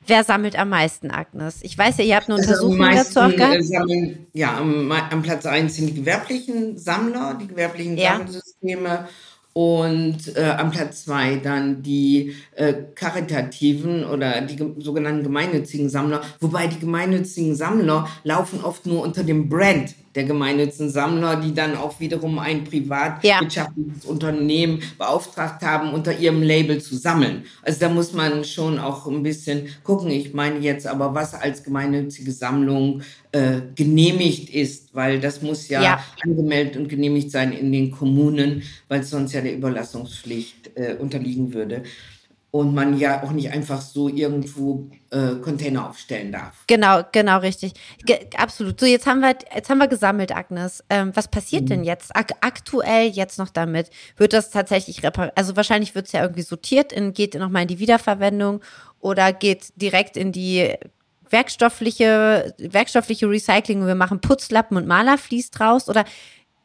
Wer 0.07 0.23
sammelt 0.23 0.57
am 0.57 0.69
meisten, 0.69 1.11
Agnes? 1.11 1.59
Ich 1.61 1.77
weiß 1.77 1.97
ja, 1.97 2.03
ihr 2.03 2.15
habt 2.15 2.27
eine 2.29 2.35
also 2.35 2.49
Untersuchung 2.49 2.77
meisten, 2.77 3.13
dazu 3.13 3.33
auch 3.33 3.35
gehabt. 3.35 3.55
Äh, 3.55 3.63
sammeln, 3.63 4.27
ja, 4.33 4.57
am, 4.57 4.91
am, 4.91 5.21
Platz 5.21 5.45
1 5.45 5.75
sind 5.75 5.87
die 5.87 5.93
gewerblichen 5.93 6.77
Sammler, 6.77 7.37
die 7.39 7.47
gewerblichen 7.47 7.97
ja. 7.97 8.17
Sammelsysteme. 8.17 9.07
Und 9.53 10.35
äh, 10.35 10.55
am 10.57 10.71
Platz 10.71 11.05
2 11.05 11.35
dann 11.37 11.83
die 11.83 12.35
äh, 12.55 12.73
karitativen 12.95 14.03
oder 14.03 14.41
die 14.41 14.57
sogenannten 14.79 15.21
gemeinnützigen 15.21 15.89
Sammler. 15.89 16.21
Wobei 16.39 16.65
die 16.65 16.79
gemeinnützigen 16.79 17.55
Sammler 17.55 18.07
laufen 18.23 18.63
oft 18.63 18.87
nur 18.87 19.03
unter 19.03 19.23
dem 19.23 19.49
Brand 19.49 19.93
der 20.15 20.23
gemeinnützigen 20.23 20.89
Sammler, 20.89 21.37
die 21.37 21.53
dann 21.53 21.75
auch 21.75 21.99
wiederum 21.99 22.39
ein 22.39 22.63
privatwirtschaftliches 22.63 24.03
ja. 24.03 24.09
Unternehmen 24.09 24.81
beauftragt 24.97 25.63
haben, 25.63 25.93
unter 25.93 26.17
ihrem 26.17 26.41
Label 26.41 26.81
zu 26.81 26.95
sammeln. 26.95 27.45
Also 27.63 27.79
da 27.79 27.89
muss 27.89 28.13
man 28.13 28.43
schon 28.43 28.79
auch 28.79 29.07
ein 29.07 29.23
bisschen 29.23 29.67
gucken. 29.83 30.09
Ich 30.11 30.33
meine 30.33 30.59
jetzt 30.59 30.87
aber, 30.87 31.13
was 31.15 31.33
als 31.33 31.63
gemeinnützige 31.63 32.31
Sammlung 32.31 33.01
äh, 33.31 33.61
genehmigt 33.75 34.49
ist, 34.49 34.82
weil 34.93 35.19
das 35.19 35.41
muss 35.41 35.67
ja, 35.67 35.81
ja, 35.81 36.03
angemeldet 36.23 36.77
und 36.77 36.87
genehmigt 36.87 37.31
sein 37.31 37.51
in 37.51 37.71
den 37.71 37.91
Kommunen, 37.91 38.63
weil 38.87 39.03
sonst 39.03 39.33
ja 39.33 39.41
der 39.41 39.55
Überlassungspflicht 39.55 40.71
äh, 40.75 40.95
unterliegen 40.99 41.53
würde 41.53 41.83
und 42.53 42.75
man 42.75 42.99
ja 42.99 43.23
auch 43.23 43.31
nicht 43.31 43.49
einfach 43.49 43.81
so 43.81 44.07
irgendwo 44.07 44.87
äh, 45.09 45.37
Container 45.41 45.89
aufstellen 45.89 46.31
darf. 46.31 46.65
Genau, 46.67 47.01
genau, 47.11 47.39
richtig. 47.39 47.73
Ge 48.05 48.27
absolut. 48.37 48.79
So, 48.79 48.85
jetzt 48.85 49.07
haben 49.07 49.21
wir, 49.21 49.35
jetzt 49.55 49.71
haben 49.71 49.79
wir 49.79 49.87
gesammelt, 49.87 50.31
Agnes. 50.31 50.83
Ähm, 50.87 51.11
was 51.15 51.27
passiert 51.29 51.63
mhm. 51.63 51.67
denn 51.67 51.83
jetzt 51.83 52.15
ak 52.15 52.33
aktuell 52.41 53.07
jetzt 53.07 53.39
noch 53.39 53.49
damit? 53.49 53.89
Wird 54.17 54.33
das 54.33 54.51
tatsächlich 54.51 55.01
repariert? 55.01 55.35
Also 55.35 55.55
wahrscheinlich 55.55 55.95
wird 55.95 56.05
es 56.05 56.11
ja 56.11 56.21
irgendwie 56.21 56.43
sortiert, 56.43 56.93
in, 56.93 57.13
geht 57.13 57.33
nochmal 57.33 57.63
in 57.63 57.69
die 57.69 57.79
Wiederverwendung 57.79 58.61
oder 58.99 59.33
geht 59.33 59.73
direkt 59.75 60.15
in 60.15 60.31
die 60.31 60.75
werkstoffliche, 61.33 62.55
werkstoffliche 62.57 63.29
Recycling 63.29 63.85
wir 63.85 63.95
machen 63.95 64.21
Putzlappen 64.21 64.77
und 64.77 64.87
Malerflies 64.87 65.51
draus? 65.51 65.89
Oder 65.89 66.05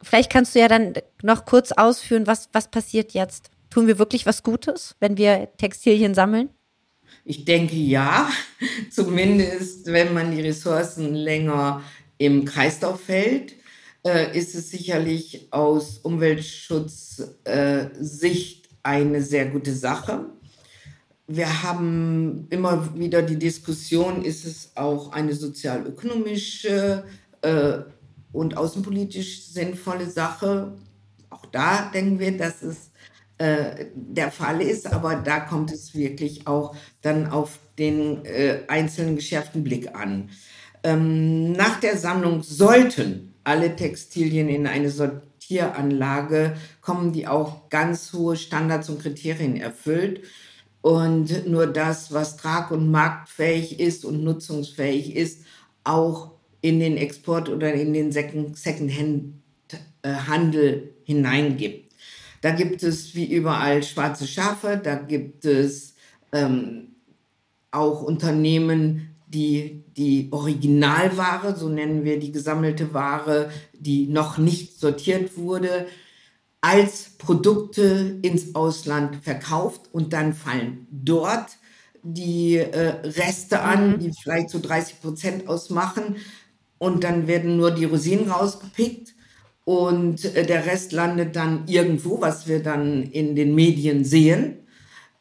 vielleicht 0.01 0.31
kannst 0.31 0.55
du 0.55 0.61
ja 0.61 0.69
dann 0.69 0.95
noch 1.23 1.45
kurz 1.45 1.73
ausführen, 1.73 2.29
was, 2.29 2.49
was 2.53 2.71
passiert 2.71 3.13
jetzt? 3.13 3.51
Tun 3.71 3.89
wir 3.89 3.99
wirklich 3.99 4.27
was 4.27 4.45
Gutes, 4.45 4.95
wenn 5.01 5.19
wir 5.19 5.49
Textilien 5.57 6.15
sammeln? 6.15 6.51
Ich 7.25 7.45
denke 7.45 7.75
ja, 7.75 8.31
zumindest 8.91 9.87
wenn 9.87 10.15
man 10.15 10.31
die 10.31 10.43
Ressourcen 10.43 11.15
länger 11.15 11.83
im 12.19 12.45
Kreislauf 12.45 13.09
hält, 13.09 13.55
äh, 14.07 14.37
ist 14.37 14.55
es 14.55 14.71
sicherlich 14.71 15.49
aus 15.51 15.99
Umweltschutzsicht 15.99 18.67
äh, 18.67 18.69
eine 18.83 19.23
sehr 19.23 19.47
gute 19.47 19.75
Sache. 19.75 20.27
Wir 21.31 21.63
haben 21.63 22.47
immer 22.49 22.99
wieder 22.99 23.21
die 23.21 23.39
Diskussion, 23.39 24.25
ist 24.25 24.47
es 24.47 24.73
auch 24.77 25.13
eine 25.13 25.35
sozialökonomische 25.35 27.05
äh, 27.43 27.81
und 28.33 28.57
außenpolitisch 28.57 29.45
sinnvolle 29.45 30.09
Sache. 30.09 30.73
Auch 31.29 31.45
da 31.45 31.91
denken 31.93 32.19
wir, 32.19 32.35
dass 32.39 32.63
es 32.63 32.91
äh, 33.37 33.85
der 33.95 34.31
Fall 34.33 34.63
ist, 34.63 34.91
aber 34.91 35.17
da 35.17 35.41
kommt 35.41 35.71
es 35.71 35.95
wirklich 35.95 36.47
auch 36.47 36.75
dann 37.03 37.27
auf 37.27 37.59
den 37.79 38.25
äh, 38.25 38.61
einzelnen 38.69 39.17
geschärften 39.17 39.63
Blick 39.63 39.95
an. 39.95 40.31
Ähm, 40.83 41.53
nach 41.53 41.79
der 41.79 41.99
Sammlung 41.99 42.43
sollten 42.43 43.35
alle 43.45 43.77
Textilien 43.77 44.49
in 44.49 44.67
eine 44.67 44.89
Sortieranlage 44.89 46.57
kommen, 46.81 47.13
die 47.13 47.27
auch 47.27 47.69
ganz 47.69 48.15
hohe 48.15 48.37
Standards 48.37 48.89
und 48.89 49.03
Kriterien 49.03 49.57
erfüllt. 49.57 50.23
Und 50.81 51.47
nur 51.47 51.67
das, 51.67 52.13
was 52.13 52.37
trag- 52.37 52.71
und 52.71 52.89
marktfähig 52.91 53.81
ist 53.81 54.05
und 54.05 54.23
nutzungsfähig 54.23 55.17
ist, 55.17 55.43
auch 55.85 56.33
in 56.61 56.81
den 56.81 56.97
Export 56.97 57.49
oder 57.49 57.73
in 57.73 57.93
den 57.93 58.11
Second-Hand-Handel 58.13 60.65
äh, 60.65 60.83
hineingibt. 61.05 61.93
Da 62.41 62.53
gibt 62.53 62.83
es 62.83 63.15
wie 63.15 63.27
überall 63.27 63.83
schwarze 63.83 64.27
Schafe, 64.27 64.81
da 64.83 64.95
gibt 64.95 65.45
es 65.45 65.95
ähm, 66.33 66.95
auch 67.71 68.03
Unternehmen, 68.03 69.15
die 69.27 69.85
die 69.97 70.29
Originalware, 70.31 71.57
so 71.57 71.69
nennen 71.69 72.05
wir 72.05 72.21
die 72.21 72.31
gesammelte 72.31 72.95
Ware, 72.95 73.51
die 73.73 74.07
noch 74.07 74.39
nicht 74.39 74.79
sortiert 74.79 75.37
wurde, 75.37 75.87
als 76.61 77.11
Produkte 77.19 78.19
ins 78.23 78.55
Ausland 78.55 79.17
verkauft 79.23 79.89
und 79.93 80.13
dann 80.13 80.35
fallen 80.35 80.87
dort 80.91 81.59
die 82.03 82.57
äh, 82.57 83.01
Reste 83.05 83.61
an, 83.61 83.93
mhm. 83.93 83.99
die 84.01 84.13
vielleicht 84.23 84.51
so 84.51 84.59
30 84.61 85.01
Prozent 85.01 85.49
ausmachen 85.49 86.17
und 86.79 87.05
dann 87.05 87.27
werden 87.27 87.57
nur 87.57 87.71
die 87.71 87.85
Rosinen 87.85 88.31
rausgepickt 88.31 89.15
und 89.65 90.25
äh, 90.25 90.47
der 90.47 90.67
Rest 90.67 90.93
landet 90.93 91.37
dann 91.37 91.67
irgendwo, 91.67 92.21
was 92.21 92.49
wir 92.49 92.63
dann 92.63 93.03
in 93.03 93.37
den 93.37 93.55
Medien 93.55 94.05
sehen. 94.05 94.67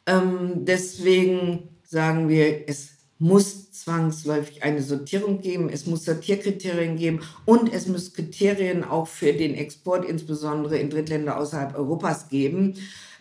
Ähm, 0.06 0.64
deswegen 0.64 1.68
sagen 1.84 2.28
wir, 2.28 2.68
es 2.68 2.97
muss 3.18 3.72
zwangsläufig 3.72 4.62
eine 4.62 4.82
Sortierung 4.82 5.40
geben, 5.40 5.70
es 5.70 5.86
muss 5.86 6.04
Sortierkriterien 6.04 6.96
geben 6.96 7.20
und 7.44 7.72
es 7.72 7.86
muss 7.86 8.12
Kriterien 8.12 8.84
auch 8.84 9.08
für 9.08 9.32
den 9.32 9.54
Export, 9.54 10.04
insbesondere 10.04 10.78
in 10.78 10.90
Drittländer 10.90 11.38
außerhalb 11.38 11.76
Europas 11.76 12.28
geben. 12.28 12.74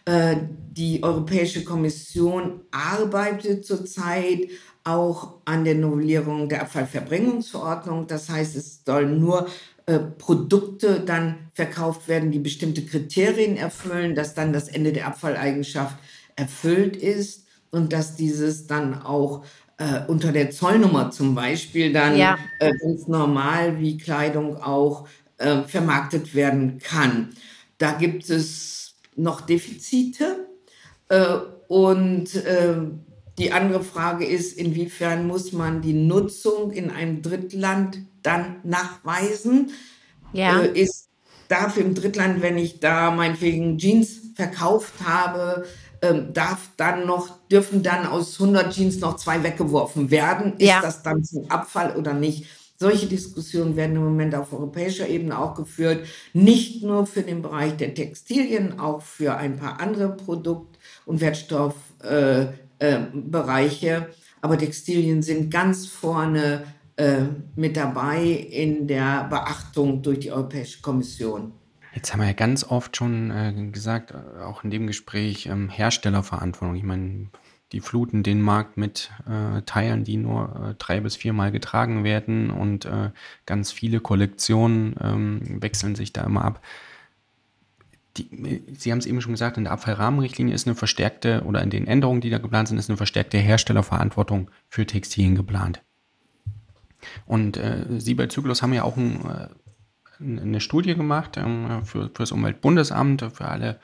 Äh, 0.05 0.37
die 0.71 1.03
Europäische 1.03 1.63
Kommission 1.63 2.61
arbeitet 2.71 3.65
zurzeit 3.65 4.47
auch 4.83 5.33
an 5.45 5.65
der 5.65 5.75
Novellierung 5.75 6.47
der 6.47 6.61
Abfallverbringungsverordnung. 6.61 8.07
Das 8.07 8.29
heißt, 8.29 8.55
es 8.55 8.83
sollen 8.85 9.19
nur 9.19 9.47
äh, 9.85 9.99
Produkte 9.99 11.01
dann 11.01 11.49
verkauft 11.53 12.07
werden, 12.07 12.31
die 12.31 12.39
bestimmte 12.39 12.85
Kriterien 12.85 13.57
erfüllen, 13.57 14.15
dass 14.15 14.33
dann 14.33 14.53
das 14.53 14.69
Ende 14.69 14.93
der 14.93 15.07
Abfalleigenschaft 15.07 15.97
erfüllt 16.35 16.95
ist 16.95 17.47
und 17.71 17.91
dass 17.91 18.15
dieses 18.15 18.67
dann 18.67 19.01
auch 19.01 19.43
äh, 19.77 20.01
unter 20.07 20.31
der 20.31 20.51
Zollnummer 20.51 21.11
zum 21.11 21.35
Beispiel 21.35 21.93
dann 21.93 22.17
ja. 22.17 22.37
äh, 22.59 22.71
ganz 22.77 23.07
normal 23.07 23.79
wie 23.79 23.97
Kleidung 23.97 24.57
auch 24.57 25.07
äh, 25.37 25.61
vermarktet 25.63 26.33
werden 26.33 26.79
kann. 26.79 27.29
Da 27.77 27.91
gibt 27.91 28.29
es 28.29 28.95
noch 29.15 29.41
Defizite 29.41 30.47
äh, 31.09 31.37
und 31.67 32.35
äh, 32.35 32.75
die 33.37 33.51
andere 33.51 33.83
Frage 33.83 34.25
ist, 34.25 34.57
inwiefern 34.57 35.27
muss 35.27 35.51
man 35.51 35.81
die 35.81 35.93
Nutzung 35.93 36.71
in 36.71 36.89
einem 36.89 37.21
Drittland 37.21 37.99
dann 38.23 38.57
nachweisen? 38.63 39.71
Ja. 40.33 40.61
Äh, 40.61 40.81
ist 40.81 41.07
darf 41.47 41.77
im 41.77 41.93
Drittland, 41.95 42.41
wenn 42.41 42.57
ich 42.57 42.79
da 42.79 43.11
meinetwegen 43.11 43.77
Jeans 43.77 44.21
verkauft 44.35 44.93
habe, 45.05 45.65
ähm, 46.09 46.33
darf 46.33 46.69
dann 46.77 47.05
noch, 47.05 47.29
dürfen 47.49 47.83
dann 47.83 48.05
aus 48.05 48.39
100 48.39 48.73
Jeans 48.73 48.99
noch 48.99 49.15
zwei 49.17 49.43
weggeworfen 49.43 50.11
werden? 50.11 50.53
Ist 50.57 50.67
ja. 50.67 50.81
das 50.81 51.03
dann 51.03 51.23
zum 51.23 51.49
Abfall 51.49 51.95
oder 51.95 52.13
nicht? 52.13 52.45
Solche 52.79 53.07
Diskussionen 53.07 53.75
werden 53.75 53.95
im 53.95 54.03
Moment 54.03 54.35
auf 54.35 54.53
europäischer 54.53 55.07
Ebene 55.07 55.39
auch 55.39 55.55
geführt, 55.55 56.05
nicht 56.33 56.83
nur 56.83 57.07
für 57.07 57.23
den 57.23 57.41
Bereich 57.41 57.75
der 57.77 57.95
Textilien, 57.95 58.79
auch 58.79 59.01
für 59.01 59.35
ein 59.35 59.57
paar 59.57 59.79
andere 59.79 60.15
Produkt- 60.15 60.77
und 61.05 61.19
Wertstoffbereiche. 61.19 62.55
Äh, 62.79 63.97
äh, 63.97 64.01
Aber 64.41 64.59
Textilien 64.59 65.23
sind 65.23 65.49
ganz 65.49 65.87
vorne 65.87 66.65
äh, 66.97 67.23
mit 67.55 67.75
dabei 67.77 68.23
in 68.23 68.87
der 68.87 69.23
Beachtung 69.27 70.03
durch 70.03 70.19
die 70.19 70.31
Europäische 70.31 70.79
Kommission. 70.81 71.53
Jetzt 71.97 72.13
haben 72.13 72.19
wir 72.19 72.27
ja 72.27 72.33
ganz 72.33 72.63
oft 72.63 72.95
schon 72.95 73.31
äh, 73.31 73.71
gesagt, 73.71 74.11
äh, 74.11 74.43
auch 74.43 74.63
in 74.63 74.69
dem 74.69 74.85
Gespräch, 74.85 75.47
ähm, 75.47 75.67
Herstellerverantwortung. 75.67 76.75
Ich 76.75 76.83
meine, 76.83 77.29
die 77.71 77.79
fluten 77.79 78.21
den 78.21 78.39
Markt 78.39 78.77
mit 78.77 79.09
äh, 79.27 79.63
Teilen, 79.63 80.03
die 80.03 80.17
nur 80.17 80.43
äh, 80.73 80.75
drei 80.75 80.99
bis 80.99 81.15
viermal 81.15 81.51
getragen 81.51 82.03
werden 82.03 82.51
und 82.51 82.85
äh, 82.85 83.09
ganz 83.47 83.71
viele 83.71 83.99
Kollektionen 83.99 84.95
ähm, 85.01 85.41
wechseln 85.59 85.95
sich 85.95 86.13
da 86.13 86.23
immer 86.23 86.45
ab. 86.45 86.61
Die, 88.17 88.61
Sie 88.77 88.91
haben 88.91 88.99
es 88.99 89.07
eben 89.07 89.19
schon 89.19 89.33
gesagt, 89.33 89.57
in 89.57 89.63
der 89.63 89.73
Abfallrahmenrichtlinie 89.73 90.53
ist 90.53 90.67
eine 90.67 90.75
verstärkte 90.75 91.45
oder 91.45 91.63
in 91.63 91.71
den 91.71 91.87
Änderungen, 91.87 92.21
die 92.21 92.29
da 92.29 92.37
geplant 92.37 92.67
sind, 92.67 92.77
ist 92.77 92.91
eine 92.91 92.97
verstärkte 92.97 93.39
Herstellerverantwortung 93.39 94.51
für 94.69 94.85
Textilien 94.85 95.33
geplant. 95.33 95.81
Und 97.25 97.57
äh, 97.57 97.85
Sie 97.97 98.13
bei 98.13 98.27
Zyklus 98.27 98.61
haben 98.61 98.73
ja 98.73 98.83
auch 98.83 98.97
ein, 98.97 99.25
äh, 99.25 99.47
eine 100.19 100.61
Studie 100.61 100.95
gemacht 100.95 101.37
ähm, 101.37 101.85
für, 101.85 102.03
für 102.03 102.23
das 102.23 102.31
Umweltbundesamt, 102.31 103.25
für 103.33 103.45
alle, 103.45 103.79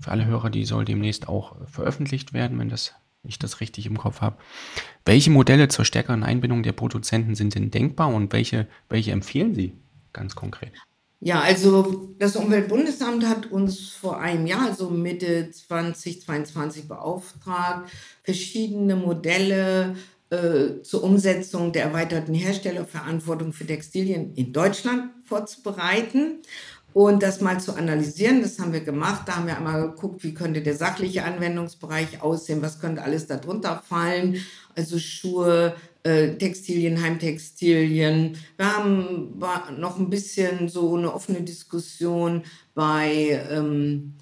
für 0.00 0.10
alle 0.10 0.26
Hörer, 0.26 0.50
die 0.50 0.64
soll 0.64 0.84
demnächst 0.84 1.28
auch 1.28 1.56
veröffentlicht 1.66 2.32
werden, 2.32 2.58
wenn 2.58 2.68
das 2.68 2.94
ich 3.26 3.38
das 3.38 3.60
richtig 3.60 3.86
im 3.86 3.96
Kopf 3.96 4.20
habe. 4.20 4.36
Welche 5.04 5.30
Modelle 5.30 5.68
zur 5.68 5.84
stärkeren 5.84 6.22
Einbindung 6.22 6.62
der 6.62 6.72
Produzenten 6.72 7.34
sind 7.34 7.54
denn 7.54 7.70
denkbar 7.70 8.08
und 8.08 8.32
welche, 8.32 8.68
welche 8.88 9.12
empfehlen 9.12 9.54
Sie 9.54 9.72
ganz 10.12 10.34
konkret? 10.34 10.72
Ja, 11.20 11.40
also 11.40 12.14
das 12.18 12.36
Umweltbundesamt 12.36 13.26
hat 13.26 13.50
uns 13.50 13.88
vor 13.88 14.20
einem 14.20 14.46
Jahr, 14.46 14.66
also 14.66 14.90
Mitte 14.90 15.50
2022, 15.50 16.86
beauftragt, 16.86 17.90
verschiedene 18.22 18.94
Modelle 18.94 19.96
äh, 20.30 20.82
zur 20.82 21.04
Umsetzung 21.04 21.72
der 21.72 21.84
erweiterten 21.84 22.34
Herstellerverantwortung 22.34 23.52
für 23.52 23.66
Textilien 23.66 24.34
in 24.34 24.52
Deutschland 24.52 25.10
vorzubereiten 25.24 26.38
und 26.94 27.22
das 27.22 27.40
mal 27.40 27.60
zu 27.60 27.74
analysieren. 27.74 28.40
Das 28.40 28.58
haben 28.58 28.72
wir 28.72 28.80
gemacht. 28.80 29.22
Da 29.26 29.36
haben 29.36 29.46
wir 29.46 29.56
einmal 29.56 29.90
geguckt, 29.90 30.24
wie 30.24 30.32
könnte 30.32 30.62
der 30.62 30.76
sachliche 30.76 31.24
Anwendungsbereich 31.24 32.22
aussehen, 32.22 32.62
was 32.62 32.80
könnte 32.80 33.02
alles 33.02 33.26
darunter 33.26 33.82
fallen. 33.86 34.36
Also 34.76 34.98
Schuhe, 34.98 35.74
äh, 36.04 36.36
Textilien, 36.36 37.02
Heimtextilien. 37.02 38.36
Wir 38.56 38.76
haben 38.76 39.38
noch 39.78 39.98
ein 39.98 40.08
bisschen 40.08 40.68
so 40.68 40.96
eine 40.96 41.12
offene 41.12 41.42
Diskussion 41.42 42.44
bei, 42.74 43.44
ähm, 43.50 44.14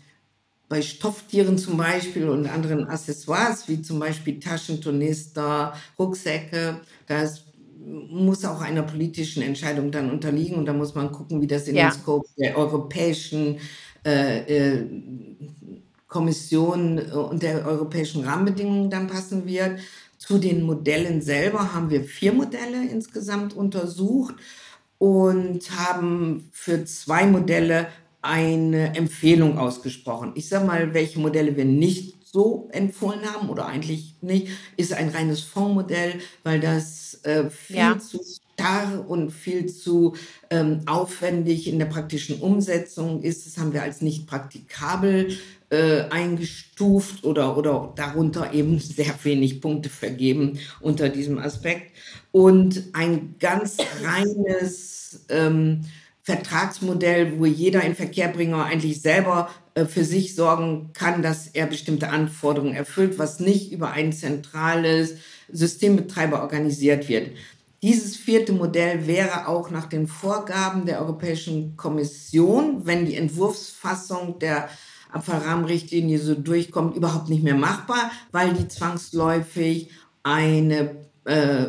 bei 0.72 0.80
Stofftieren 0.80 1.58
zum 1.58 1.76
Beispiel 1.76 2.30
und 2.30 2.46
anderen 2.46 2.88
Accessoires, 2.88 3.68
wie 3.68 3.82
zum 3.82 3.98
Beispiel 3.98 4.40
Taschen, 4.40 4.80
Tornister, 4.80 5.74
Rucksäcke. 5.98 6.80
Da 7.06 7.24
ist 7.24 7.44
muss 7.84 8.42
auch 8.46 8.62
einer 8.62 8.82
politischen 8.82 9.42
Entscheidung 9.42 9.90
dann 9.90 10.10
unterliegen 10.10 10.56
und 10.56 10.64
da 10.64 10.72
muss 10.72 10.94
man 10.94 11.12
gucken, 11.12 11.42
wie 11.42 11.46
das 11.46 11.68
in 11.68 11.74
ja. 11.74 11.90
den 11.90 11.92
Scope 11.92 12.26
der 12.38 12.56
europäischen 12.56 13.58
äh, 14.06 14.78
äh, 14.78 14.86
Kommission 16.08 16.98
und 16.98 17.42
der 17.42 17.66
europäischen 17.66 18.24
Rahmenbedingungen 18.24 18.88
dann 18.88 19.08
passen 19.08 19.44
wird. 19.46 19.78
Zu 20.16 20.38
den 20.38 20.62
Modellen 20.62 21.20
selber 21.20 21.74
haben 21.74 21.90
wir 21.90 22.02
vier 22.02 22.32
Modelle 22.32 22.82
insgesamt 22.88 23.54
untersucht 23.54 24.36
und 24.96 25.70
haben 25.76 26.48
für 26.50 26.86
zwei 26.86 27.26
Modelle 27.26 27.88
eine 28.22 28.96
Empfehlung 28.96 29.58
ausgesprochen. 29.58 30.32
Ich 30.34 30.48
sage 30.48 30.66
mal, 30.66 30.94
welche 30.94 31.18
Modelle 31.18 31.56
wir 31.56 31.64
nicht 31.64 32.22
so 32.24 32.68
empfohlen 32.72 33.20
haben 33.30 33.50
oder 33.50 33.66
eigentlich 33.66 34.14
nicht, 34.22 34.48
ist 34.76 34.94
ein 34.94 35.10
reines 35.10 35.42
Fondsmodell, 35.42 36.14
weil 36.44 36.60
das 36.60 37.20
äh, 37.24 37.50
viel 37.50 37.76
ja. 37.76 37.98
zu 37.98 38.20
starr 38.54 39.04
und 39.06 39.30
viel 39.30 39.66
zu 39.66 40.14
ähm, 40.50 40.80
aufwendig 40.86 41.68
in 41.68 41.78
der 41.78 41.86
praktischen 41.86 42.40
Umsetzung 42.40 43.22
ist. 43.22 43.46
Das 43.46 43.58
haben 43.58 43.74
wir 43.74 43.82
als 43.82 44.00
nicht 44.00 44.26
praktikabel 44.26 45.36
äh, 45.70 46.02
eingestuft 46.10 47.24
oder, 47.24 47.56
oder 47.56 47.92
darunter 47.96 48.52
eben 48.52 48.78
sehr 48.78 49.14
wenig 49.24 49.60
Punkte 49.60 49.90
vergeben 49.90 50.58
unter 50.80 51.08
diesem 51.08 51.38
Aspekt. 51.38 51.92
Und 52.30 52.84
ein 52.94 53.34
ganz 53.40 53.76
reines 54.02 55.24
ähm, 55.28 55.82
Vertragsmodell, 56.22 57.38
wo 57.38 57.46
jeder 57.46 57.82
Inverkehrbringer 57.82 58.64
eigentlich 58.64 59.02
selber 59.02 59.50
äh, 59.74 59.86
für 59.86 60.04
sich 60.04 60.34
sorgen 60.34 60.90
kann, 60.92 61.22
dass 61.22 61.48
er 61.48 61.66
bestimmte 61.66 62.10
Anforderungen 62.10 62.74
erfüllt, 62.74 63.18
was 63.18 63.40
nicht 63.40 63.72
über 63.72 63.90
ein 63.90 64.12
zentrales 64.12 65.16
Systembetreiber 65.50 66.42
organisiert 66.42 67.08
wird. 67.08 67.32
Dieses 67.82 68.16
vierte 68.16 68.52
Modell 68.52 69.08
wäre 69.08 69.48
auch 69.48 69.70
nach 69.70 69.86
den 69.86 70.06
Vorgaben 70.06 70.86
der 70.86 71.00
Europäischen 71.00 71.76
Kommission, 71.76 72.86
wenn 72.86 73.06
die 73.06 73.16
Entwurfsfassung 73.16 74.38
der 74.38 74.68
Abfallrahmenrichtlinie 75.10 76.20
so 76.20 76.36
durchkommt, 76.36 76.96
überhaupt 76.96 77.28
nicht 77.28 77.42
mehr 77.42 77.56
machbar, 77.56 78.12
weil 78.30 78.54
die 78.54 78.68
zwangsläufig 78.68 79.90
eine, 80.22 81.06
äh, 81.24 81.66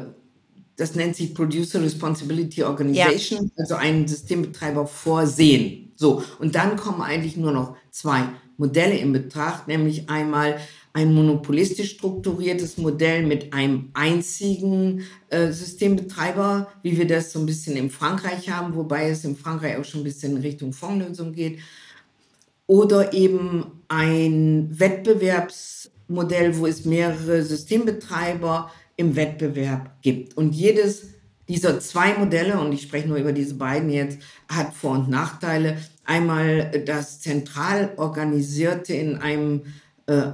das 0.76 0.96
nennt 0.96 1.16
sich 1.16 1.34
Producer 1.34 1.82
Responsibility 1.82 2.64
Organization, 2.64 3.46
ja. 3.46 3.52
also 3.58 3.76
einen 3.76 4.08
Systembetreiber 4.08 4.88
vorsehen. 4.88 5.92
So, 5.96 6.24
und 6.40 6.56
dann 6.56 6.76
kommen 6.76 7.02
eigentlich 7.02 7.38
nur 7.38 7.52
noch 7.52 7.76
zwei 7.92 8.30
Modelle 8.58 8.98
in 8.98 9.14
Betracht, 9.14 9.68
nämlich 9.68 10.10
einmal 10.10 10.60
ein 10.94 11.14
monopolistisch 11.14 11.92
strukturiertes 11.92 12.78
Modell 12.78 13.26
mit 13.26 13.52
einem 13.52 13.90
einzigen 13.94 15.04
äh, 15.30 15.52
Systembetreiber, 15.52 16.68
wie 16.84 16.98
wir 16.98 17.08
das 17.08 17.34
so 17.34 17.40
ein 17.40 17.48
bisschen 17.48 17.76
in 17.76 17.90
Frankreich 17.90 18.50
haben, 18.50 18.76
wobei 18.76 19.10
es 19.10 19.26
in 19.26 19.36
Frankreich 19.36 19.78
auch 19.78 19.86
schon 19.86 20.02
ein 20.02 20.06
bisschen 20.06 20.38
in 20.38 20.44
Richtung 20.44 20.72
Fondslösung 20.72 21.34
geht. 21.34 21.60
Oder 22.68 23.12
eben 23.14 23.66
ein 23.88 24.80
Wettbewerbsmodell, 24.80 26.58
wo 26.58 26.68
es 26.68 26.86
mehrere 26.86 27.44
Systembetreiber 27.44 28.72
im 28.96 29.16
Wettbewerb 29.16 30.02
gibt. 30.02 30.38
Und 30.38 30.54
jedes 30.54 31.14
dieser 31.50 31.80
zwei 31.80 32.14
Modelle, 32.14 32.60
und 32.60 32.72
ich 32.72 32.84
spreche 32.84 33.08
nur 33.08 33.18
über 33.18 33.34
diese 33.34 33.56
beiden 33.56 33.90
jetzt, 33.90 34.20
hat 34.48 34.74
Vor- 34.74 34.92
und 34.92 35.10
Nachteile. 35.10 35.78
Einmal 36.06 36.72
das 36.86 37.20
zentral 37.22 37.94
organisierte 37.98 38.94
in 38.94 39.18
einem, 39.18 39.64
äh, 40.08 40.32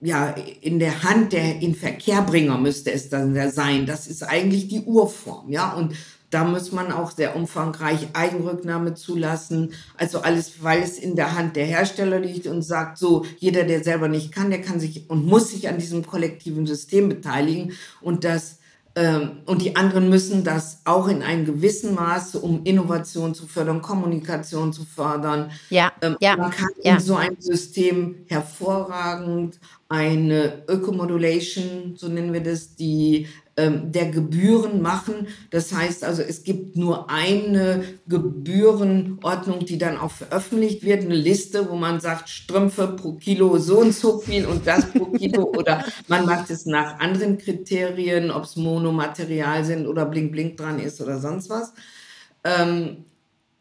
ja, 0.00 0.34
in 0.60 0.78
der 0.78 1.02
Hand 1.02 1.32
der 1.32 1.60
Inverkehrbringer 1.60 2.58
müsste 2.58 2.92
es 2.92 3.08
dann 3.08 3.34
sein. 3.50 3.86
Das 3.86 4.06
ist 4.06 4.22
eigentlich 4.22 4.68
die 4.68 4.80
Urform, 4.80 5.50
ja, 5.50 5.72
und 5.72 5.94
da 6.32 6.44
muss 6.44 6.72
man 6.72 6.90
auch 6.90 7.12
sehr 7.12 7.36
umfangreich 7.36 8.08
Eigenrücknahme 8.14 8.94
zulassen. 8.94 9.72
Also 9.96 10.22
alles, 10.22 10.62
weil 10.62 10.82
es 10.82 10.98
in 10.98 11.14
der 11.14 11.36
Hand 11.36 11.54
der 11.54 11.66
Hersteller 11.66 12.18
liegt 12.18 12.46
und 12.48 12.62
sagt 12.62 12.98
so, 12.98 13.24
jeder, 13.38 13.64
der 13.64 13.84
selber 13.84 14.08
nicht 14.08 14.32
kann, 14.32 14.50
der 14.50 14.62
kann 14.62 14.80
sich 14.80 15.08
und 15.08 15.26
muss 15.26 15.50
sich 15.50 15.68
an 15.68 15.78
diesem 15.78 16.04
kollektiven 16.04 16.66
System 16.66 17.08
beteiligen. 17.08 17.72
Und 18.00 18.24
das 18.24 18.58
Ähm, 18.94 19.40
und 19.46 19.62
die 19.62 19.74
anderen 19.74 20.10
müssen 20.10 20.44
das 20.44 20.82
auch 20.84 21.08
in 21.08 21.22
einem 21.22 21.46
gewissen 21.46 21.94
Maße, 21.94 22.38
um 22.38 22.62
Innovation 22.64 23.34
zu 23.34 23.46
fördern, 23.46 23.80
Kommunikation 23.80 24.70
zu 24.74 24.84
fördern. 24.84 25.50
Ja, 25.70 25.92
ähm, 26.02 26.16
ja, 26.20 26.36
man 26.36 26.50
kann 26.50 26.68
ja. 26.84 26.96
in 26.96 27.00
so 27.00 27.16
einem 27.16 27.40
System 27.40 28.26
hervorragend 28.28 29.58
eine 29.88 30.64
Ökomodulation, 30.68 31.94
so 31.96 32.08
nennen 32.08 32.34
wir 32.34 32.42
das, 32.42 32.76
die 32.76 33.28
der 33.56 34.10
Gebühren 34.10 34.80
machen. 34.80 35.28
Das 35.50 35.72
heißt 35.72 36.04
also, 36.04 36.22
es 36.22 36.42
gibt 36.42 36.76
nur 36.76 37.10
eine 37.10 37.84
Gebührenordnung, 38.06 39.66
die 39.66 39.76
dann 39.76 39.98
auch 39.98 40.10
veröffentlicht 40.10 40.84
wird, 40.84 41.04
eine 41.04 41.14
Liste, 41.14 41.68
wo 41.68 41.76
man 41.76 42.00
sagt, 42.00 42.30
Strümpfe 42.30 42.88
pro 42.88 43.12
Kilo 43.12 43.58
so 43.58 43.80
und 43.80 43.94
so 43.94 44.18
viel 44.18 44.46
und 44.46 44.66
das 44.66 44.90
pro 44.90 45.06
Kilo 45.06 45.44
oder 45.56 45.84
man 46.08 46.24
macht 46.24 46.50
es 46.50 46.64
nach 46.64 46.98
anderen 46.98 47.36
Kriterien, 47.36 48.30
ob 48.30 48.44
es 48.44 48.56
Monomaterial 48.56 49.64
sind 49.64 49.86
oder 49.86 50.06
Blink 50.06 50.32
Blink 50.32 50.56
dran 50.56 50.78
ist 50.78 51.00
oder 51.02 51.20
sonst 51.20 51.50
was. 51.50 51.74
Ähm, 52.44 53.04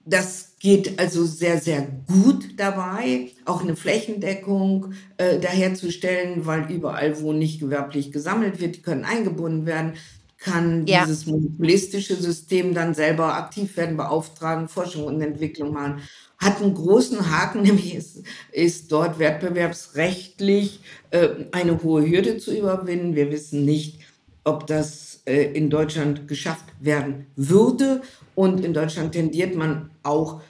das 0.06 0.54
geht 0.60 1.00
also 1.00 1.26
sehr, 1.26 1.60
sehr 1.60 1.88
gut 2.08 2.60
dabei, 2.60 3.32
auch 3.46 3.62
eine 3.62 3.76
Flächendeckung 3.76 4.94
äh, 5.18 5.40
daherzustellen, 5.40 6.46
weil 6.46 6.72
überall, 6.72 7.20
wo 7.22 7.34
nicht 7.34 7.60
gewerblich 7.60 8.12
gesammelt 8.12 8.60
wird, 8.60 8.78
die 8.78 8.82
können 8.82 9.06
eingebunden 9.06 9.66
werden, 9.66 9.94
kann 10.38 10.88
ja. 10.88 11.06
dieses 11.06 11.28
monopolistische 11.28 12.16
System 12.16 12.74
dann 12.74 12.94
selber 12.94 13.36
aktiv 13.36 13.78
werden, 13.78 13.96
beauftragen, 13.96 14.68
Forschung 14.68 15.06
und 15.06 15.22
Entwicklung 15.22 15.72
machen. 15.72 16.02
Hat 16.38 16.62
einen 16.62 16.74
großen 16.74 17.30
Haken, 17.30 17.62
nämlich 17.64 17.96
ist, 17.96 18.24
ist 18.52 18.92
dort 18.92 19.20
wettbewerbsrechtlich 19.20 20.82
äh, 21.12 21.30
eine 21.52 21.82
hohe 21.84 22.08
Hürde 22.08 22.38
zu 22.38 22.56
überwinden. 22.56 23.16
Wir 23.16 23.32
wissen 23.32 23.66
nicht, 23.66 24.00
ob 24.44 24.66
das 24.66 25.22
äh, 25.26 25.44
in 25.54 25.70
Deutschland 25.70 26.28
geschafft 26.28 26.66
werden 26.80 27.28
würde 27.36 28.02
und 28.42 28.66
in 28.66 28.74
Deutschland 28.74 29.12
tendiert 29.12 29.56
man 29.56 29.92
auch 30.02 30.42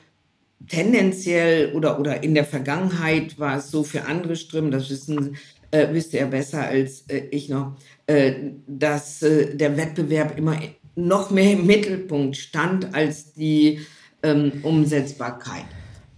tendenziell 0.69 1.73
oder, 1.73 1.99
oder 1.99 2.23
in 2.23 2.33
der 2.33 2.45
Vergangenheit 2.45 3.37
war 3.37 3.57
es 3.57 3.69
so 3.69 3.83
für 3.83 4.05
andere 4.05 4.37
Ströme, 4.37 4.69
das 4.69 4.89
wissen, 4.89 5.35
äh, 5.71 5.87
wisst 5.91 6.13
ihr 6.13 6.25
besser 6.27 6.63
als 6.63 7.01
äh, 7.09 7.23
ich 7.31 7.49
noch, 7.49 7.75
äh, 8.07 8.33
dass 8.65 9.21
äh, 9.23 9.57
der 9.57 9.75
Wettbewerb 9.75 10.37
immer 10.37 10.57
noch 10.95 11.31
mehr 11.31 11.51
im 11.51 11.65
Mittelpunkt 11.65 12.37
stand 12.37 12.95
als 12.95 13.33
die 13.33 13.81
ähm, 14.23 14.61
Umsetzbarkeit. 14.63 15.65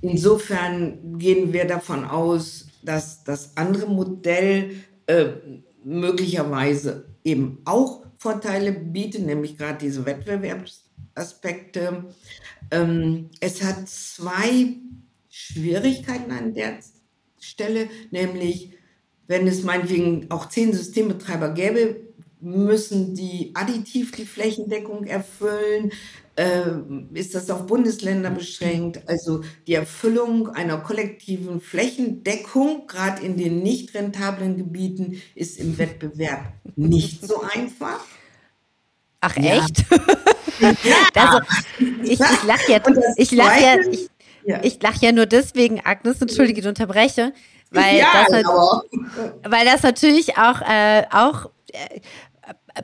Insofern 0.01 1.17
gehen 1.17 1.53
wir 1.53 1.65
davon 1.65 2.05
aus, 2.05 2.67
dass 2.83 3.23
das 3.23 3.57
andere 3.57 3.87
Modell 3.87 4.71
äh, 5.07 5.25
möglicherweise 5.83 7.05
eben 7.23 7.59
auch 7.65 8.03
Vorteile 8.19 8.73
bietet, 8.73 9.25
nämlich 9.25 9.57
gerade 9.57 9.79
diese 9.79 10.05
Wettbewerbs 10.05 10.82
Aspekte. 11.15 12.05
Ähm, 12.71 13.29
es 13.39 13.63
hat 13.63 13.87
zwei 13.87 14.75
Schwierigkeiten 15.29 16.31
an 16.31 16.53
der 16.53 16.79
Stelle, 17.39 17.89
nämlich 18.11 18.71
wenn 19.27 19.47
es 19.47 19.63
meinetwegen 19.63 20.29
auch 20.29 20.49
zehn 20.49 20.73
Systembetreiber 20.73 21.53
gäbe, 21.53 22.01
müssen 22.39 23.15
die 23.15 23.51
additiv 23.53 24.11
die 24.11 24.25
Flächendeckung 24.25 25.05
erfüllen. 25.05 25.91
Äh, 26.35 26.71
ist 27.13 27.35
das 27.35 27.49
auf 27.49 27.67
Bundesländer 27.67 28.31
beschränkt? 28.31 29.07
Also 29.07 29.43
die 29.65 29.75
Erfüllung 29.75 30.49
einer 30.49 30.77
kollektiven 30.77 31.61
Flächendeckung, 31.61 32.87
gerade 32.87 33.23
in 33.23 33.37
den 33.37 33.63
nicht 33.63 33.93
rentablen 33.93 34.57
Gebieten, 34.57 35.21
ist 35.35 35.57
im 35.57 35.77
Wettbewerb 35.77 36.53
nicht 36.75 37.25
so 37.25 37.41
einfach. 37.41 38.03
Ach 39.21 39.37
echt? 39.37 39.85
also, 41.15 41.39
ich, 42.03 42.19
ich 42.19 42.43
lache 42.43 42.71
ja, 42.71 42.79
ich 43.17 43.31
lach 43.31 43.59
ja, 43.59 43.75
ich, 43.91 44.09
ich 44.63 44.81
lach 44.81 45.01
ja 45.01 45.11
nur 45.11 45.25
deswegen, 45.25 45.81
Agnes, 45.83 46.21
entschuldige, 46.21 46.61
ich 46.61 46.67
unterbreche, 46.67 47.33
weil, 47.71 47.97
ja, 47.97 48.25
das, 48.27 49.51
weil 49.51 49.65
das 49.65 49.83
natürlich 49.83 50.37
auch, 50.37 50.61
äh, 50.61 51.03
auch 51.11 51.49
äh, 51.71 51.99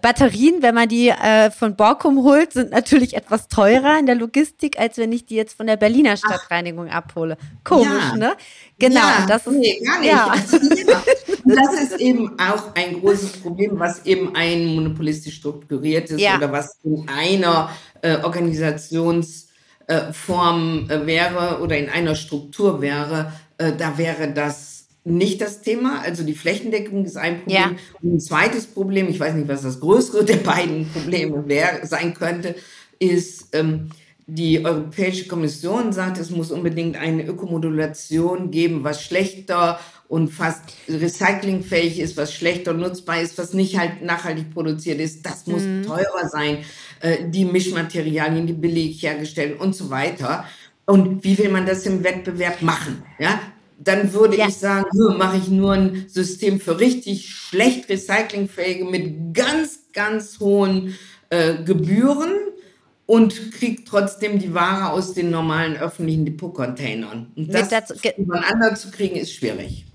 Batterien, 0.01 0.61
wenn 0.61 0.75
man 0.75 0.87
die 0.87 1.09
äh, 1.09 1.49
von 1.49 1.75
Borkum 1.75 2.23
holt, 2.23 2.53
sind 2.53 2.69
natürlich 2.69 3.15
etwas 3.15 3.47
teurer 3.47 3.97
in 3.97 4.05
der 4.05 4.13
Logistik, 4.13 4.79
als 4.79 4.99
wenn 4.99 5.11
ich 5.11 5.25
die 5.25 5.33
jetzt 5.35 5.57
von 5.57 5.65
der 5.65 5.77
Berliner 5.77 6.15
Stadtreinigung 6.15 6.89
Ach. 6.91 6.97
abhole. 6.97 7.37
Komisch, 7.63 8.03
ja. 8.11 8.15
ne? 8.15 8.33
Genau. 8.77 8.99
Ja, 8.99 9.25
das 9.27 9.47
ist, 9.47 9.53
nee, 9.53 9.81
gar 9.83 9.99
nicht. 9.99 10.11
Ja. 10.11 10.31
das 11.45 11.73
ist 11.81 11.99
eben 11.99 12.39
auch 12.39 12.75
ein 12.75 13.01
großes 13.01 13.37
Problem, 13.37 13.79
was 13.79 14.05
eben 14.05 14.35
ein 14.35 14.75
monopolistisch 14.75 15.37
strukturiertes 15.37 16.21
ja. 16.21 16.37
oder 16.37 16.51
was 16.51 16.77
in 16.83 17.09
einer 17.09 17.71
äh, 18.03 18.17
Organisationsform 18.17 20.87
äh, 20.87 21.07
wäre 21.07 21.61
oder 21.61 21.77
in 21.77 21.89
einer 21.89 22.13
Struktur 22.13 22.79
wäre. 22.79 23.33
Äh, 23.57 23.73
da 23.75 23.97
wäre 23.97 24.31
das 24.31 24.78
nicht 25.04 25.41
das 25.41 25.62
Thema. 25.62 26.02
Also 26.02 26.24
die 26.24 26.34
Flächendeckung 26.34 27.06
ist 27.06 27.18
ein 27.18 27.39
Problem. 27.39 27.58
Ja. 27.58 27.72
Und 28.02 28.16
ein 28.16 28.20
zweites 28.20 28.68
Problem, 28.68 29.10
ich 29.10 29.20
weiß 29.20 29.34
nicht, 29.36 29.47
was 29.47 29.62
das 29.62 29.80
größere 29.80 30.24
der 30.26 30.38
beiden 30.38 30.89
Probleme 30.89 31.47
wär, 31.47 31.86
sein 31.86 32.14
könnte, 32.14 32.56
ist, 33.00 33.50
ähm, 33.54 33.89
die 34.32 34.64
Europäische 34.64 35.28
Kommission 35.28 35.91
sagt, 35.91 36.20
es 36.20 36.30
muss 36.30 36.52
unbedingt 36.52 36.97
eine 36.97 37.26
Ökomodulation 37.26 38.52
geben, 38.52 38.84
was 38.84 39.04
schlechter 39.04 39.80
und 40.08 40.30
fast 40.30 40.62
recyclingfähig 40.88 42.00
ist, 42.00 42.16
was 42.16 42.34
schlechter 42.34 42.74
nutzbar 42.74 43.22
ist, 43.22 43.38
was 43.38 43.54
nicht 43.54 43.78
halt 43.78 44.04
nachhaltig 44.04 44.54
produziert 44.54 45.00
ist. 45.00 45.26
Das 45.26 45.47
muss 45.47 45.64
mhm. 45.64 45.84
teurer 45.84 46.30
sein. 46.30 46.60
Äh, 47.00 47.30
die 47.30 47.45
Mischmaterialien, 47.45 48.45
die 48.45 48.54
billig 48.54 49.02
hergestellt 49.02 49.60
und 49.60 49.76
so 49.76 49.89
weiter. 49.89 50.45
Und 50.86 51.24
wie 51.24 51.38
will 51.38 51.50
man 51.50 51.66
das 51.66 51.86
im 51.86 52.04
Wettbewerb 52.04 52.62
machen? 52.62 53.04
Ja, 53.20 53.39
dann 53.80 54.13
würde 54.13 54.38
ja. 54.38 54.47
ich 54.47 54.57
sagen, 54.57 54.89
mache 55.17 55.38
ich 55.38 55.47
nur 55.47 55.73
ein 55.73 56.05
System 56.07 56.59
für 56.59 56.80
richtig 56.80 57.30
schlecht 57.30 57.89
recyclingfähige 57.89 58.86
mit 58.86 59.34
ganz, 59.34 59.91
ganz 59.93 60.39
hohen 60.39 60.97
äh, 61.30 61.63
Gebühren 61.63 62.32
und 63.05 63.53
kriege 63.53 63.84
trotzdem 63.86 64.38
die 64.38 64.53
Ware 64.53 64.91
aus 64.91 65.13
den 65.13 65.32
normalen 65.32 65.77
öffentlichen 65.77 66.25
Depot-Containern. 66.25 67.32
Und 67.36 67.53
das 67.53 67.71
übereinander 68.17 68.75
zu 68.75 68.91
kriegen, 68.91 69.15
ist 69.15 69.34
schwierig. 69.34 69.86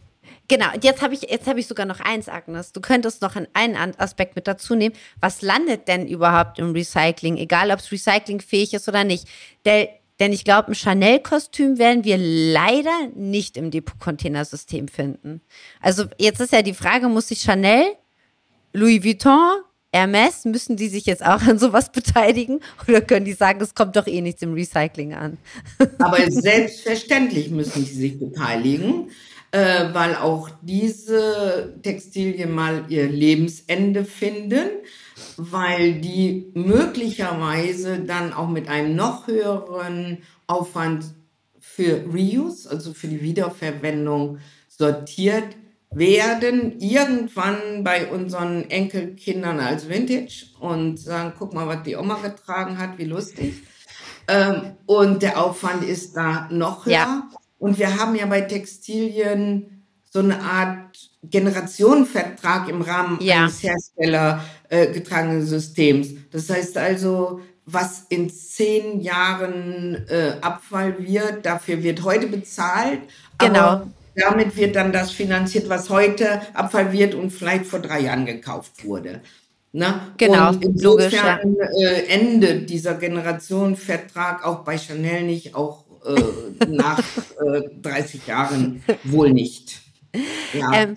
Genau, 0.48 0.66
jetzt 0.82 1.00
habe 1.00 1.14
ich, 1.14 1.22
jetzt 1.22 1.46
habe 1.46 1.60
ich 1.60 1.66
sogar 1.66 1.86
noch 1.86 2.00
eins, 2.00 2.28
Agnes. 2.28 2.72
Du 2.72 2.80
könntest 2.80 3.22
noch 3.22 3.34
einen 3.54 3.94
Aspekt 3.98 4.36
mit 4.36 4.46
dazu 4.46 4.74
nehmen. 4.74 4.94
Was 5.20 5.42
landet 5.42 5.88
denn 5.88 6.06
überhaupt 6.06 6.58
im 6.58 6.72
Recycling? 6.72 7.36
Egal, 7.38 7.70
ob 7.70 7.78
es 7.78 7.90
recyclingfähig 7.90 8.74
ist 8.74 8.88
oder 8.88 9.04
nicht. 9.04 9.26
Der, 9.64 9.88
denn 10.20 10.32
ich 10.32 10.44
glaube, 10.44 10.68
ein 10.68 10.74
Chanel-Kostüm 10.74 11.78
werden 11.78 12.04
wir 12.04 12.18
leider 12.18 13.08
nicht 13.14 13.56
im 13.56 13.70
Depot-Containersystem 13.70 14.88
finden. 14.88 15.40
Also 15.80 16.04
jetzt 16.18 16.40
ist 16.40 16.52
ja 16.52 16.62
die 16.62 16.74
Frage, 16.74 17.08
muss 17.08 17.28
sich 17.28 17.40
Chanel, 17.40 17.84
Louis 18.72 19.02
Vuitton, 19.02 19.62
Hermes, 19.92 20.44
müssen 20.44 20.76
die 20.76 20.88
sich 20.88 21.06
jetzt 21.06 21.24
auch 21.24 21.42
an 21.42 21.58
sowas 21.58 21.90
beteiligen? 21.92 22.60
Oder 22.88 23.00
können 23.00 23.24
die 23.24 23.32
sagen, 23.32 23.60
es 23.60 23.74
kommt 23.74 23.96
doch 23.96 24.06
eh 24.06 24.20
nichts 24.20 24.42
im 24.42 24.52
Recycling 24.52 25.14
an? 25.14 25.38
Aber 25.98 26.18
selbstverständlich 26.30 27.50
müssen 27.50 27.84
die 27.84 27.92
sich 27.92 28.18
beteiligen, 28.18 29.10
äh, 29.52 29.92
weil 29.92 30.16
auch 30.16 30.50
diese 30.62 31.74
Textilien 31.82 32.52
mal 32.52 32.84
ihr 32.88 33.08
Lebensende 33.08 34.04
finden 34.04 34.68
weil 35.36 36.00
die 36.00 36.50
möglicherweise 36.54 38.00
dann 38.00 38.32
auch 38.32 38.48
mit 38.48 38.68
einem 38.68 38.96
noch 38.96 39.26
höheren 39.26 40.18
Aufwand 40.46 41.04
für 41.60 42.04
Reuse, 42.12 42.70
also 42.70 42.92
für 42.92 43.08
die 43.08 43.22
Wiederverwendung, 43.22 44.38
sortiert 44.68 45.56
werden, 45.90 46.80
irgendwann 46.80 47.84
bei 47.84 48.10
unseren 48.10 48.68
Enkelkindern 48.70 49.60
als 49.60 49.88
Vintage 49.88 50.46
und 50.60 50.98
sagen, 50.98 51.32
guck 51.38 51.54
mal, 51.54 51.66
was 51.66 51.82
die 51.84 51.96
Oma 51.96 52.18
getragen 52.22 52.78
hat, 52.78 52.98
wie 52.98 53.04
lustig. 53.04 53.62
Ähm, 54.26 54.72
und 54.86 55.22
der 55.22 55.42
Aufwand 55.42 55.84
ist 55.84 56.16
da 56.16 56.48
noch 56.50 56.86
höher. 56.86 56.92
Ja. 56.92 57.28
Und 57.58 57.78
wir 57.78 57.98
haben 57.98 58.14
ja 58.16 58.26
bei 58.26 58.40
Textilien 58.40 59.84
so 60.10 60.20
eine 60.20 60.40
Art 60.40 60.96
Generationenvertrag 61.24 62.68
im 62.68 62.82
Rahmen 62.82 63.18
ja. 63.20 63.42
eines 63.42 63.62
herstellergetragenen 63.62 64.53
äh, 64.68 65.40
Systems. 65.42 66.08
Das 66.30 66.50
heißt 66.50 66.76
also, 66.78 67.40
was 67.66 68.04
in 68.08 68.30
zehn 68.30 69.00
Jahren 69.00 70.06
äh, 70.08 70.34
Abfall 70.40 70.96
wird, 70.98 71.46
dafür 71.46 71.82
wird 71.82 72.04
heute 72.04 72.26
bezahlt. 72.26 73.00
Genau. 73.38 73.58
Aber 73.58 73.86
damit 74.14 74.56
wird 74.56 74.76
dann 74.76 74.92
das 74.92 75.10
finanziert, 75.10 75.68
was 75.68 75.90
heute 75.90 76.40
Abfall 76.54 76.92
wird 76.92 77.14
und 77.14 77.30
vielleicht 77.30 77.66
vor 77.66 77.80
drei 77.80 78.00
Jahren 78.00 78.26
gekauft 78.26 78.84
wurde. 78.84 79.20
Ne? 79.72 80.12
Genau, 80.18 80.50
und 80.50 80.64
insofern 80.64 81.56
logisch, 81.56 81.78
ja. 81.80 81.90
äh, 81.90 82.06
endet 82.06 82.70
dieser 82.70 82.94
Generationenvertrag 82.94 84.46
auch 84.46 84.60
bei 84.60 84.78
Chanel 84.78 85.24
nicht, 85.24 85.56
auch 85.56 85.84
äh, 86.06 86.66
nach 86.68 87.02
30 87.82 88.20
äh, 88.26 88.30
Jahren 88.30 88.84
wohl 89.02 89.32
nicht. 89.32 89.80
Ja. 90.52 90.72
Ähm, 90.72 90.96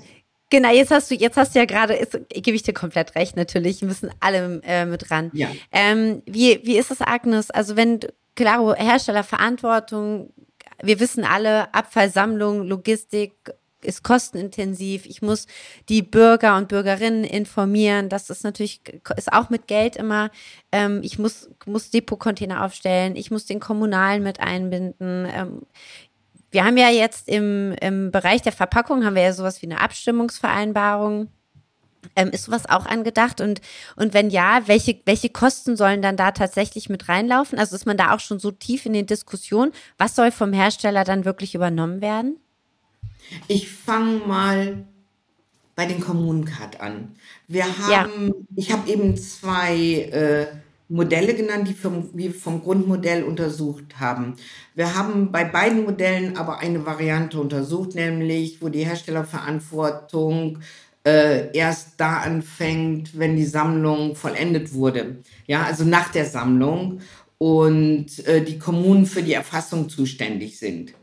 Genau, 0.50 0.72
jetzt 0.72 0.92
hast 0.92 1.12
du, 1.12 1.16
jetzt 1.16 1.36
hast 1.36 1.56
du 1.56 1.60
ja 1.60 1.66
gerade, 1.66 2.08
gebe 2.30 2.56
ich 2.56 2.64
dir 2.64 2.74
komplett 2.74 3.16
recht, 3.16 3.36
natürlich, 3.36 3.82
müssen 3.82 4.12
alle 4.22 4.62
äh, 4.64 4.86
mit 4.86 5.12
ran. 5.12 5.30
Ja. 5.34 5.50
Ähm, 5.72 6.22
wie, 6.26 6.62
wie 6.64 6.78
ist 6.78 6.90
das, 6.90 7.02
Agnes? 7.02 7.52
Also 7.52 7.76
wenn, 7.76 8.00
klaro, 8.36 8.74
Herstellerverantwortung, 8.74 10.32
wir 10.82 11.00
wissen 11.00 11.26
alle, 11.26 11.74
Abfallsammlung, 11.74 12.66
Logistik 12.66 13.34
ist 13.82 14.04
kostenintensiv. 14.04 15.06
Ich 15.06 15.22
muss 15.22 15.48
die 15.88 16.02
Bürger 16.02 16.58
und 16.58 16.68
Bürgerinnen 16.68 17.24
informieren. 17.24 18.10
Das 18.10 18.30
ist 18.30 18.44
natürlich, 18.44 18.82
ist 19.16 19.32
auch 19.32 19.50
mit 19.50 19.68
Geld 19.68 19.96
immer. 19.96 20.32
Ähm, 20.72 21.02
ich 21.04 21.20
muss, 21.20 21.50
muss 21.66 21.92
Depotcontainer 21.92 22.66
aufstellen. 22.66 23.16
Ich 23.16 23.30
muss 23.32 23.46
den 23.46 23.60
Kommunalen 23.60 24.24
mit 24.24 24.40
einbinden. 24.40 25.28
Ähm, 25.32 25.62
wir 26.52 26.66
haben 26.66 26.78
ja 26.78 26.90
jetzt 26.90 27.28
im, 27.28 27.74
im 27.82 28.12
Bereich 28.12 28.42
der 28.42 28.52
Verpackung 28.52 29.06
haben 29.06 29.16
wir 29.16 29.24
ja 29.24 29.34
sowas 29.34 29.62
wie 29.62 29.66
eine 29.66 29.82
Abstimmungsvereinbarung. 29.82 31.30
Ähm, 32.16 32.30
ist 32.30 32.46
sowas 32.46 32.70
auch 32.70 32.86
angedacht? 32.86 33.42
Und, 33.42 33.60
und 33.96 34.14
wenn 34.14 34.30
ja, 34.30 34.62
welche, 34.68 35.00
welche 35.06 35.30
Kosten 35.30 35.76
sollen 35.76 36.02
dann 36.02 36.16
da 36.16 36.32
tatsächlich 36.32 36.90
mit 36.90 37.10
reinlaufen? 37.10 37.60
Also 37.60 37.76
ist 37.76 37.86
man 37.86 37.98
da 37.98 38.14
auch 38.14 38.20
schon 38.20 38.40
so 38.40 38.52
tief 38.52 38.86
in 38.86 38.94
den 38.94 39.08
Diskussionen? 39.08 39.74
Was 39.98 40.16
soll 40.16 40.32
vom 40.32 40.54
Hersteller 40.54 41.04
dann 41.04 41.26
wirklich 41.26 41.54
übernommen 41.54 42.02
werden? 42.02 42.38
Ich 43.48 43.70
fange 43.70 44.20
mal 44.20 44.86
bei 45.76 45.86
den 45.86 46.00
Kommunencard 46.00 46.80
an. 46.80 47.16
Wir 47.48 47.66
haben, 47.66 48.28
ja. 48.28 48.34
ich 48.56 48.72
habe 48.72 48.90
eben 48.90 49.18
zwei 49.18 49.76
äh, 49.76 50.48
Modelle 50.90 51.36
genannt, 51.36 51.68
die 51.68 51.74
vom, 51.74 52.10
wir 52.14 52.34
vom 52.34 52.62
Grundmodell 52.62 53.24
untersucht 53.24 54.00
haben. 54.00 54.36
Wir 54.74 54.96
haben 54.96 55.32
bei 55.32 55.44
beiden 55.44 55.84
Modellen 55.84 56.38
aber 56.38 56.60
eine 56.60 56.86
Variante 56.86 57.40
untersucht, 57.40 57.96
nämlich 57.96 58.62
wo 58.62 58.70
die 58.70 58.86
Herstellerverantwortung 58.86 60.60
äh, 61.06 61.52
erst 61.56 61.94
da 61.98 62.18
anfängt, 62.18 63.18
wenn 63.18 63.36
die 63.36 63.46
Sammlung 63.46 64.16
vollendet 64.16 64.74
wurde. 64.74 65.18
Ja, 65.46 65.64
also 65.64 65.84
nach 65.84 66.10
der 66.12 66.26
Sammlung 66.26 67.02
und 67.38 68.26
äh, 68.26 68.44
die 68.44 68.58
Kommunen 68.58 69.06
für 69.06 69.24
die 69.24 69.34
Erfassung 69.34 69.90
zuständig 69.90 70.58
sind. 70.58 70.94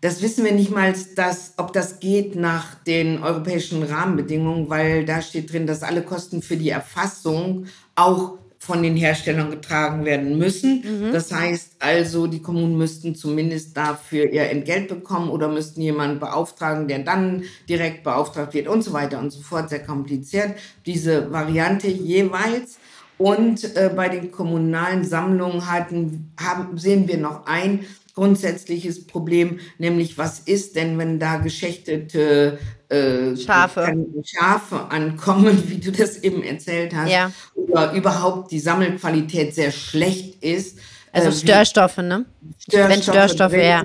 Das 0.00 0.20
wissen 0.20 0.44
wir 0.44 0.52
nicht 0.52 0.70
mal, 0.70 0.94
dass, 1.16 1.54
ob 1.56 1.72
das 1.72 2.00
geht 2.00 2.36
nach 2.36 2.74
den 2.84 3.22
europäischen 3.22 3.82
Rahmenbedingungen, 3.82 4.68
weil 4.68 5.04
da 5.04 5.22
steht 5.22 5.52
drin, 5.52 5.66
dass 5.66 5.82
alle 5.82 6.02
Kosten 6.02 6.42
für 6.42 6.56
die 6.56 6.68
Erfassung 6.68 7.66
auch 7.94 8.38
von 8.66 8.82
den 8.82 8.96
Herstellern 8.96 9.50
getragen 9.50 10.04
werden 10.04 10.38
müssen. 10.38 10.82
Mhm. 10.84 11.12
Das 11.12 11.32
heißt 11.32 11.76
also, 11.78 12.26
die 12.26 12.42
Kommunen 12.42 12.76
müssten 12.76 13.14
zumindest 13.14 13.76
dafür 13.76 14.28
ihr 14.30 14.50
Entgelt 14.50 14.88
bekommen 14.88 15.30
oder 15.30 15.48
müssten 15.48 15.80
jemanden 15.80 16.18
beauftragen, 16.18 16.88
der 16.88 16.98
dann 16.98 17.44
direkt 17.68 18.02
beauftragt 18.02 18.54
wird 18.54 18.66
und 18.66 18.82
so 18.82 18.92
weiter 18.92 19.20
und 19.20 19.30
so 19.30 19.40
fort. 19.40 19.70
Sehr 19.70 19.84
kompliziert. 19.84 20.56
Diese 20.84 21.30
Variante 21.30 21.86
jeweils. 21.86 22.78
Und 23.18 23.76
äh, 23.76 23.90
bei 23.94 24.08
den 24.08 24.30
kommunalen 24.30 25.04
Sammlungen 25.04 25.70
hatten, 25.70 26.32
haben, 26.38 26.76
sehen 26.76 27.08
wir 27.08 27.16
noch 27.16 27.46
ein, 27.46 27.86
grundsätzliches 28.16 29.06
Problem, 29.06 29.60
nämlich 29.78 30.18
was 30.18 30.40
ist 30.40 30.74
denn, 30.74 30.98
wenn 30.98 31.20
da 31.20 31.36
geschächtete 31.36 32.58
äh, 32.88 33.36
Schafe. 33.36 33.94
Schafe 34.24 34.90
ankommen, 34.90 35.62
wie 35.68 35.76
du 35.76 35.92
das 35.92 36.18
eben 36.18 36.42
erzählt 36.42 36.94
hast, 36.96 37.10
ja. 37.10 37.30
oder 37.54 37.92
überhaupt 37.92 38.50
die 38.50 38.58
Sammelqualität 38.58 39.54
sehr 39.54 39.70
schlecht 39.70 40.42
ist. 40.42 40.78
Also 41.12 41.28
äh, 41.28 41.32
Störstoffe, 41.32 41.98
ne? 41.98 42.24
Störstoffe, 42.58 42.90
wenn 42.90 43.02
Störstoffe, 43.02 43.52
ja. 43.52 43.84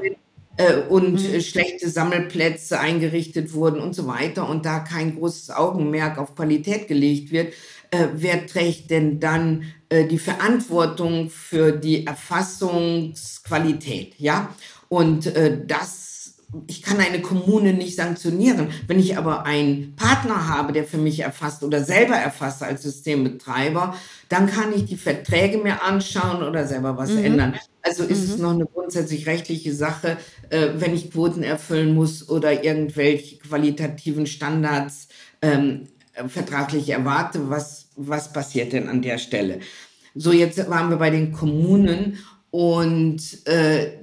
Äh, 0.55 0.77
und 0.87 1.13
mhm. 1.13 1.41
schlechte 1.41 1.89
Sammelplätze 1.89 2.79
eingerichtet 2.79 3.53
wurden 3.53 3.81
und 3.81 3.95
so 3.95 4.07
weiter 4.07 4.47
und 4.47 4.65
da 4.65 4.79
kein 4.79 5.17
großes 5.17 5.51
Augenmerk 5.51 6.17
auf 6.17 6.35
Qualität 6.35 6.87
gelegt 6.87 7.31
wird, 7.31 7.53
äh, 7.91 8.07
wer 8.13 8.47
trägt 8.47 8.91
denn 8.91 9.19
dann 9.19 9.65
die 10.07 10.19
Verantwortung 10.19 11.29
für 11.29 11.71
die 11.71 12.07
Erfassungsqualität, 12.07 14.15
ja? 14.17 14.53
Und 14.89 15.27
äh, 15.27 15.65
das 15.65 16.11
ich 16.67 16.81
kann 16.81 16.99
eine 16.99 17.21
Kommune 17.21 17.73
nicht 17.73 17.95
sanktionieren. 17.95 18.69
Wenn 18.87 18.99
ich 18.99 19.17
aber 19.17 19.45
einen 19.45 19.95
Partner 19.95 20.49
habe, 20.49 20.73
der 20.73 20.83
für 20.83 20.97
mich 20.97 21.21
erfasst 21.21 21.63
oder 21.63 21.83
selber 21.83 22.15
erfasst 22.15 22.61
als 22.61 22.83
Systembetreiber, 22.83 23.95
dann 24.27 24.47
kann 24.47 24.73
ich 24.73 24.85
die 24.85 24.97
Verträge 24.97 25.59
mir 25.59 25.83
anschauen 25.83 26.43
oder 26.43 26.67
selber 26.67 26.97
was 26.97 27.11
mhm. 27.11 27.23
ändern. 27.23 27.55
Also 27.81 28.03
ist 28.03 28.27
mhm. 28.27 28.33
es 28.33 28.37
noch 28.37 28.51
eine 28.51 28.65
grundsätzlich 28.65 29.27
rechtliche 29.27 29.73
Sache, 29.73 30.17
äh, 30.49 30.69
wenn 30.75 30.93
ich 30.93 31.11
Quoten 31.11 31.43
erfüllen 31.43 31.95
muss 31.95 32.29
oder 32.29 32.63
irgendwelche 32.63 33.37
qualitativen 33.37 34.27
Standards 34.27 35.07
ähm, 35.41 35.87
vertraglich 36.27 36.89
erwarte, 36.89 37.49
was, 37.49 37.87
was 38.07 38.31
passiert 38.33 38.73
denn 38.73 38.87
an 38.87 39.01
der 39.01 39.17
Stelle? 39.17 39.59
So, 40.15 40.31
jetzt 40.31 40.69
waren 40.69 40.89
wir 40.89 40.97
bei 40.97 41.09
den 41.09 41.31
Kommunen 41.31 42.17
und 42.49 43.47
äh, 43.47 43.93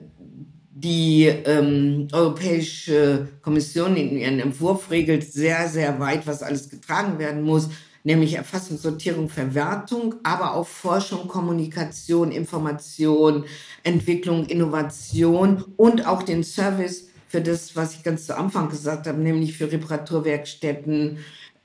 die 0.70 1.26
ähm, 1.26 2.08
Europäische 2.12 3.28
Kommission 3.42 3.96
in 3.96 4.16
ihrem 4.16 4.38
Entwurf 4.38 4.90
regelt 4.90 5.30
sehr, 5.30 5.68
sehr 5.68 5.98
weit, 5.98 6.26
was 6.26 6.42
alles 6.42 6.70
getragen 6.70 7.18
werden 7.18 7.42
muss, 7.42 7.68
nämlich 8.04 8.34
Erfassung, 8.34 8.78
Sortierung, 8.78 9.28
Verwertung, 9.28 10.14
aber 10.22 10.54
auch 10.54 10.66
Forschung, 10.66 11.26
Kommunikation, 11.26 12.30
Information, 12.30 13.44
Entwicklung, 13.82 14.46
Innovation 14.46 15.64
und 15.76 16.06
auch 16.06 16.22
den 16.22 16.44
Service 16.44 17.08
für 17.26 17.40
das, 17.40 17.76
was 17.76 17.94
ich 17.94 18.02
ganz 18.04 18.26
zu 18.26 18.36
Anfang 18.36 18.70
gesagt 18.70 19.06
habe, 19.06 19.18
nämlich 19.18 19.58
für 19.58 19.70
Reparaturwerkstätten, 19.70 21.18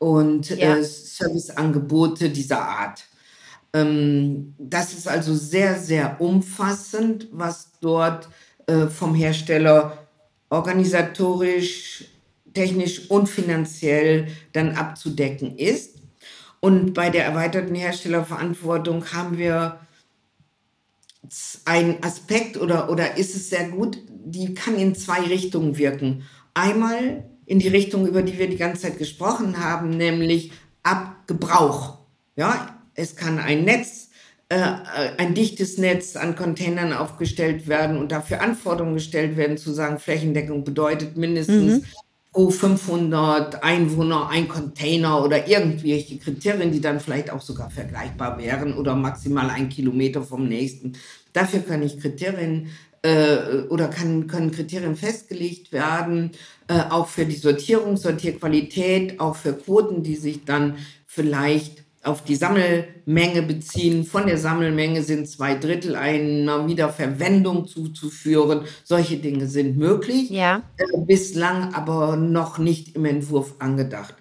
und 0.04 0.50
ja. 0.50 0.76
äh, 0.76 0.84
Serviceangebote 0.84 2.30
dieser 2.30 2.62
Art. 2.62 3.06
Ähm, 3.74 4.54
das 4.58 4.94
ist 4.94 5.08
also 5.08 5.34
sehr, 5.34 5.80
sehr 5.80 6.20
umfassend, 6.20 7.30
was 7.32 7.72
dort 7.80 8.28
äh, 8.68 8.88
vom 8.88 9.16
Hersteller 9.16 9.98
organisatorisch, 10.50 12.06
technisch 12.54 13.10
und 13.10 13.28
finanziell 13.30 14.28
dann 14.52 14.76
abzudecken 14.76 15.58
ist. 15.58 15.96
Und 16.60 16.94
bei 16.94 17.10
der 17.10 17.26
erweiterten 17.26 17.76
Herstellerverantwortung 17.76 19.06
haben 19.14 19.38
wir 19.38 19.80
einen 21.64 22.04
Aspekt 22.04 22.58
oder, 22.58 22.90
oder 22.90 23.16
ist 23.18 23.36
es 23.36 23.50
sehr 23.50 23.70
gut, 23.70 23.98
die 24.10 24.54
kann 24.54 24.76
in 24.76 24.96
zwei 24.96 25.22
Richtungen 25.22 25.78
wirken. 25.78 26.24
Einmal 26.54 27.24
in 27.54 27.60
die 27.60 27.68
Richtung, 27.68 28.08
über 28.08 28.24
die 28.24 28.40
wir 28.40 28.50
die 28.50 28.58
ganze 28.58 28.82
Zeit 28.82 28.98
gesprochen 28.98 29.64
haben, 29.64 29.92
nämlich 29.92 30.52
Abgebrauch. 30.82 32.00
Ja, 32.36 32.80
es 32.96 33.16
kann 33.16 33.38
ein 33.38 33.64
Netz, 33.64 34.10
äh, 34.50 34.58
ein 35.20 35.36
dichtes 35.36 35.78
Netz 35.78 36.16
an 36.16 36.36
Containern 36.36 36.94
aufgestellt 36.94 37.68
werden 37.68 37.98
und 37.98 38.12
dafür 38.12 38.42
Anforderungen 38.42 38.96
gestellt 38.96 39.38
werden, 39.38 39.60
zu 39.60 39.72
sagen, 39.72 40.00
Flächendeckung 40.00 40.64
bedeutet 40.64 41.16
mindestens 41.16 41.82
mhm. 41.82 41.86
pro 42.32 42.50
500 42.50 43.64
Einwohner 43.64 44.30
ein 44.32 44.48
Container 44.48 45.24
oder 45.24 45.48
irgendwelche 45.48 46.18
Kriterien, 46.18 46.72
die 46.72 46.82
dann 46.82 47.00
vielleicht 47.00 47.30
auch 47.30 47.42
sogar 47.42 47.70
vergleichbar 47.70 48.40
wären 48.40 48.74
oder 48.74 48.96
maximal 48.96 49.52
ein 49.52 49.70
Kilometer 49.70 50.24
vom 50.24 50.48
nächsten. 50.48 50.94
Dafür 51.34 51.60
kann 51.60 51.84
ich 51.84 52.00
Kriterien 52.00 52.70
äh, 53.04 53.64
oder 53.70 53.90
kann, 53.90 54.26
können 54.26 54.52
Kriterien 54.52 54.96
festgelegt 54.96 55.72
werden, 55.72 56.32
äh, 56.68 56.80
auch 56.90 57.08
für 57.08 57.26
die 57.26 57.36
Sortierung, 57.36 57.98
Sortierqualität, 57.98 59.20
auch 59.20 59.36
für 59.36 59.54
Quoten, 59.54 60.04
die 60.04 60.16
sich 60.16 60.46
dann 60.46 60.78
vielleicht 61.06 61.84
auf 62.04 62.24
die 62.24 62.36
Sammelmenge 62.36 63.42
beziehen. 63.44 64.04
Von 64.04 64.28
der 64.28 64.38
Sammelmenge 64.38 65.04
sind 65.04 65.28
zwei 65.28 65.56
Drittel 65.56 65.96
einer 65.96 66.68
Wiederverwendung 66.68 67.66
zuzuführen. 67.66 68.62
Solche 68.84 69.18
Dinge 69.18 69.48
sind 69.48 69.78
möglich, 69.78 70.30
ja. 70.30 70.64
äh, 70.78 70.98
bislang 71.00 71.74
aber 71.74 72.18
noch 72.18 72.58
nicht 72.58 72.96
im 72.96 73.06
Entwurf 73.06 73.56
angedacht. 73.60 74.16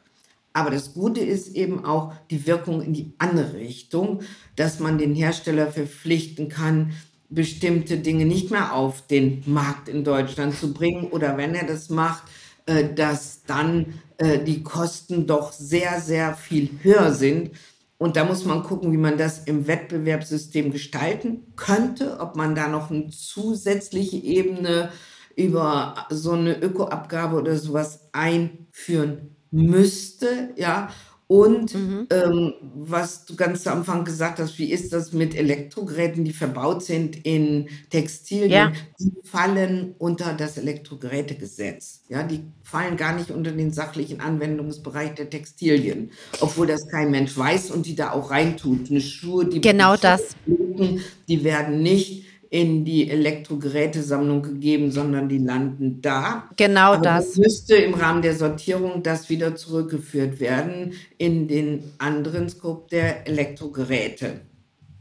Aber 0.53 0.71
das 0.71 0.95
Gute 0.95 1.21
ist 1.21 1.57
eben 1.57 1.85
auch 1.85 2.13
die 2.31 2.47
Wirkung 2.47 2.83
in 2.83 2.93
die 2.93 3.15
andere 3.19 3.55
Richtung, 3.55 4.21
dass 4.55 4.81
man 4.81 4.99
den 4.99 5.15
Hersteller 5.15 5.67
verpflichten 5.69 6.49
kann, 6.49 6.93
bestimmte 7.35 7.99
Dinge 7.99 8.27
nicht 8.27 8.51
mehr 8.51 8.75
auf 8.75 9.07
den 9.07 9.43
Markt 9.47 9.89
in 9.89 10.05
Deutschland 10.05 10.55
zu 10.55 10.73
bringen 10.73 11.07
oder 11.07 11.37
wenn 11.37 11.55
er 11.55 11.67
das 11.67 11.89
macht, 11.89 12.25
äh, 12.67 12.93
dass 12.95 13.43
dann 13.45 13.95
äh, 14.19 14.39
die 14.39 14.63
Kosten 14.63 15.27
doch 15.27 15.53
sehr, 15.53 16.01
sehr 16.01 16.35
viel 16.35 16.71
höher 16.83 17.13
sind. 17.13 17.53
Und 17.99 18.17
da 18.17 18.25
muss 18.25 18.45
man 18.45 18.63
gucken, 18.63 18.93
wie 18.93 18.99
man 18.99 19.17
das 19.17 19.45
im 19.45 19.67
Wettbewerbssystem 19.67 20.73
gestalten 20.73 21.53
könnte, 21.57 22.19
ob 22.21 22.37
man 22.37 22.55
da 22.55 22.69
noch 22.69 22.91
eine 22.91 23.09
zusätzliche 23.09 24.17
Ebene 24.17 24.91
über 25.37 26.07
so 26.11 26.33
eine 26.33 26.61
Ökoabgabe 26.61 27.37
oder 27.37 27.57
sowas 27.57 28.09
einführen 28.13 29.37
müsste, 29.51 30.51
ja, 30.57 30.91
Und 31.33 31.75
mhm. 31.75 32.09
ähm, 32.11 32.53
was 32.75 33.25
du 33.25 33.37
ganz 33.37 33.63
zu 33.63 33.73
Anfang 33.73 34.05
gesagt 34.05 34.39
hast, 34.39 34.59
wie 34.59 34.71
ist 34.71 34.93
das 34.93 35.15
mit 35.15 35.35
Elektrogeräten, 35.35 36.27
die 36.27 36.35
verbaut 36.35 36.83
sind 36.83 37.25
in 37.25 37.71
Textilien? 37.89 38.51
Ja. 38.51 38.73
Die 39.01 39.15
fallen 39.25 39.95
unter 39.97 40.35
das 40.35 40.59
Elektrogerätegesetz. 40.59 42.03
Ja, 42.11 42.23
die 42.23 42.41
fallen 42.63 42.99
gar 42.99 43.15
nicht 43.15 43.31
unter 43.31 43.51
den 43.51 43.73
sachlichen 43.73 44.21
Anwendungsbereich 44.21 45.15
der 45.15 45.31
Textilien, 45.31 46.11
obwohl 46.41 46.67
das 46.67 46.87
kein 46.87 47.11
Mensch 47.11 47.35
weiß 47.35 47.71
und 47.71 47.87
die 47.87 47.97
da 47.97 48.13
auch 48.13 48.31
reintut. 48.31 48.91
Eine 48.91 49.01
Schuhe, 49.01 49.47
die 49.47 49.63
genau 49.63 49.97
das. 49.97 50.37
die 50.47 51.45
werden 51.45 51.83
nicht 51.83 52.27
in 52.53 52.85
die 52.85 53.09
Elektrogerätesammlung 53.09 54.43
gegeben, 54.43 54.91
sondern 54.91 55.27
die 55.27 55.39
landen 55.39 56.03
da. 56.03 56.51
Genau 56.59 56.93
Aber 56.93 57.03
das. 57.03 57.37
Müsste 57.37 57.77
im 57.77 57.95
Rahmen 57.95 58.21
der 58.21 58.37
Sortierung 58.37 59.03
das 59.03 59.31
wieder 59.31 59.57
zurückgeführt 59.57 60.39
werden 60.39 60.93
in 61.17 61.49
den 61.49 61.83
anderen 61.97 62.51
Scope 62.51 62.91
der 62.91 63.27
Elektrogeräte 63.27 64.43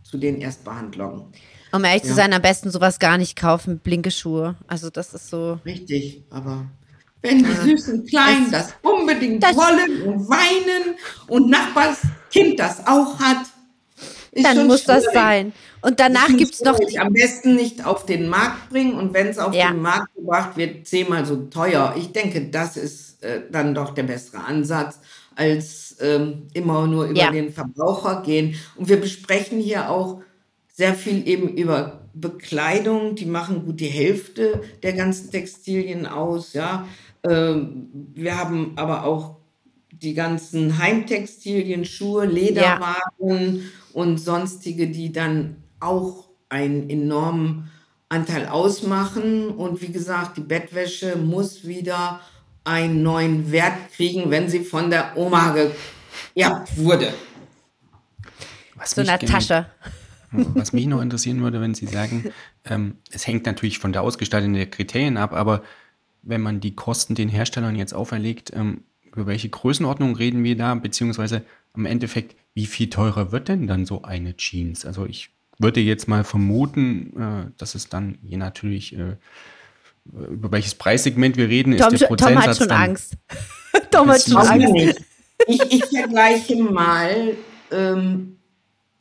zu 0.01 0.17
den 0.17 0.39
Erstbehandlungen. 0.39 1.25
Um 1.73 1.83
ehrlich 1.83 2.03
ja. 2.03 2.09
zu 2.09 2.15
sein, 2.15 2.31
am 2.31 2.41
besten 2.41 2.71
sowas 2.71 2.99
gar 2.99 3.17
nicht 3.17 3.35
kaufen, 3.35 3.79
blinke 3.79 4.11
Schuhe. 4.11 4.55
Also 4.67 4.89
das 4.89 5.13
ist 5.13 5.29
so. 5.29 5.59
Richtig, 5.65 6.23
aber 6.29 6.67
wenn 7.21 7.39
die 7.39 7.51
süßen 7.51 8.05
Kleinen 8.05 8.49
das, 8.49 8.67
das 8.67 8.75
unbedingt 8.81 9.43
das 9.43 9.57
wollen 9.57 10.03
und 10.03 10.29
weinen 10.29 10.95
und 11.27 11.49
Nachbars 11.49 11.99
Kind 12.31 12.57
das 12.61 12.87
auch 12.87 13.19
hat, 13.19 13.45
dann 14.31 14.67
muss 14.67 14.83
schwierig. 14.83 15.05
das 15.05 15.13
sein. 15.13 15.53
Und 15.81 15.99
danach 15.99 16.27
gibt 16.27 16.53
es 16.53 16.61
noch. 16.61 16.79
Am 16.99 17.13
besten 17.13 17.55
nicht 17.55 17.85
auf 17.85 18.05
den 18.05 18.29
Markt 18.29 18.69
bringen 18.69 18.93
und 18.93 19.13
wenn 19.13 19.27
es 19.27 19.37
auf 19.37 19.53
ja. 19.53 19.71
den 19.71 19.81
Markt 19.81 20.13
gebracht 20.15 20.57
wird, 20.57 20.87
zehnmal 20.87 21.25
so 21.25 21.37
teuer. 21.47 21.95
Ich 21.97 22.11
denke, 22.11 22.49
das 22.49 22.77
ist 22.77 23.23
äh, 23.23 23.41
dann 23.51 23.73
doch 23.73 23.93
der 23.93 24.03
bessere 24.03 24.43
Ansatz, 24.43 24.99
als 25.35 25.97
ähm, 25.99 26.47
immer 26.53 26.87
nur 26.87 27.05
über 27.05 27.19
ja. 27.19 27.31
den 27.31 27.51
Verbraucher 27.51 28.21
gehen. 28.23 28.55
Und 28.75 28.89
wir 28.89 28.99
besprechen 28.99 29.59
hier 29.59 29.89
auch 29.89 30.21
sehr 30.73 30.93
viel 30.93 31.27
eben 31.27 31.49
über 31.49 32.01
Bekleidung. 32.13 33.15
Die 33.15 33.25
machen 33.25 33.65
gut 33.65 33.79
die 33.79 33.87
Hälfte 33.87 34.61
der 34.83 34.93
ganzen 34.93 35.31
Textilien 35.31 36.05
aus. 36.05 36.53
Ja, 36.53 36.87
ähm, 37.27 37.89
wir 38.13 38.37
haben 38.37 38.73
aber 38.75 39.03
auch 39.03 39.37
die 39.91 40.13
ganzen 40.13 40.77
Heimtextilien, 40.77 41.85
Schuhe, 41.85 42.25
Lederwaren. 42.25 43.71
Und 43.93 44.17
sonstige, 44.17 44.87
die 44.87 45.11
dann 45.11 45.57
auch 45.79 46.25
einen 46.49 46.89
enormen 46.89 47.71
Anteil 48.09 48.47
ausmachen. 48.47 49.49
Und 49.49 49.81
wie 49.81 49.91
gesagt, 49.91 50.37
die 50.37 50.41
Bettwäsche 50.41 51.15
muss 51.15 51.65
wieder 51.65 52.19
einen 52.63 53.01
neuen 53.03 53.51
Wert 53.51 53.91
kriegen, 53.95 54.29
wenn 54.29 54.49
sie 54.49 54.63
von 54.63 54.89
der 54.89 55.17
Oma 55.17 55.55
geerbt 56.35 56.77
wurde. 56.77 57.13
Was 58.75 58.91
so 58.91 59.01
eine 59.01 59.17
Tasche. 59.19 59.67
Was 60.31 60.71
mich 60.71 60.87
noch 60.87 61.01
interessieren 61.01 61.41
würde, 61.41 61.59
wenn 61.59 61.73
Sie 61.73 61.87
sagen, 61.87 62.31
ähm, 62.63 62.95
es 63.11 63.27
hängt 63.27 63.45
natürlich 63.45 63.79
von 63.79 63.91
der 63.91 64.01
Ausgestaltung 64.01 64.53
der 64.53 64.65
Kriterien 64.65 65.17
ab, 65.17 65.33
aber 65.33 65.61
wenn 66.21 66.39
man 66.39 66.61
die 66.61 66.73
Kosten 66.73 67.15
den 67.15 67.27
Herstellern 67.27 67.75
jetzt 67.75 67.93
auferlegt, 67.93 68.53
ähm, 68.55 68.85
über 69.11 69.27
welche 69.27 69.49
Größenordnung 69.49 70.15
reden 70.15 70.45
wir 70.45 70.55
da, 70.55 70.73
beziehungsweise 70.75 71.43
im 71.75 71.85
Endeffekt, 71.85 72.35
wie 72.53 72.65
viel 72.65 72.89
teurer 72.89 73.31
wird 73.31 73.47
denn 73.47 73.67
dann 73.67 73.85
so 73.85 74.01
eine 74.03 74.35
Jeans? 74.35 74.85
Also 74.85 75.05
ich 75.05 75.29
würde 75.59 75.79
jetzt 75.79 76.07
mal 76.07 76.23
vermuten, 76.23 77.13
äh, 77.19 77.51
dass 77.57 77.75
es 77.75 77.89
dann 77.89 78.17
je 78.23 78.37
natürlich, 78.37 78.97
äh, 78.97 79.17
über 80.05 80.51
welches 80.51 80.75
Preissegment 80.75 81.37
wir 81.37 81.47
reden, 81.49 81.77
Tom, 81.77 81.93
ist 81.93 82.01
der 82.01 82.07
Prozentsatz 82.07 82.57
Tom 82.57 82.69
hat 82.69 82.69
schon 82.69 82.71
Angst. 82.71 83.13
Tom 83.91 84.09
hat 84.09 84.21
schon 84.21 84.37
Angst. 84.37 85.01
Ich, 85.47 85.61
ich, 85.71 85.85
vergleiche 85.85 86.55
mal, 86.55 87.35
ähm, 87.71 88.37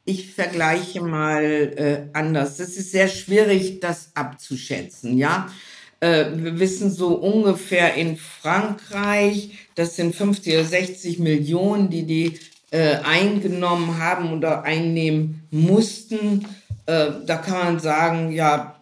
ich 0.04 0.32
vergleiche 0.32 1.02
mal 1.02 1.42
äh, 1.44 2.08
anders. 2.12 2.56
Das 2.56 2.70
ist 2.70 2.92
sehr 2.92 3.08
schwierig, 3.08 3.80
das 3.80 4.12
abzuschätzen, 4.14 5.18
ja. 5.18 5.48
Äh, 6.00 6.30
wir 6.34 6.58
wissen 6.58 6.90
so 6.90 7.14
ungefähr 7.14 7.94
in 7.94 8.16
Frankreich, 8.16 9.58
das 9.74 9.96
sind 9.96 10.14
50 10.14 10.54
oder 10.54 10.64
60 10.64 11.18
Millionen, 11.18 11.90
die 11.90 12.06
die 12.06 12.38
äh, 12.70 12.96
eingenommen 13.02 13.98
haben 13.98 14.32
oder 14.32 14.62
einnehmen 14.62 15.42
mussten. 15.50 16.46
Äh, 16.86 17.06
da 17.26 17.36
kann 17.36 17.58
man 17.58 17.80
sagen, 17.80 18.32
ja, 18.32 18.80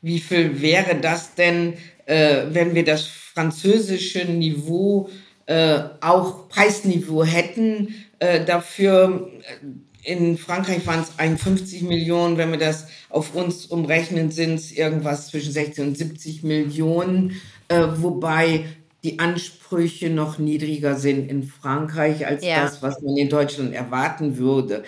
wie 0.00 0.20
viel 0.20 0.60
wäre 0.60 0.96
das 0.96 1.34
denn, 1.34 1.74
äh, 2.06 2.44
wenn 2.50 2.74
wir 2.74 2.84
das 2.84 3.06
französische 3.06 4.26
Niveau 4.26 5.08
äh, 5.46 5.80
auch 6.00 6.48
Preisniveau 6.48 7.24
hätten? 7.24 7.94
Äh, 8.18 8.44
dafür 8.44 9.30
äh, 9.42 10.12
in 10.12 10.36
Frankreich 10.36 10.86
waren 10.86 11.00
es 11.00 11.18
51 11.18 11.82
Millionen, 11.82 12.36
wenn 12.36 12.50
wir 12.50 12.58
das 12.58 12.88
auf 13.08 13.34
uns 13.34 13.66
umrechnen, 13.66 14.30
sind 14.30 14.54
es 14.54 14.72
irgendwas 14.72 15.28
zwischen 15.28 15.52
60 15.52 15.84
und 15.84 15.96
70 15.96 16.42
Millionen, 16.42 17.40
wobei 17.70 18.66
die 19.04 19.18
Ansprüche 19.18 20.10
noch 20.10 20.38
niedriger 20.38 20.96
sind 20.96 21.30
in 21.30 21.42
Frankreich 21.42 22.26
als 22.26 22.44
ja. 22.44 22.62
das, 22.62 22.82
was 22.82 23.00
man 23.02 23.16
in 23.16 23.28
Deutschland 23.28 23.74
erwarten 23.74 24.38
würde. 24.38 24.82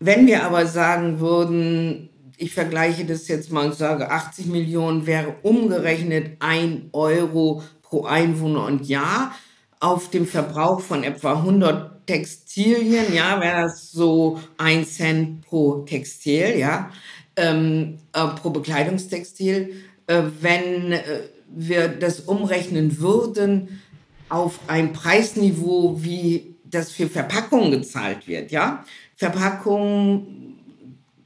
Wenn 0.00 0.26
wir 0.26 0.44
aber 0.44 0.66
sagen 0.66 1.20
würden, 1.20 2.08
ich 2.38 2.54
vergleiche 2.54 3.04
das 3.04 3.28
jetzt 3.28 3.52
mal 3.52 3.66
und 3.66 3.74
sage, 3.74 4.10
80 4.10 4.46
Millionen 4.46 5.06
wäre 5.06 5.34
umgerechnet 5.42 6.36
ein 6.38 6.88
Euro 6.92 7.62
pro 7.82 8.04
Einwohner 8.04 8.64
und 8.64 8.86
Jahr 8.86 9.34
auf 9.80 10.10
dem 10.10 10.26
Verbrauch 10.26 10.80
von 10.80 11.04
etwa 11.04 11.34
100 11.34 12.06
Textilien, 12.06 13.14
ja, 13.14 13.40
wäre 13.40 13.62
das 13.62 13.92
so 13.92 14.40
ein 14.56 14.86
Cent 14.86 15.42
pro 15.42 15.82
Textil, 15.82 16.58
ja, 16.58 16.90
ähm, 17.36 17.98
äh, 18.14 18.26
pro 18.28 18.50
Bekleidungstextil. 18.50 19.74
Äh, 20.06 20.22
wenn 20.40 20.92
äh, 20.92 21.02
wir 21.54 21.88
das 21.88 22.20
umrechnen 22.20 23.00
würden 23.00 23.80
auf 24.28 24.60
ein 24.66 24.92
Preisniveau, 24.92 26.02
wie 26.02 26.54
das 26.64 26.92
für 26.92 27.08
Verpackungen 27.08 27.70
gezahlt 27.70 28.28
wird, 28.28 28.50
ja. 28.50 28.84
Verpackung 29.16 30.26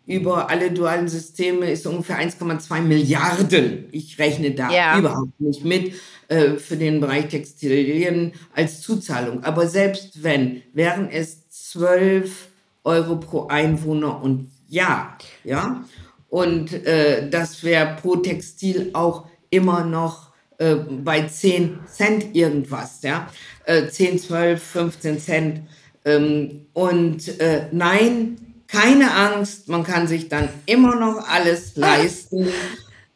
über 0.07 0.51
alle 0.51 0.71
dualen 0.71 1.09
Systeme 1.09 1.71
ist 1.71 1.87
ungefähr 1.87 2.19
1,2 2.19 2.81
Milliarden. 2.81 3.87
Ich 3.93 4.19
rechne 4.19 4.53
da 4.53 4.71
ja. 4.71 4.99
überhaupt 4.99 5.41
nicht 5.41 5.65
mit 5.65 5.95
äh, 6.29 6.55
für 6.57 6.77
den 6.77 7.01
Bereich 7.01 7.29
Textilien 7.29 8.33
als 8.55 8.81
Zuzahlung. 8.81 9.45
Aber 9.45 9.69
selbst 9.69 10.23
wenn, 10.23 10.63
wären 10.73 11.09
es 11.09 11.49
12 11.49 12.49
Euro 12.85 13.17
pro 13.17 13.47
Einwohner 13.47 14.23
und 14.23 14.51
Jahr, 14.69 15.19
ja. 15.45 15.85
Und 16.29 16.73
äh, 16.73 17.29
das 17.29 17.63
wäre 17.63 17.97
pro 18.01 18.17
Textil 18.17 18.91
auch 18.95 19.27
immer 19.53 19.85
noch 19.85 20.33
äh, 20.59 20.75
bei 20.75 21.27
10 21.27 21.81
Cent 21.87 22.35
irgendwas, 22.35 23.03
ja. 23.03 23.29
Äh, 23.65 23.89
10, 23.89 24.19
12, 24.19 24.63
15 24.63 25.21
Cent. 25.21 25.61
Ähm, 26.05 26.67
und 26.73 27.41
äh, 27.41 27.67
nein, 27.71 28.37
keine 28.67 29.15
Angst, 29.15 29.69
man 29.69 29.85
kann 29.85 30.09
sich 30.09 30.29
dann 30.29 30.49
immer 30.67 30.97
noch 30.97 31.29
alles 31.29 31.77
leisten. 31.77 32.49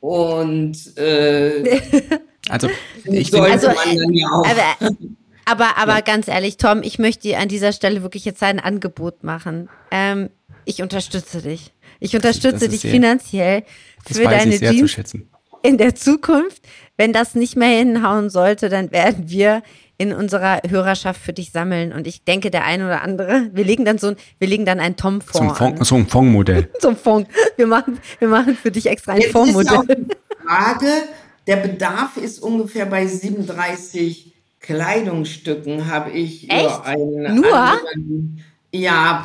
Und 0.00 0.96
äh, 0.98 1.80
also 2.48 2.68
ich 3.04 3.30
sollte 3.30 3.52
also, 3.52 3.66
man 3.68 3.96
dann 3.96 4.12
ja 4.12 4.28
auch. 4.28 4.46
Aber, 4.46 4.94
aber, 5.46 5.78
aber 5.78 5.94
ja. 5.94 6.00
ganz 6.00 6.28
ehrlich, 6.28 6.58
Tom, 6.58 6.82
ich 6.82 6.98
möchte 6.98 7.22
dir 7.22 7.38
an 7.38 7.48
dieser 7.48 7.72
Stelle 7.72 8.02
wirklich 8.02 8.24
jetzt 8.24 8.42
ein 8.42 8.60
Angebot 8.60 9.24
machen. 9.24 9.68
Ähm, 9.90 10.30
ich 10.64 10.82
unterstütze 10.82 11.42
dich. 11.42 11.72
Ich 11.98 12.14
unterstütze 12.14 12.68
dich 12.68 12.82
sehr, 12.82 12.90
finanziell 12.90 13.62
für 14.04 14.24
deine 14.24 14.58
Jeans 14.58 14.96
in 15.66 15.78
der 15.78 15.94
Zukunft. 15.94 16.62
Wenn 16.96 17.12
das 17.12 17.34
nicht 17.34 17.56
mehr 17.56 17.76
hinhauen 17.78 18.30
sollte, 18.30 18.68
dann 18.68 18.90
werden 18.90 19.28
wir 19.28 19.62
in 19.98 20.12
unserer 20.12 20.60
Hörerschaft 20.66 21.20
für 21.20 21.32
dich 21.32 21.52
sammeln. 21.52 21.92
Und 21.92 22.06
ich 22.06 22.24
denke, 22.24 22.50
der 22.50 22.64
eine 22.64 22.86
oder 22.86 23.02
andere, 23.02 23.50
wir 23.52 23.64
legen 23.64 23.84
dann 23.84 23.98
so 23.98 24.08
ein, 24.08 24.16
wir 24.38 24.48
legen 24.48 24.64
dann 24.64 24.80
ein 24.80 24.96
Tom-Fonds. 24.96 25.58
Fond, 25.58 25.86
so 25.86 25.94
ein 25.96 26.06
Fondsmodell. 26.06 26.68
so 26.80 26.88
ein 26.90 26.96
Fonds. 26.96 27.30
Wir 27.56 27.66
machen, 27.66 27.98
wir 28.18 28.28
machen 28.28 28.56
für 28.56 28.70
dich 28.70 28.86
extra 28.86 29.12
ein 29.12 29.22
Fondsmodell. 29.22 30.06
Frage, 30.46 30.86
der 31.46 31.56
Bedarf 31.56 32.16
ist 32.16 32.42
ungefähr 32.42 32.86
bei 32.86 33.06
37 33.06 34.34
Kleidungsstücken, 34.60 35.86
habe 35.90 36.10
ich 36.10 36.50
Echt? 36.50 36.84
einen 36.84 37.36
Nur? 37.36 37.54
Anderen, 37.54 38.44
ja, 38.72 39.24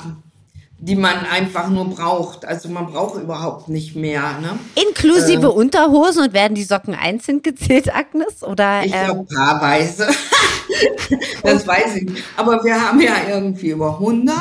die 0.82 0.96
man 0.96 1.26
einfach 1.26 1.70
nur 1.70 1.86
braucht. 1.86 2.44
Also 2.44 2.68
man 2.68 2.88
braucht 2.88 3.22
überhaupt 3.22 3.70
nicht 3.70 3.96
mehr. 3.96 4.40
Ne? 4.42 4.58
Inklusive 4.76 5.46
äh, 5.46 5.50
Unterhosen 5.50 6.24
und 6.24 6.34
werden 6.34 6.56
die 6.56 6.64
Socken 6.64 6.96
einzeln 6.96 7.44
gezählt, 7.44 7.96
Agnes? 7.96 8.44
Oder, 8.44 8.84
ich 8.84 8.92
glaube, 8.92 9.20
ähm, 9.20 9.28
paarweise. 9.28 10.08
das 11.44 11.68
weiß 11.68 11.98
ich. 11.98 12.24
Aber 12.36 12.64
wir 12.64 12.82
haben 12.82 13.00
ja 13.00 13.14
irgendwie 13.30 13.70
über 13.70 13.94
100. 13.94 14.36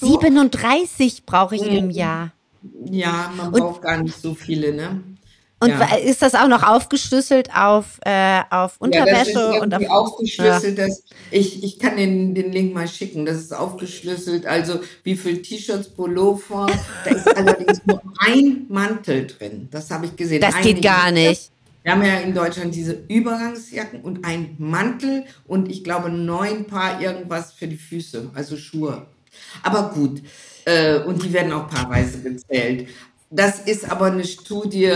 So. 0.00 0.06
37 0.06 1.24
brauche 1.24 1.54
ich 1.54 1.62
mhm. 1.62 1.76
im 1.76 1.90
Jahr. 1.90 2.32
Ja, 2.84 3.32
man 3.36 3.54
und, 3.54 3.60
braucht 3.60 3.82
gar 3.82 4.02
nicht 4.02 4.20
so 4.20 4.34
viele, 4.34 4.74
ne? 4.74 5.02
Und 5.62 5.68
Ja. 5.68 5.94
ist 5.96 6.22
das 6.22 6.34
auch 6.34 6.48
noch 6.48 6.62
aufgeschlüsselt 6.62 7.54
auf, 7.54 7.98
äh, 8.06 8.40
auf 8.48 8.76
Unterwäsche 8.78 9.30
ja, 9.32 9.46
das 9.46 9.56
ist 9.56 9.62
und 9.62 9.74
auf 9.74 9.80
irgendwie 9.82 9.88
aufgeschlüsselt. 9.88 10.78
Das, 10.78 11.04
ich, 11.30 11.62
ich 11.62 11.78
kann 11.78 11.98
den, 11.98 12.34
den 12.34 12.50
Link 12.50 12.72
mal 12.72 12.88
schicken. 12.88 13.26
Das 13.26 13.36
ist 13.36 13.52
aufgeschlüsselt. 13.52 14.46
Also 14.46 14.80
wie 15.04 15.16
viel 15.16 15.42
T-Shirts, 15.42 15.90
Pullover. 15.90 16.66
Da 17.04 17.10
ist 17.10 17.28
allerdings 17.36 17.82
nur 17.84 18.00
ein 18.20 18.64
Mantel 18.70 19.26
drin. 19.26 19.68
Das 19.70 19.90
habe 19.90 20.06
ich 20.06 20.16
gesehen. 20.16 20.40
Das 20.40 20.54
Eine 20.54 20.64
geht 20.64 20.82
gar 20.82 21.10
nicht. 21.10 21.50
Wir 21.82 21.92
haben 21.92 22.04
ja 22.04 22.16
in 22.20 22.34
Deutschland 22.34 22.74
diese 22.74 23.04
Übergangsjacken 23.08 24.02
und 24.02 24.24
ein 24.24 24.54
Mantel 24.58 25.24
und 25.46 25.70
ich 25.70 25.82
glaube 25.82 26.10
neun 26.10 26.66
Paar 26.66 27.00
irgendwas 27.00 27.52
für 27.52 27.66
die 27.66 27.76
Füße, 27.76 28.30
also 28.34 28.56
Schuhe. 28.56 29.06
Aber 29.62 29.90
gut, 29.94 30.20
äh, 30.66 30.98
und 31.00 31.22
die 31.22 31.32
werden 31.32 31.52
auch 31.52 31.68
paarweise 31.68 32.20
gezählt. 32.20 32.88
Das 33.30 33.60
ist 33.60 33.88
aber 33.88 34.06
eine 34.06 34.24
Studie, 34.24 34.90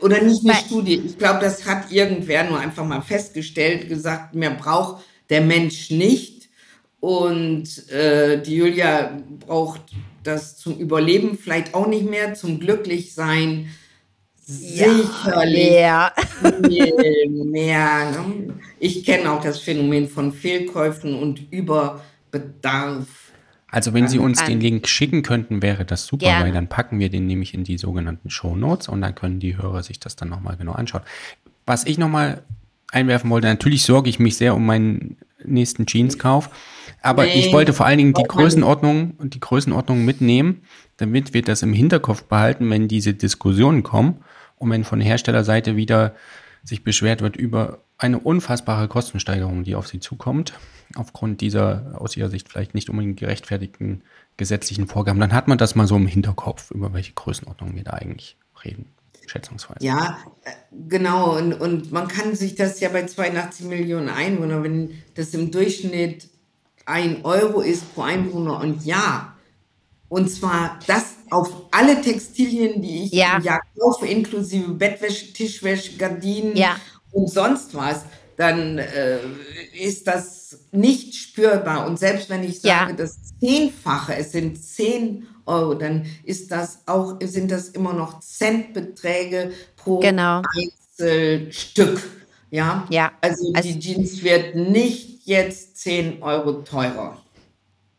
oder 0.00 0.20
nicht 0.20 0.44
eine 0.44 0.54
Studie, 0.54 1.00
ich 1.06 1.16
glaube, 1.16 1.38
das 1.40 1.64
hat 1.64 1.92
irgendwer 1.92 2.42
nur 2.44 2.58
einfach 2.58 2.84
mal 2.84 3.00
festgestellt, 3.02 3.88
gesagt, 3.88 4.34
mehr 4.34 4.50
braucht 4.50 5.04
der 5.30 5.42
Mensch 5.42 5.90
nicht. 5.90 6.48
Und 6.98 7.88
äh, 7.90 8.42
die 8.42 8.56
Julia 8.56 9.16
braucht 9.46 9.82
das 10.24 10.56
zum 10.56 10.76
Überleben 10.78 11.38
vielleicht 11.38 11.72
auch 11.74 11.86
nicht 11.86 12.08
mehr, 12.10 12.34
zum 12.34 12.58
Glücklichsein 12.58 13.68
sicherlich 14.44 15.70
Ja. 15.72 16.12
viel 16.68 17.28
mehr. 17.44 18.10
Ne? 18.10 18.54
Ich 18.80 19.04
kenne 19.04 19.30
auch 19.30 19.40
das 19.42 19.60
Phänomen 19.60 20.08
von 20.08 20.32
Fehlkäufen 20.32 21.14
und 21.14 21.52
Überbedarf. 21.52 23.06
Also 23.76 23.92
wenn 23.92 24.08
Sie 24.08 24.18
uns 24.18 24.40
An- 24.40 24.46
den 24.48 24.60
Link 24.62 24.88
schicken 24.88 25.22
könnten, 25.22 25.60
wäre 25.60 25.84
das 25.84 26.06
super, 26.06 26.24
Gerne. 26.24 26.46
weil 26.46 26.52
dann 26.52 26.66
packen 26.66 26.98
wir 26.98 27.10
den 27.10 27.26
nämlich 27.26 27.52
in 27.52 27.62
die 27.62 27.76
sogenannten 27.76 28.30
Show 28.30 28.56
Notes 28.56 28.88
und 28.88 29.02
dann 29.02 29.14
können 29.14 29.38
die 29.38 29.58
Hörer 29.58 29.82
sich 29.82 30.00
das 30.00 30.16
dann 30.16 30.30
nochmal 30.30 30.56
genau 30.56 30.72
anschauen. 30.72 31.02
Was 31.66 31.84
ich 31.84 31.98
nochmal 31.98 32.42
einwerfen 32.90 33.28
wollte, 33.28 33.48
natürlich 33.48 33.82
sorge 33.82 34.08
ich 34.08 34.18
mich 34.18 34.36
sehr 34.38 34.54
um 34.54 34.64
meinen 34.64 35.18
nächsten 35.44 35.84
Jeanskauf, 35.86 36.48
aber 37.02 37.24
Nee, 37.24 37.34
ich 37.38 37.52
wollte 37.52 37.74
vor 37.74 37.84
allen 37.84 37.98
Dingen 37.98 38.14
die 38.14 38.22
nicht. 38.22 38.30
Größenordnung 38.30 39.10
und 39.18 39.34
die 39.34 39.40
Größenordnung 39.40 40.06
mitnehmen, 40.06 40.62
damit 40.96 41.34
wir 41.34 41.42
das 41.42 41.60
im 41.62 41.74
Hinterkopf 41.74 42.22
behalten, 42.24 42.70
wenn 42.70 42.88
diese 42.88 43.12
Diskussionen 43.12 43.82
kommen 43.82 44.20
und 44.56 44.70
wenn 44.70 44.84
von 44.84 45.02
Herstellerseite 45.02 45.76
wieder 45.76 46.14
sich 46.64 46.82
beschwert 46.82 47.20
wird 47.20 47.36
über 47.36 47.80
eine 47.98 48.18
unfassbare 48.18 48.88
Kostensteigerung, 48.88 49.64
die 49.64 49.74
auf 49.74 49.88
sie 49.88 50.00
zukommt, 50.00 50.52
aufgrund 50.96 51.40
dieser 51.40 51.94
aus 51.98 52.16
ihrer 52.16 52.28
Sicht 52.28 52.48
vielleicht 52.48 52.74
nicht 52.74 52.90
unbedingt 52.90 53.18
gerechtfertigten 53.18 54.02
gesetzlichen 54.36 54.86
Vorgaben, 54.86 55.18
dann 55.18 55.32
hat 55.32 55.48
man 55.48 55.56
das 55.58 55.74
mal 55.74 55.86
so 55.86 55.96
im 55.96 56.06
Hinterkopf, 56.06 56.70
über 56.70 56.92
welche 56.92 57.14
Größenordnung 57.14 57.74
wir 57.74 57.84
da 57.84 57.92
eigentlich 57.92 58.36
reden, 58.64 58.86
schätzungsweise. 59.26 59.84
Ja, 59.84 60.18
äh, 60.44 60.50
genau. 60.88 61.36
Und, 61.38 61.54
und 61.54 61.90
man 61.90 62.06
kann 62.06 62.34
sich 62.34 62.54
das 62.54 62.80
ja 62.80 62.90
bei 62.90 63.06
82 63.06 63.66
Millionen 63.66 64.10
Einwohnern, 64.10 64.62
wenn 64.62 65.02
das 65.14 65.32
im 65.32 65.50
Durchschnitt 65.50 66.28
ein 66.84 67.24
Euro 67.24 67.62
ist 67.62 67.94
pro 67.94 68.02
Einwohner 68.02 68.60
und 68.60 68.84
Jahr, 68.84 69.36
und 70.08 70.28
zwar 70.30 70.78
das 70.86 71.16
auf 71.30 71.50
alle 71.72 72.00
Textilien, 72.00 72.80
die 72.80 73.04
ich 73.04 73.12
Ja. 73.12 73.38
im 73.38 73.42
Jahr 73.42 73.60
kaufe, 73.76 74.06
inklusive 74.06 74.72
Bettwäsche, 74.74 75.32
Tischwäsche, 75.32 75.96
Gardinen 75.96 76.54
Ja. 76.56 76.76
Und 77.16 77.30
sonst 77.30 77.74
was, 77.74 78.02
dann 78.36 78.76
äh, 78.78 79.18
ist 79.72 80.06
das 80.06 80.58
nicht 80.70 81.14
spürbar. 81.14 81.86
Und 81.86 81.98
selbst 81.98 82.28
wenn 82.28 82.44
ich 82.44 82.62
Ja. 82.62 82.80
sage, 82.80 82.94
das 82.94 83.16
Zehnfache, 83.40 84.14
es 84.16 84.32
sind 84.32 84.62
10 84.62 85.26
Euro, 85.46 85.74
dann 85.74 86.04
ist 86.24 86.50
das 86.52 86.80
auch, 86.86 87.16
sind 87.22 87.50
das 87.50 87.68
immer 87.70 87.94
noch 87.94 88.20
Centbeträge 88.20 89.52
pro 89.76 90.00
Genau. 90.00 90.42
Einzelstück. 90.98 92.02
Ja, 92.50 92.86
Ja. 92.90 93.12
Also, 93.22 93.52
Also- 93.54 93.68
die 93.68 93.78
Jeans 93.78 94.22
wird 94.22 94.54
nicht 94.54 95.26
jetzt 95.26 95.78
10 95.78 96.22
Euro 96.22 96.62
teurer. 96.62 97.16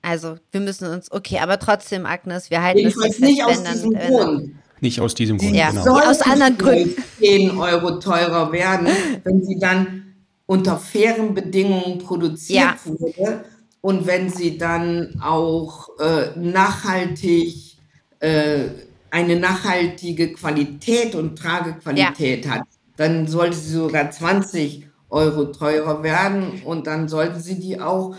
Also, 0.03 0.37
wir 0.51 0.61
müssen 0.61 0.87
uns, 0.87 1.11
okay, 1.11 1.39
aber 1.39 1.59
trotzdem, 1.59 2.05
Agnes, 2.05 2.49
wir 2.49 2.61
halten 2.61 2.85
es 2.85 2.93
so 2.93 3.01
Jedenfalls 3.01 3.15
fest, 3.17 3.21
nicht 3.31 3.43
aus 3.43 3.57
wenn 3.57 3.63
dann, 3.63 3.73
diesem 3.73 3.93
wenn 3.93 4.07
Grund. 4.09 4.55
Nicht 4.81 4.99
aus 5.01 5.15
diesem 5.15 5.37
Grund, 5.37 5.55
Ja. 5.55 5.69
genau. 5.71 5.85
Ja, 5.85 6.09
aus 6.09 6.19
Sollten 6.19 6.31
anderen 6.31 6.57
Gründen. 6.57 6.89
vielleicht 7.17 7.17
10 7.19 7.57
Euro 7.57 7.99
teurer 7.99 8.51
werden, 8.51 8.87
wenn 9.23 9.43
sie 9.43 9.57
dann 9.59 10.13
unter 10.45 10.77
fairen 10.77 11.33
Bedingungen 11.33 11.97
produziert 11.99 12.59
Ja. 12.59 12.75
wurde 12.85 13.43
und 13.81 14.05
wenn 14.07 14.29
sie 14.29 14.57
dann 14.57 15.19
auch 15.21 15.89
äh, 15.99 16.37
nachhaltig 16.39 17.77
äh, 18.19 18.65
eine 19.09 19.39
nachhaltige 19.39 20.33
Qualität 20.33 21.15
und 21.15 21.37
Tragequalität 21.37 22.47
hat, 22.49 22.63
dann 22.97 23.27
sollte 23.27 23.55
sie 23.57 23.73
sogar 23.73 24.11
20 24.11 24.85
Euro 25.09 25.45
teurer 25.45 26.03
werden 26.03 26.61
und 26.65 26.87
dann 26.87 27.07
sollten 27.07 27.39
sie 27.39 27.59
die 27.59 27.79
auch 27.79 28.15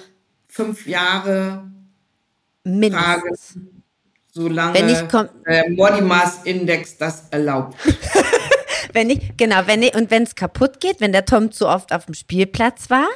fünf 0.48 0.86
Jahre 0.86 1.64
mindestens. 2.64 3.58
Solange 4.32 4.74
Wenn 4.74 4.88
ich 4.88 5.08
komm- 5.08 5.28
der 5.46 5.64
Body 5.76 6.00
Mass 6.02 6.40
Index 6.44 6.96
das 6.98 7.24
erlaubt. 7.30 7.76
Wenn 8.94 9.10
ich, 9.10 9.36
genau, 9.36 9.60
wenn 9.66 9.82
ich, 9.82 9.94
und 9.94 10.10
wenn 10.10 10.22
es 10.22 10.34
kaputt 10.34 10.80
geht, 10.80 11.00
wenn 11.00 11.12
der 11.12 11.26
Tom 11.26 11.52
zu 11.52 11.68
oft 11.68 11.92
auf 11.92 12.06
dem 12.06 12.14
Spielplatz 12.14 12.88
war, 12.88 13.06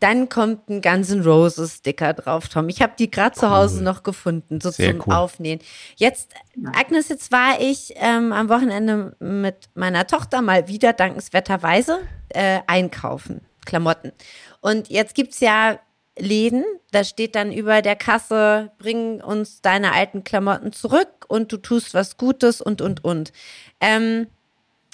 dann 0.00 0.28
kommt 0.30 0.68
ein 0.70 0.80
Guns 0.80 1.10
N' 1.10 1.22
Roses 1.22 1.76
Sticker 1.76 2.14
drauf, 2.14 2.48
Tom. 2.48 2.68
Ich 2.70 2.80
habe 2.80 2.94
die 2.98 3.10
gerade 3.10 3.36
zu 3.38 3.50
Hause 3.50 3.84
noch 3.84 4.02
gefunden, 4.04 4.60
so 4.60 4.70
Sehr 4.70 4.90
zum 4.92 5.02
cool. 5.06 5.14
Aufnähen. 5.14 5.60
Jetzt, 5.96 6.30
Agnes, 6.74 7.08
jetzt 7.08 7.30
war 7.30 7.60
ich 7.60 7.92
ähm, 7.96 8.32
am 8.32 8.48
Wochenende 8.48 9.14
mit 9.20 9.68
meiner 9.74 10.06
Tochter 10.06 10.40
mal 10.40 10.66
wieder 10.66 10.92
dankenswerterweise 10.94 11.98
äh, 12.30 12.60
einkaufen, 12.66 13.42
Klamotten. 13.66 14.12
Und 14.60 14.88
jetzt 14.88 15.14
gibt's 15.14 15.40
ja 15.40 15.78
Läden, 16.18 16.64
da 16.90 17.04
steht 17.04 17.34
dann 17.34 17.52
über 17.52 17.80
der 17.80 17.96
Kasse, 17.96 18.70
bring 18.78 19.20
uns 19.22 19.62
deine 19.62 19.92
alten 19.92 20.24
Klamotten 20.24 20.72
zurück 20.72 21.24
und 21.28 21.50
du 21.52 21.56
tust 21.56 21.94
was 21.94 22.16
Gutes 22.16 22.60
und, 22.60 22.82
und, 22.82 23.02
und. 23.04 23.32
Ähm, 23.80 24.26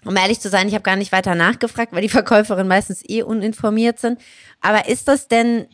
um 0.05 0.17
ehrlich 0.17 0.39
zu 0.39 0.49
sein, 0.49 0.69
ich 0.69 0.75
habe 0.75 0.85
gar 0.85 0.97
nicht 0.97 1.11
weiter 1.11 1.35
nachgefragt, 1.35 1.93
weil 1.93 2.03
die 2.03 2.09
Verkäuferinnen 2.09 2.69
meistens 2.69 3.03
eh 3.09 3.23
uninformiert 3.23 3.99
sind. 3.99 4.21
Aber 4.61 4.89
ist 4.89 5.09
das 5.09 5.27
denn 5.27 5.67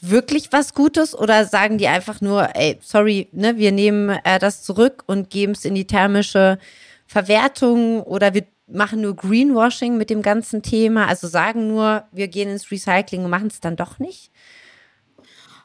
wirklich 0.00 0.52
was 0.52 0.72
Gutes 0.74 1.18
oder 1.18 1.44
sagen 1.44 1.76
die 1.76 1.88
einfach 1.88 2.20
nur, 2.20 2.54
ey, 2.54 2.78
sorry, 2.80 3.28
ne, 3.32 3.56
wir 3.56 3.72
nehmen 3.72 4.10
äh, 4.22 4.38
das 4.38 4.62
zurück 4.62 5.02
und 5.06 5.30
geben 5.30 5.52
es 5.52 5.64
in 5.64 5.74
die 5.74 5.86
thermische 5.86 6.58
Verwertung 7.06 8.02
oder 8.04 8.34
wir 8.34 8.44
machen 8.68 9.00
nur 9.00 9.16
Greenwashing 9.16 9.96
mit 9.96 10.10
dem 10.10 10.22
ganzen 10.22 10.62
Thema, 10.62 11.08
also 11.08 11.26
sagen 11.26 11.66
nur, 11.66 12.04
wir 12.12 12.28
gehen 12.28 12.48
ins 12.48 12.70
Recycling 12.70 13.24
und 13.24 13.30
machen 13.30 13.48
es 13.48 13.58
dann 13.58 13.74
doch 13.74 13.98
nicht? 13.98 14.29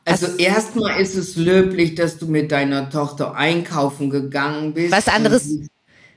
Also 0.06 0.28
erstmal 0.38 1.02
ist 1.02 1.16
es 1.16 1.36
löblich, 1.36 1.96
dass 1.96 2.18
du 2.18 2.28
mit 2.28 2.52
deiner 2.52 2.90
Tochter 2.90 3.36
einkaufen 3.36 4.10
gegangen 4.10 4.74
bist. 4.74 4.92
Was 4.92 5.08
anderes- 5.08 5.50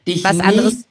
Dich 0.07 0.22
was 0.24 0.39
anderes- 0.41 0.84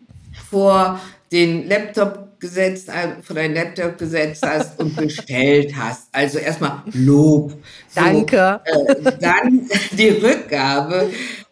vor 0.49 0.99
den 1.31 1.67
Laptop 1.67 2.39
gesetzt, 2.39 2.89
vor 3.23 3.35
deinen 3.35 3.53
Laptop 3.55 3.97
gesetzt 3.97 4.43
hast 4.45 4.79
und 4.79 4.95
bestellt 4.95 5.73
hast. 5.75 6.07
Also 6.11 6.37
erstmal 6.39 6.83
Lob. 6.93 7.51
So, 7.89 8.01
Danke. 8.01 8.61
Äh, 8.65 9.11
dann 9.19 9.67
die 9.91 10.09
Rückgabe 10.09 11.09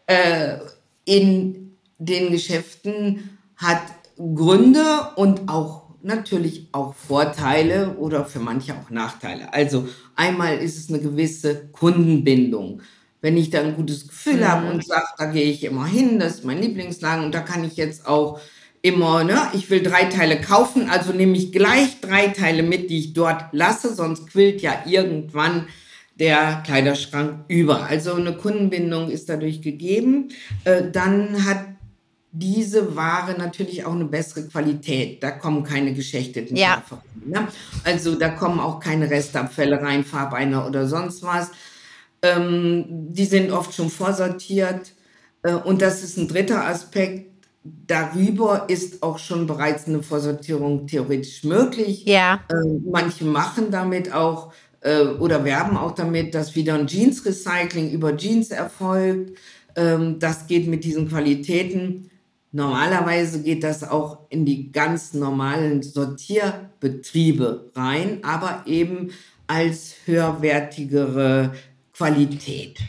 äh, 0.07 0.57
in 1.05 1.77
den 1.97 2.31
Geschäften 2.31 3.37
hat 3.57 3.81
Gründe 4.17 4.83
und 5.15 5.49
auch 5.49 5.84
natürlich 6.05 6.67
auch 6.71 6.93
Vorteile 6.93 7.95
oder 7.97 8.25
für 8.25 8.39
manche 8.39 8.73
auch 8.73 8.89
Nachteile. 8.89 9.53
Also 9.53 9.87
einmal 10.15 10.57
ist 10.57 10.77
es 10.77 10.89
eine 10.89 10.99
gewisse 10.99 11.67
Kundenbindung. 11.71 12.81
Wenn 13.21 13.37
ich 13.37 13.49
da 13.49 13.61
ein 13.61 13.75
gutes 13.75 14.07
Gefühl 14.07 14.47
habe 14.47 14.71
und 14.71 14.85
sage, 14.85 15.07
da 15.17 15.25
gehe 15.25 15.49
ich 15.49 15.63
immer 15.63 15.85
hin, 15.85 16.19
das 16.19 16.35
ist 16.35 16.45
mein 16.45 16.61
Lieblingsladen 16.61 17.25
und 17.25 17.33
da 17.33 17.39
kann 17.39 17.63
ich 17.63 17.75
jetzt 17.75 18.07
auch 18.07 18.39
immer, 18.83 19.23
ne, 19.23 19.41
ich 19.53 19.69
will 19.71 19.81
drei 19.81 20.05
Teile 20.05 20.39
kaufen, 20.39 20.89
also 20.89 21.11
nehme 21.11 21.35
ich 21.35 21.51
gleich 21.51 22.01
drei 22.01 22.27
Teile 22.27 22.61
mit, 22.61 22.91
die 22.91 22.99
ich 22.99 23.13
dort 23.13 23.45
lasse, 23.51 23.95
sonst 23.95 24.27
quillt 24.27 24.61
ja 24.61 24.83
irgendwann 24.85 25.65
der 26.19 26.61
Kleiderschrank 26.65 27.45
über. 27.47 27.83
Also 27.85 28.13
eine 28.13 28.37
Kundenbindung 28.37 29.09
ist 29.09 29.27
dadurch 29.27 29.61
gegeben. 29.61 30.29
Äh, 30.63 30.91
dann 30.91 31.45
hat 31.45 31.65
diese 32.37 32.95
Ware 32.95 33.35
natürlich 33.37 33.85
auch 33.85 33.93
eine 33.93 34.05
bessere 34.05 34.43
Qualität. 34.47 35.23
Da 35.23 35.31
kommen 35.31 35.63
keine 35.63 35.93
geschächteten 35.93 36.57
Ja. 36.57 36.83
Rein, 36.89 37.01
Ne? 37.25 37.47
Also 37.83 38.15
da 38.15 38.29
kommen 38.29 38.59
auch 38.59 38.79
keine 38.79 39.09
Restabfälle 39.09 39.81
rein, 39.81 40.03
Farbeiner 40.03 40.67
oder 40.67 40.85
sonst 40.87 41.23
was. 41.23 41.51
Ähm, 42.21 42.85
die 42.89 43.25
sind 43.25 43.51
oft 43.51 43.73
schon 43.73 43.89
vorsortiert. 43.89 44.93
Äh, 45.43 45.53
und 45.53 45.81
das 45.81 46.03
ist 46.03 46.17
ein 46.17 46.27
dritter 46.27 46.65
Aspekt. 46.67 47.31
Darüber 47.63 48.65
ist 48.67 49.01
auch 49.01 49.17
schon 49.17 49.47
bereits 49.47 49.87
eine 49.87 50.03
Vorsortierung 50.03 50.87
theoretisch 50.87 51.43
möglich. 51.45 52.03
Ja, 52.05 52.41
Äh, 52.49 52.79
manche 52.91 53.23
machen 53.23 53.71
damit 53.71 54.13
auch 54.13 54.51
äh, 54.81 55.05
oder 55.05 55.45
werben 55.45 55.77
auch 55.77 55.93
damit, 55.93 56.35
dass 56.35 56.53
wieder 56.55 56.75
ein 56.75 56.85
Jeans-Recycling 56.85 57.91
über 57.91 58.15
Jeans 58.17 58.51
erfolgt. 58.51 59.37
Ähm, 59.77 60.19
das 60.19 60.47
geht 60.47 60.67
mit 60.67 60.83
diesen 60.83 61.07
Qualitäten 61.07 62.11
Normalerweise 62.55 63.41
geht 63.43 63.65
das 63.65 63.83
auch 63.83 64.19
in 64.29 64.45
die 64.45 64.71
ganz 64.71 65.13
normalen 65.13 65.83
Sortierbetriebe 65.83 67.69
rein, 67.75 68.19
aber 68.23 68.63
eben 68.65 69.11
als 69.45 69.95
höherwertigere 70.05 71.51
Qualität. 71.91 72.79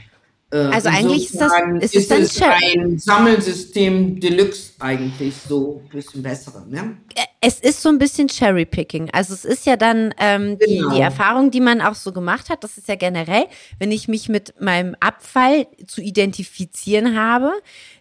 Äh, 0.53 0.59
also 0.59 0.89
eigentlich 0.89 1.25
ist 1.25 1.41
das 1.41 1.53
ist, 1.81 1.95
ist 1.97 2.11
es 2.13 2.43
ein 2.43 2.97
Sammelsystem 2.97 4.21
Deluxe 4.21 4.75
eigentlich 4.79 5.35
so 5.49 5.83
ein 5.85 5.89
bisschen 5.89 6.23
bessere. 6.23 6.65
Ne? 6.69 6.99
Es 7.41 7.59
ist 7.59 7.83
so 7.83 7.89
ein 7.89 7.99
bisschen 7.99 8.29
Cherry-Picking. 8.29 9.11
Also 9.13 9.35
es 9.35 9.45
ist 9.45 9.67
ja 9.67 9.77
dann 9.77 10.15
ähm, 10.19 10.59
genau. 10.59 10.59
die, 10.59 10.67
die 10.67 10.79
genau. 10.79 11.01
Erfahrung, 11.01 11.51
die 11.51 11.61
man 11.61 11.81
auch 11.81 11.97
so 11.97 12.13
gemacht 12.13 12.51
hat, 12.51 12.63
das 12.63 12.79
ist 12.79 12.87
ja 12.87 12.95
generell, 12.95 13.47
wenn 13.81 13.91
ich 13.91 14.07
mich 14.07 14.29
mit 14.29 14.55
meinem 14.61 14.95
Abfall 15.01 15.67
zu 15.89 16.01
identifizieren 16.01 17.19
habe, 17.19 17.53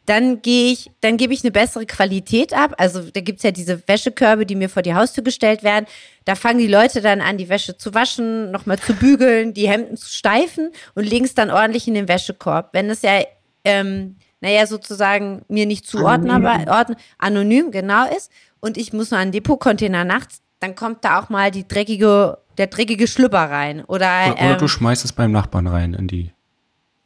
dann 0.05 0.41
gehe 0.41 0.71
ich, 0.71 0.91
dann 1.01 1.17
gebe 1.17 1.33
ich 1.33 1.43
eine 1.43 1.51
bessere 1.51 1.85
Qualität 1.85 2.53
ab. 2.53 2.75
Also 2.77 3.01
da 3.01 3.21
gibt's 3.21 3.43
ja 3.43 3.51
diese 3.51 3.87
Wäschekörbe, 3.87 4.45
die 4.45 4.55
mir 4.55 4.69
vor 4.69 4.83
die 4.83 4.93
Haustür 4.93 5.23
gestellt 5.23 5.63
werden. 5.63 5.85
Da 6.25 6.35
fangen 6.35 6.59
die 6.59 6.67
Leute 6.67 7.01
dann 7.01 7.21
an, 7.21 7.37
die 7.37 7.49
Wäsche 7.49 7.77
zu 7.77 7.93
waschen, 7.93 8.51
nochmal 8.51 8.77
zu 8.79 8.93
bügeln, 8.93 9.53
die 9.53 9.67
Hemden 9.67 9.97
zu 9.97 10.07
steifen 10.07 10.71
und 10.93 11.05
legen 11.05 11.25
es 11.25 11.33
dann 11.33 11.49
ordentlich 11.49 11.87
in 11.87 11.95
den 11.95 12.07
Wäschekorb. 12.07 12.69
Wenn 12.73 12.89
es 12.89 13.01
ja, 13.01 13.21
ähm, 13.63 14.17
naja, 14.41 14.67
sozusagen 14.67 15.41
mir 15.47 15.65
nicht 15.65 15.87
zuordnenbar, 15.87 16.67
anonym. 16.67 16.95
anonym 17.17 17.71
genau 17.71 18.05
ist 18.07 18.31
und 18.59 18.77
ich 18.77 18.93
muss 18.93 19.09
nur 19.09 19.19
einen 19.19 19.31
Depotcontainer 19.31 20.03
nachts, 20.03 20.41
dann 20.59 20.75
kommt 20.75 21.03
da 21.03 21.19
auch 21.19 21.29
mal 21.29 21.49
die 21.49 21.67
dreckige, 21.67 22.37
der 22.57 22.67
dreckige 22.67 23.07
Schlüpper 23.07 23.49
rein. 23.49 23.83
Oder, 23.85 24.07
oder, 24.07 24.33
oder 24.33 24.51
ähm, 24.51 24.57
du 24.59 24.67
schmeißt 24.67 25.03
es 25.03 25.13
beim 25.13 25.31
Nachbarn 25.31 25.67
rein 25.67 25.93
in 25.93 26.07
die 26.07 26.34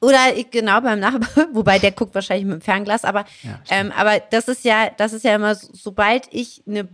oder 0.02 0.32
genau 0.50 0.82
beim 0.82 1.00
Nachbarn, 1.00 1.50
wobei 1.54 1.80
der 1.80 1.92
guckt 1.92 2.16
wahrscheinlich 2.16 2.46
mit 2.46 2.56
dem 2.56 2.62
Fernglas, 2.62 3.04
aber, 3.04 3.26
ja, 3.44 3.60
ähm, 3.70 3.92
aber 3.92 4.20
das 4.20 4.48
ist 4.48 4.64
ja, 4.64 4.90
das 4.96 5.14
ist 5.14 5.24
ja 5.26 5.36
immer, 5.36 5.56
sobald 5.56 6.28
ich 6.32 6.64
eine 6.68 6.88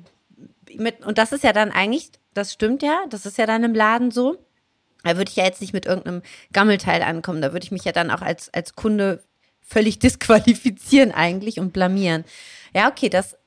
mit, 0.78 1.06
und 1.06 1.18
das 1.18 1.32
ist 1.32 1.44
ja 1.44 1.54
dann 1.54 1.72
eigentlich, 1.72 2.12
das 2.34 2.54
stimmt 2.54 2.84
ja, 2.84 3.06
das 3.10 3.26
ist 3.26 3.38
ja 3.38 3.46
dann 3.46 3.64
im 3.64 3.74
Laden 3.74 4.12
so. 4.12 4.38
Da 5.04 5.18
würde 5.18 5.30
ich 5.30 5.36
ja 5.36 5.46
jetzt 5.46 5.62
nicht 5.62 5.74
mit 5.74 5.86
irgendeinem 5.86 6.24
Gammelteil 6.52 7.04
ankommen. 7.04 7.42
Da 7.42 7.54
würde 7.54 7.64
ich 7.64 7.72
mich 7.72 7.86
ja 7.86 7.92
dann 7.92 8.10
auch 8.10 8.22
als, 8.22 8.52
als 8.54 8.76
Kunde 8.76 9.24
völlig 9.62 10.00
disqualifizieren 10.00 11.12
eigentlich 11.12 11.60
und 11.60 11.74
blamieren. 11.74 12.26
Ja, 12.74 12.90
okay, 12.90 13.10
das, 13.10 13.38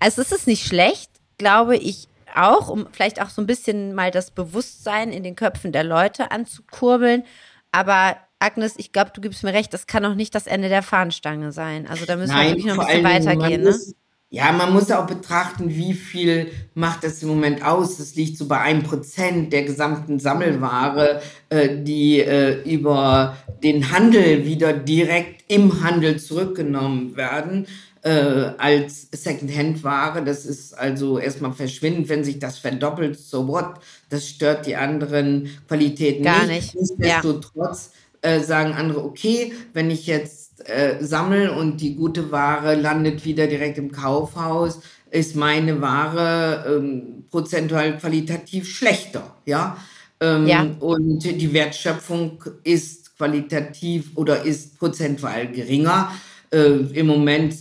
also 0.00 0.22
es 0.22 0.32
ist 0.32 0.46
nicht 0.46 0.66
schlecht, 0.66 1.10
glaube 1.38 1.76
ich 1.76 2.08
auch, 2.34 2.68
um 2.68 2.88
vielleicht 2.92 3.20
auch 3.22 3.30
so 3.30 3.42
ein 3.42 3.46
bisschen 3.46 3.94
mal 3.94 4.10
das 4.10 4.30
Bewusstsein 4.30 5.12
in 5.12 5.22
den 5.22 5.36
Köpfen 5.36 5.70
der 5.70 5.84
Leute 5.84 6.30
anzukurbeln. 6.30 7.24
Aber 7.70 8.16
Agnes, 8.44 8.74
ich 8.76 8.92
glaube, 8.92 9.10
du 9.14 9.20
gibst 9.20 9.42
mir 9.42 9.54
recht, 9.54 9.72
das 9.72 9.86
kann 9.86 10.04
auch 10.04 10.14
nicht 10.14 10.34
das 10.34 10.46
Ende 10.46 10.68
der 10.68 10.82
Fahnenstange 10.82 11.50
sein. 11.50 11.86
Also 11.86 12.04
da 12.04 12.16
müssen 12.16 12.32
Nein, 12.32 12.48
wir 12.48 12.50
wirklich 12.56 12.66
noch 12.66 12.78
ein 12.78 13.02
bisschen 13.02 13.04
weitergehen. 13.04 13.62
Ne? 13.62 13.70
Muss, 13.70 13.94
ja, 14.28 14.52
man 14.52 14.72
muss 14.72 14.90
auch 14.90 15.06
betrachten, 15.06 15.70
wie 15.70 15.94
viel 15.94 16.48
macht 16.74 17.04
das 17.04 17.22
im 17.22 17.28
Moment 17.28 17.64
aus. 17.64 17.98
Das 17.98 18.16
liegt 18.16 18.36
so 18.36 18.46
bei 18.46 18.60
einem 18.60 18.82
Prozent 18.82 19.52
der 19.52 19.62
gesamten 19.62 20.18
Sammelware, 20.18 21.22
äh, 21.48 21.82
die 21.82 22.20
äh, 22.20 22.62
über 22.64 23.36
den 23.62 23.92
Handel 23.92 24.44
wieder 24.44 24.72
direkt 24.72 25.44
im 25.48 25.82
Handel 25.82 26.18
zurückgenommen 26.18 27.16
werden 27.16 27.66
äh, 28.02 28.10
als 28.10 29.08
Secondhand-Ware. 29.12 30.22
Das 30.24 30.44
ist 30.44 30.76
also 30.76 31.18
erstmal 31.18 31.52
verschwindend, 31.52 32.08
wenn 32.08 32.24
sich 32.24 32.38
das 32.38 32.58
verdoppelt, 32.58 33.18
so 33.18 33.48
what? 33.48 33.76
Das 34.10 34.28
stört 34.28 34.66
die 34.66 34.76
anderen 34.76 35.48
Qualitäten 35.66 36.24
Gar 36.24 36.46
nicht. 36.46 36.74
nicht. 36.74 36.98
Nichtsdestotrotz 36.98 37.90
ja 37.94 38.03
äh, 38.24 38.40
sagen 38.40 38.72
andere, 38.72 39.04
okay, 39.04 39.52
wenn 39.74 39.90
ich 39.90 40.06
jetzt 40.06 40.68
äh, 40.68 40.96
sammle 41.00 41.52
und 41.52 41.80
die 41.82 41.94
gute 41.94 42.32
Ware 42.32 42.74
landet 42.74 43.24
wieder 43.24 43.46
direkt 43.46 43.76
im 43.76 43.92
Kaufhaus, 43.92 44.80
ist 45.10 45.36
meine 45.36 45.80
Ware 45.80 46.64
ähm, 46.66 47.24
prozentual 47.30 47.98
qualitativ 47.98 48.68
schlechter, 48.68 49.36
ja? 49.44 49.76
Ähm, 50.20 50.46
ja. 50.46 50.66
Und 50.80 51.22
die 51.24 51.52
Wertschöpfung 51.52 52.42
ist 52.62 53.16
qualitativ 53.18 54.12
oder 54.14 54.42
ist 54.42 54.78
prozentual 54.78 55.48
geringer. 55.52 56.10
Äh, 56.50 56.76
Im 56.94 57.06
Moment 57.06 57.54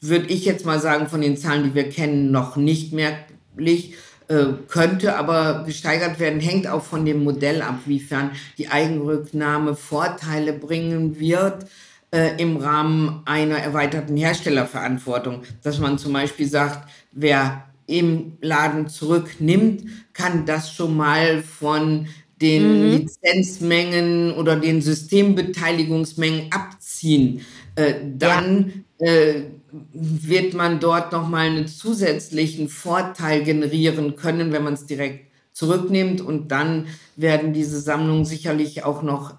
würde 0.00 0.26
ich 0.26 0.44
jetzt 0.44 0.66
mal 0.66 0.80
sagen, 0.80 1.06
von 1.06 1.20
den 1.20 1.36
Zahlen, 1.36 1.64
die 1.64 1.74
wir 1.74 1.88
kennen, 1.90 2.32
noch 2.32 2.56
nicht 2.56 2.92
merklich. 2.92 3.94
Äh, 4.28 4.44
könnte 4.68 5.16
aber 5.16 5.64
gesteigert 5.64 6.20
werden, 6.20 6.38
hängt 6.38 6.66
auch 6.66 6.82
von 6.82 7.06
dem 7.06 7.24
Modell 7.24 7.62
ab, 7.62 7.80
wiefern 7.86 8.32
die 8.58 8.68
Eigenrücknahme 8.68 9.74
Vorteile 9.74 10.52
bringen 10.52 11.18
wird 11.18 11.64
äh, 12.10 12.36
im 12.36 12.58
Rahmen 12.58 13.22
einer 13.24 13.56
erweiterten 13.56 14.18
Herstellerverantwortung. 14.18 15.44
Dass 15.62 15.78
man 15.78 15.96
zum 15.96 16.12
Beispiel 16.12 16.46
sagt, 16.46 16.90
wer 17.12 17.64
im 17.86 18.36
Laden 18.42 18.88
zurücknimmt, 18.88 19.84
kann 20.12 20.44
das 20.44 20.74
schon 20.74 20.94
mal 20.94 21.42
von 21.42 22.06
den 22.42 22.82
mhm. 22.82 22.90
Lizenzmengen 22.98 24.34
oder 24.34 24.56
den 24.56 24.82
Systembeteiligungsmengen 24.82 26.52
abziehen. 26.52 27.40
Äh, 27.76 27.94
dann 28.16 28.84
ja. 29.00 29.06
äh, 29.06 29.44
wird 29.70 30.54
man 30.54 30.80
dort 30.80 31.12
nochmal 31.12 31.46
einen 31.46 31.68
zusätzlichen 31.68 32.68
Vorteil 32.68 33.42
generieren 33.44 34.16
können, 34.16 34.52
wenn 34.52 34.64
man 34.64 34.74
es 34.74 34.86
direkt 34.86 35.26
zurücknimmt. 35.52 36.20
Und 36.20 36.48
dann 36.48 36.86
werden 37.16 37.52
diese 37.52 37.80
Sammlungen 37.80 38.24
sicherlich 38.24 38.84
auch 38.84 39.02
noch 39.02 39.34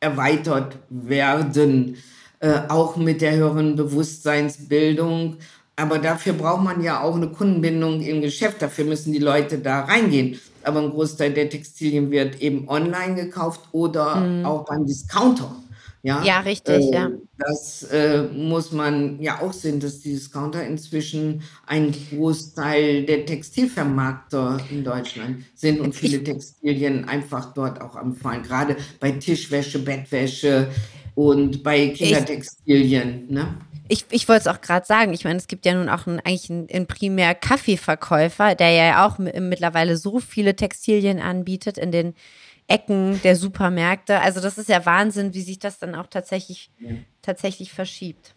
erweitert 0.00 0.76
werden, 0.90 1.96
äh, 2.40 2.60
auch 2.68 2.96
mit 2.96 3.20
der 3.20 3.36
höheren 3.36 3.76
Bewusstseinsbildung. 3.76 5.36
Aber 5.76 5.98
dafür 5.98 6.32
braucht 6.32 6.64
man 6.64 6.82
ja 6.82 7.02
auch 7.02 7.14
eine 7.14 7.28
Kundenbindung 7.28 8.00
im 8.00 8.20
Geschäft. 8.20 8.60
Dafür 8.60 8.84
müssen 8.84 9.12
die 9.12 9.18
Leute 9.20 9.58
da 9.58 9.82
reingehen. 9.82 10.38
Aber 10.64 10.80
ein 10.80 10.90
Großteil 10.90 11.32
der 11.32 11.48
Textilien 11.48 12.10
wird 12.10 12.40
eben 12.40 12.68
online 12.68 13.14
gekauft 13.14 13.60
oder 13.72 14.16
mhm. 14.16 14.44
auch 14.44 14.64
beim 14.64 14.86
Discounter. 14.86 15.54
Ja, 16.08 16.24
ja 16.24 16.40
richtig, 16.40 16.86
äh, 16.86 16.94
ja. 16.94 17.10
Das 17.36 17.82
äh, 17.84 18.22
muss 18.34 18.72
man 18.72 19.20
ja 19.20 19.42
auch 19.42 19.52
sehen, 19.52 19.78
dass 19.78 20.00
die 20.00 20.12
Discounter 20.12 20.64
inzwischen 20.64 21.42
ein 21.66 21.94
Großteil 22.10 23.04
der 23.04 23.26
Textilvermarkter 23.26 24.58
in 24.70 24.84
Deutschland 24.84 25.44
sind 25.54 25.80
und 25.80 25.94
viele 25.94 26.24
Textilien 26.24 27.06
einfach 27.06 27.52
dort 27.52 27.82
auch 27.82 27.94
anfallen. 27.94 28.42
Gerade 28.42 28.76
bei 29.00 29.10
Tischwäsche, 29.10 29.80
Bettwäsche 29.80 30.68
und 31.14 31.62
bei 31.62 31.88
Kindertextilien. 31.88 33.24
Ich, 33.24 33.30
ne? 33.30 33.54
Ich, 33.88 34.06
ich 34.08 34.28
wollte 34.28 34.48
es 34.48 34.56
auch 34.56 34.62
gerade 34.62 34.86
sagen. 34.86 35.12
Ich 35.12 35.24
meine, 35.24 35.38
es 35.38 35.46
gibt 35.46 35.66
ja 35.66 35.74
nun 35.74 35.90
auch 35.90 36.06
einen, 36.06 36.20
eigentlich 36.20 36.48
einen, 36.48 36.70
einen 36.70 36.86
primär 36.86 37.34
Kaffeeverkäufer, 37.34 38.54
der 38.54 38.70
ja 38.70 39.06
auch 39.06 39.18
mittlerweile 39.18 39.98
so 39.98 40.20
viele 40.20 40.56
Textilien 40.56 41.20
anbietet 41.20 41.76
in 41.76 41.92
den 41.92 42.14
Ecken 42.68 43.20
der 43.24 43.34
Supermärkte. 43.34 44.20
Also 44.20 44.40
das 44.40 44.58
ist 44.58 44.68
ja 44.68 44.84
Wahnsinn, 44.86 45.34
wie 45.34 45.40
sich 45.40 45.58
das 45.58 45.78
dann 45.78 45.94
auch 45.94 46.06
tatsächlich, 46.06 46.70
ja. 46.78 46.90
tatsächlich 47.22 47.72
verschiebt. 47.72 48.34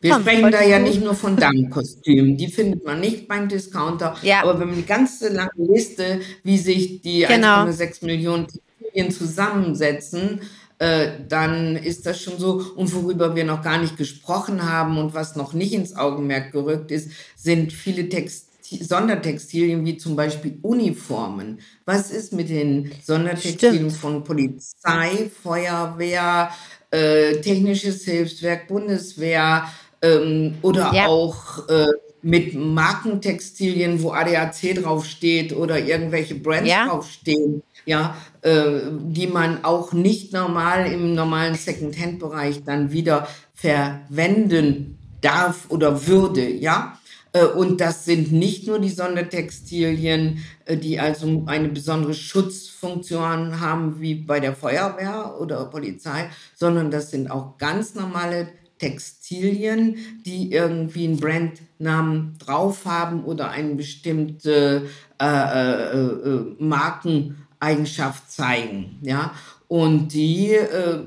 Wir 0.00 0.12
Komm, 0.12 0.22
sprechen 0.22 0.50
da 0.50 0.62
ja 0.62 0.78
nicht 0.78 1.04
nur 1.04 1.14
von 1.14 1.36
Damenkostümen, 1.36 2.38
die 2.38 2.48
findet 2.48 2.86
man 2.86 3.00
nicht 3.00 3.28
beim 3.28 3.50
Discounter. 3.50 4.16
Ja. 4.22 4.42
Aber 4.42 4.58
wenn 4.58 4.68
man 4.68 4.76
die 4.76 4.86
ganze 4.86 5.28
lange 5.28 5.50
Liste, 5.56 6.20
wie 6.42 6.56
sich 6.56 7.02
die 7.02 7.26
genau. 7.28 7.66
1,6 7.66 8.06
Millionen 8.06 8.46
Textilien 8.46 9.10
zusammensetzen, 9.10 10.40
äh, 10.78 11.10
dann 11.28 11.76
ist 11.76 12.06
das 12.06 12.18
schon 12.18 12.38
so. 12.38 12.64
Und 12.76 12.94
worüber 12.94 13.36
wir 13.36 13.44
noch 13.44 13.60
gar 13.60 13.76
nicht 13.76 13.98
gesprochen 13.98 14.66
haben 14.66 14.96
und 14.96 15.12
was 15.12 15.36
noch 15.36 15.52
nicht 15.52 15.74
ins 15.74 15.94
Augenmerk 15.94 16.50
gerückt 16.52 16.90
ist, 16.90 17.10
sind 17.36 17.70
viele 17.70 18.08
Textilien 18.08 18.49
Sondertextilien 18.70 19.84
wie 19.84 19.96
zum 19.96 20.16
Beispiel 20.16 20.58
Uniformen. 20.62 21.60
Was 21.84 22.10
ist 22.10 22.32
mit 22.32 22.48
den 22.48 22.90
Sondertextilien 23.02 23.90
Stimmt. 23.90 23.92
von 23.92 24.24
Polizei, 24.24 25.30
Feuerwehr, 25.42 26.50
äh, 26.90 27.40
Technisches 27.40 28.04
Hilfswerk, 28.04 28.68
Bundeswehr 28.68 29.68
ähm, 30.02 30.54
oder 30.62 30.92
ja. 30.94 31.06
auch 31.06 31.68
äh, 31.68 31.86
mit 32.22 32.54
Markentextilien, 32.54 34.02
wo 34.02 34.12
ADAC 34.12 34.74
draufsteht 34.82 35.54
oder 35.54 35.78
irgendwelche 35.78 36.34
Brands 36.34 36.68
ja. 36.68 36.86
draufstehen, 36.86 37.62
ja, 37.86 38.16
äh, 38.42 38.80
die 38.90 39.26
man 39.26 39.64
auch 39.64 39.92
nicht 39.92 40.32
normal 40.32 40.92
im 40.92 41.14
normalen 41.14 41.54
Second-Hand-Bereich 41.54 42.64
dann 42.64 42.92
wieder 42.92 43.26
verwenden 43.54 44.98
darf 45.20 45.66
oder 45.68 46.06
würde, 46.06 46.48
ja. 46.48 46.98
Äh, 47.32 47.44
und 47.44 47.80
das 47.80 48.04
sind 48.04 48.32
nicht 48.32 48.66
nur 48.66 48.78
die 48.78 48.90
Sondertextilien, 48.90 50.38
äh, 50.64 50.76
die 50.76 50.98
also 50.98 51.44
eine 51.46 51.68
besondere 51.68 52.14
Schutzfunktion 52.14 53.60
haben, 53.60 54.00
wie 54.00 54.14
bei 54.14 54.40
der 54.40 54.54
Feuerwehr 54.54 55.36
oder 55.40 55.64
Polizei, 55.66 56.30
sondern 56.54 56.90
das 56.90 57.10
sind 57.10 57.30
auch 57.30 57.58
ganz 57.58 57.94
normale 57.94 58.48
Textilien, 58.78 59.96
die 60.24 60.52
irgendwie 60.52 61.04
einen 61.04 61.18
Brandnamen 61.18 62.38
drauf 62.38 62.86
haben 62.86 63.24
oder 63.24 63.50
eine 63.50 63.74
bestimmte 63.74 64.86
äh, 65.20 65.24
äh, 65.24 65.96
äh, 65.98 66.56
Markeneigenschaft 66.58 68.30
zeigen. 68.30 68.98
Ja? 69.02 69.34
Und 69.68 70.14
die 70.14 70.52
äh, 70.52 71.04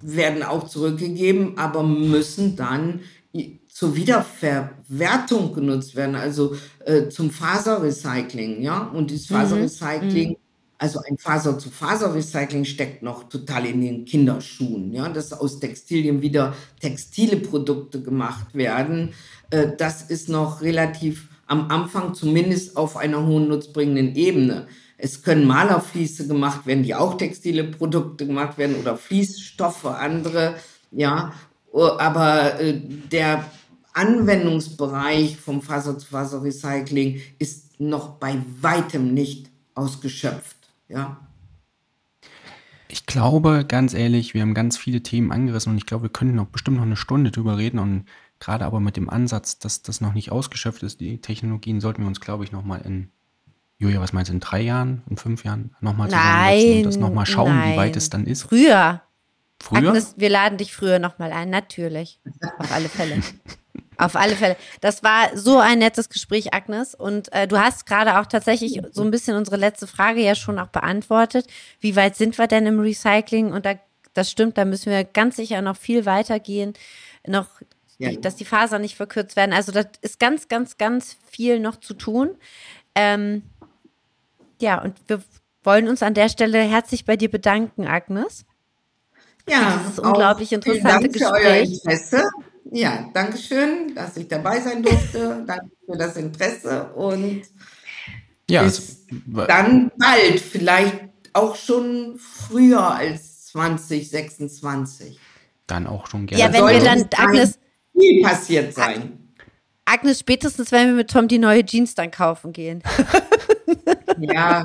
werden 0.00 0.42
auch 0.42 0.66
zurückgegeben, 0.66 1.58
aber 1.58 1.82
müssen 1.82 2.56
dann 2.56 3.00
zur 3.72 3.94
Wiederverwertung 3.96 5.54
genutzt 5.54 5.94
werden, 5.96 6.16
also 6.16 6.54
äh, 6.84 7.08
zum 7.08 7.30
Faserrecycling, 7.30 8.62
ja. 8.62 8.82
Und 8.92 9.10
dieses 9.10 9.30
mhm. 9.30 9.34
Faserrecycling, 9.36 10.30
mhm. 10.30 10.36
also 10.76 11.00
ein 11.08 11.16
Faser-zu-Faser-Recycling 11.16 12.64
steckt 12.64 13.02
noch 13.02 13.28
total 13.28 13.66
in 13.66 13.80
den 13.80 14.04
Kinderschuhen, 14.04 14.92
ja, 14.92 15.08
dass 15.08 15.32
aus 15.32 15.60
Textilien 15.60 16.20
wieder 16.20 16.54
textile 16.80 17.36
Produkte 17.36 18.02
gemacht 18.02 18.54
werden. 18.54 19.14
Äh, 19.50 19.68
das 19.78 20.02
ist 20.02 20.28
noch 20.28 20.62
relativ 20.62 21.28
am 21.46 21.70
Anfang 21.70 22.14
zumindest 22.14 22.76
auf 22.76 22.96
einer 22.96 23.26
hohen 23.26 23.48
nutzbringenden 23.48 24.14
Ebene. 24.14 24.66
Es 24.98 25.22
können 25.22 25.46
Malerfliese 25.46 26.26
gemacht 26.26 26.66
werden, 26.66 26.82
die 26.82 26.94
auch 26.94 27.16
textile 27.16 27.64
Produkte 27.64 28.26
gemacht 28.26 28.58
werden 28.58 28.76
oder 28.76 28.96
Fließstoffe, 28.96 29.86
andere, 29.86 30.56
ja. 30.90 31.32
Aber 31.72 32.60
äh, 32.60 32.74
der 33.10 33.44
Anwendungsbereich 33.92 35.36
vom 35.36 35.62
Faser-zu-Faser-Recycling 35.62 37.20
ist 37.38 37.80
noch 37.80 38.16
bei 38.16 38.38
weitem 38.60 39.14
nicht 39.14 39.50
ausgeschöpft. 39.74 40.56
Ja. 40.88 41.20
Ich 42.88 43.06
glaube, 43.06 43.64
ganz 43.66 43.94
ehrlich, 43.94 44.34
wir 44.34 44.42
haben 44.42 44.54
ganz 44.54 44.76
viele 44.76 45.02
Themen 45.02 45.30
angerissen 45.30 45.72
und 45.72 45.78
ich 45.78 45.86
glaube, 45.86 46.04
wir 46.04 46.10
können 46.10 46.34
noch 46.34 46.46
bestimmt 46.46 46.78
noch 46.78 46.84
eine 46.84 46.96
Stunde 46.96 47.30
drüber 47.30 47.56
reden 47.56 47.78
und 47.78 48.04
gerade 48.40 48.64
aber 48.64 48.80
mit 48.80 48.96
dem 48.96 49.08
Ansatz, 49.08 49.58
dass 49.58 49.82
das 49.82 50.00
noch 50.00 50.12
nicht 50.12 50.32
ausgeschöpft 50.32 50.82
ist, 50.82 51.00
die 51.00 51.20
Technologien, 51.20 51.80
sollten 51.80 52.02
wir 52.02 52.08
uns, 52.08 52.20
glaube 52.20 52.42
ich, 52.44 52.52
nochmal 52.52 52.80
in, 52.82 53.10
Julia, 53.78 54.00
was 54.00 54.12
meinst 54.12 54.30
du, 54.30 54.34
in 54.34 54.40
drei 54.40 54.60
Jahren, 54.60 55.02
in 55.08 55.16
fünf 55.16 55.44
Jahren 55.44 55.74
nochmal 55.80 56.08
zusammensetzen 56.08 56.76
und 56.78 56.82
das 56.84 56.96
nochmal 56.96 57.26
schauen, 57.26 57.56
nein. 57.56 57.72
wie 57.72 57.76
weit 57.76 57.96
es 57.96 58.10
dann 58.10 58.26
ist? 58.26 58.42
Früher. 58.42 59.02
Früher? 59.62 59.90
Agnes, 59.90 60.14
wir 60.16 60.30
laden 60.30 60.58
dich 60.58 60.72
früher 60.72 60.98
nochmal 60.98 61.32
ein, 61.32 61.50
natürlich. 61.50 62.18
Auf 62.58 62.72
alle 62.72 62.88
Fälle. 62.88 63.22
Auf 64.00 64.16
alle 64.16 64.34
Fälle. 64.34 64.56
Das 64.80 65.02
war 65.02 65.36
so 65.36 65.58
ein 65.58 65.78
nettes 65.78 66.08
Gespräch, 66.08 66.54
Agnes. 66.54 66.94
Und 66.94 67.32
äh, 67.32 67.46
du 67.46 67.58
hast 67.58 67.86
gerade 67.86 68.18
auch 68.18 68.26
tatsächlich 68.26 68.80
so 68.92 69.02
ein 69.02 69.10
bisschen 69.10 69.36
unsere 69.36 69.56
letzte 69.56 69.86
Frage 69.86 70.22
ja 70.22 70.34
schon 70.34 70.58
auch 70.58 70.68
beantwortet. 70.68 71.46
Wie 71.80 71.96
weit 71.96 72.16
sind 72.16 72.38
wir 72.38 72.46
denn 72.46 72.66
im 72.66 72.80
Recycling? 72.80 73.52
Und 73.52 73.66
da, 73.66 73.74
das 74.14 74.30
stimmt, 74.30 74.56
da 74.56 74.64
müssen 74.64 74.90
wir 74.90 75.04
ganz 75.04 75.36
sicher 75.36 75.60
noch 75.62 75.76
viel 75.76 76.06
weitergehen. 76.06 76.72
Noch, 77.26 77.46
ja. 77.98 78.12
dass 78.12 78.36
die 78.36 78.46
Fasern 78.46 78.80
nicht 78.80 78.96
verkürzt 78.96 79.36
werden. 79.36 79.52
Also 79.52 79.72
das 79.72 79.86
ist 80.00 80.18
ganz, 80.18 80.48
ganz, 80.48 80.78
ganz 80.78 81.16
viel 81.30 81.60
noch 81.60 81.76
zu 81.76 81.94
tun. 81.94 82.36
Ähm, 82.94 83.42
ja, 84.60 84.80
und 84.80 84.96
wir 85.08 85.22
wollen 85.62 85.88
uns 85.88 86.02
an 86.02 86.14
der 86.14 86.28
Stelle 86.28 86.58
herzlich 86.58 87.04
bei 87.04 87.16
dir 87.16 87.30
bedanken, 87.30 87.86
Agnes. 87.86 88.46
Ja, 89.48 89.78
dieses 89.82 89.98
unglaublich 89.98 90.52
interessante 90.52 91.08
Gespräch. 91.08 91.30
Für 91.30 91.48
euer 91.48 91.56
Interesse. 91.56 92.30
Ja, 92.72 93.08
danke 93.12 93.38
schön, 93.38 93.94
dass 93.94 94.16
ich 94.16 94.28
dabei 94.28 94.60
sein 94.60 94.82
durfte. 94.82 95.44
danke 95.46 95.70
für 95.86 95.96
das 95.96 96.16
Interesse 96.16 96.92
und 96.94 97.42
ja, 98.48 98.64
bis 98.64 99.06
dann 99.46 99.90
bald, 99.96 100.40
vielleicht 100.40 100.98
auch 101.32 101.54
schon 101.54 102.18
früher 102.18 102.82
als 102.82 103.46
2026. 103.46 105.18
Dann 105.66 105.86
auch 105.86 106.06
schon 106.06 106.26
gerne. 106.26 106.42
Ja, 106.42 106.52
wenn 106.52 106.66
wir 106.66 106.84
dann, 106.84 107.08
Agnes. 107.16 107.58
Viel 107.96 108.22
passiert 108.22 108.74
sein. 108.74 109.34
Agnes, 109.84 110.20
spätestens 110.20 110.72
wenn 110.72 110.88
wir 110.88 110.94
mit 110.94 111.10
Tom 111.10 111.28
die 111.28 111.38
neue 111.38 111.64
Jeans 111.64 111.94
dann 111.94 112.10
kaufen 112.10 112.52
gehen. 112.52 112.82
Ja, 114.18 114.64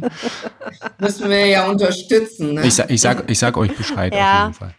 müssen 0.99 1.29
wir 1.29 1.45
ja 1.45 1.67
unterstützen. 1.67 2.55
Ne? 2.55 2.65
Ich, 2.65 2.77
ich, 2.79 2.99
sag, 2.99 3.29
ich 3.29 3.39
sag 3.39 3.55
euch 3.55 3.75
Bescheid 3.75 4.13
ja. 4.13 4.47
auf 4.47 4.47
jeden 4.47 4.53
Fall. 4.53 4.75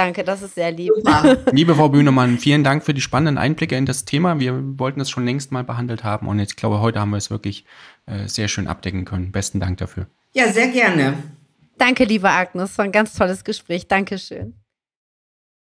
Danke, 0.00 0.24
das 0.24 0.40
ist 0.40 0.54
sehr 0.54 0.72
lieb. 0.72 0.92
Liebe 1.52 1.74
Frau 1.74 1.90
Bühnemann, 1.90 2.38
vielen 2.38 2.64
Dank 2.64 2.84
für 2.84 2.94
die 2.94 3.02
spannenden 3.02 3.36
Einblicke 3.36 3.76
in 3.76 3.84
das 3.84 4.06
Thema. 4.06 4.40
Wir 4.40 4.58
wollten 4.78 4.98
es 4.98 5.10
schon 5.10 5.26
längst 5.26 5.52
mal 5.52 5.62
behandelt 5.62 6.04
haben 6.04 6.26
und 6.26 6.38
ich 6.38 6.56
glaube, 6.56 6.80
heute 6.80 7.00
haben 7.00 7.10
wir 7.10 7.18
es 7.18 7.30
wirklich 7.30 7.66
äh, 8.06 8.26
sehr 8.26 8.48
schön 8.48 8.66
abdecken 8.66 9.04
können. 9.04 9.30
Besten 9.30 9.60
Dank 9.60 9.76
dafür. 9.76 10.06
Ja, 10.32 10.50
sehr 10.50 10.68
gerne. 10.68 11.18
Danke, 11.76 12.04
liebe 12.04 12.30
Agnes. 12.30 12.78
War 12.78 12.86
ein 12.86 12.92
ganz 12.92 13.12
tolles 13.12 13.44
Gespräch. 13.44 13.88
Dankeschön. 13.88 14.54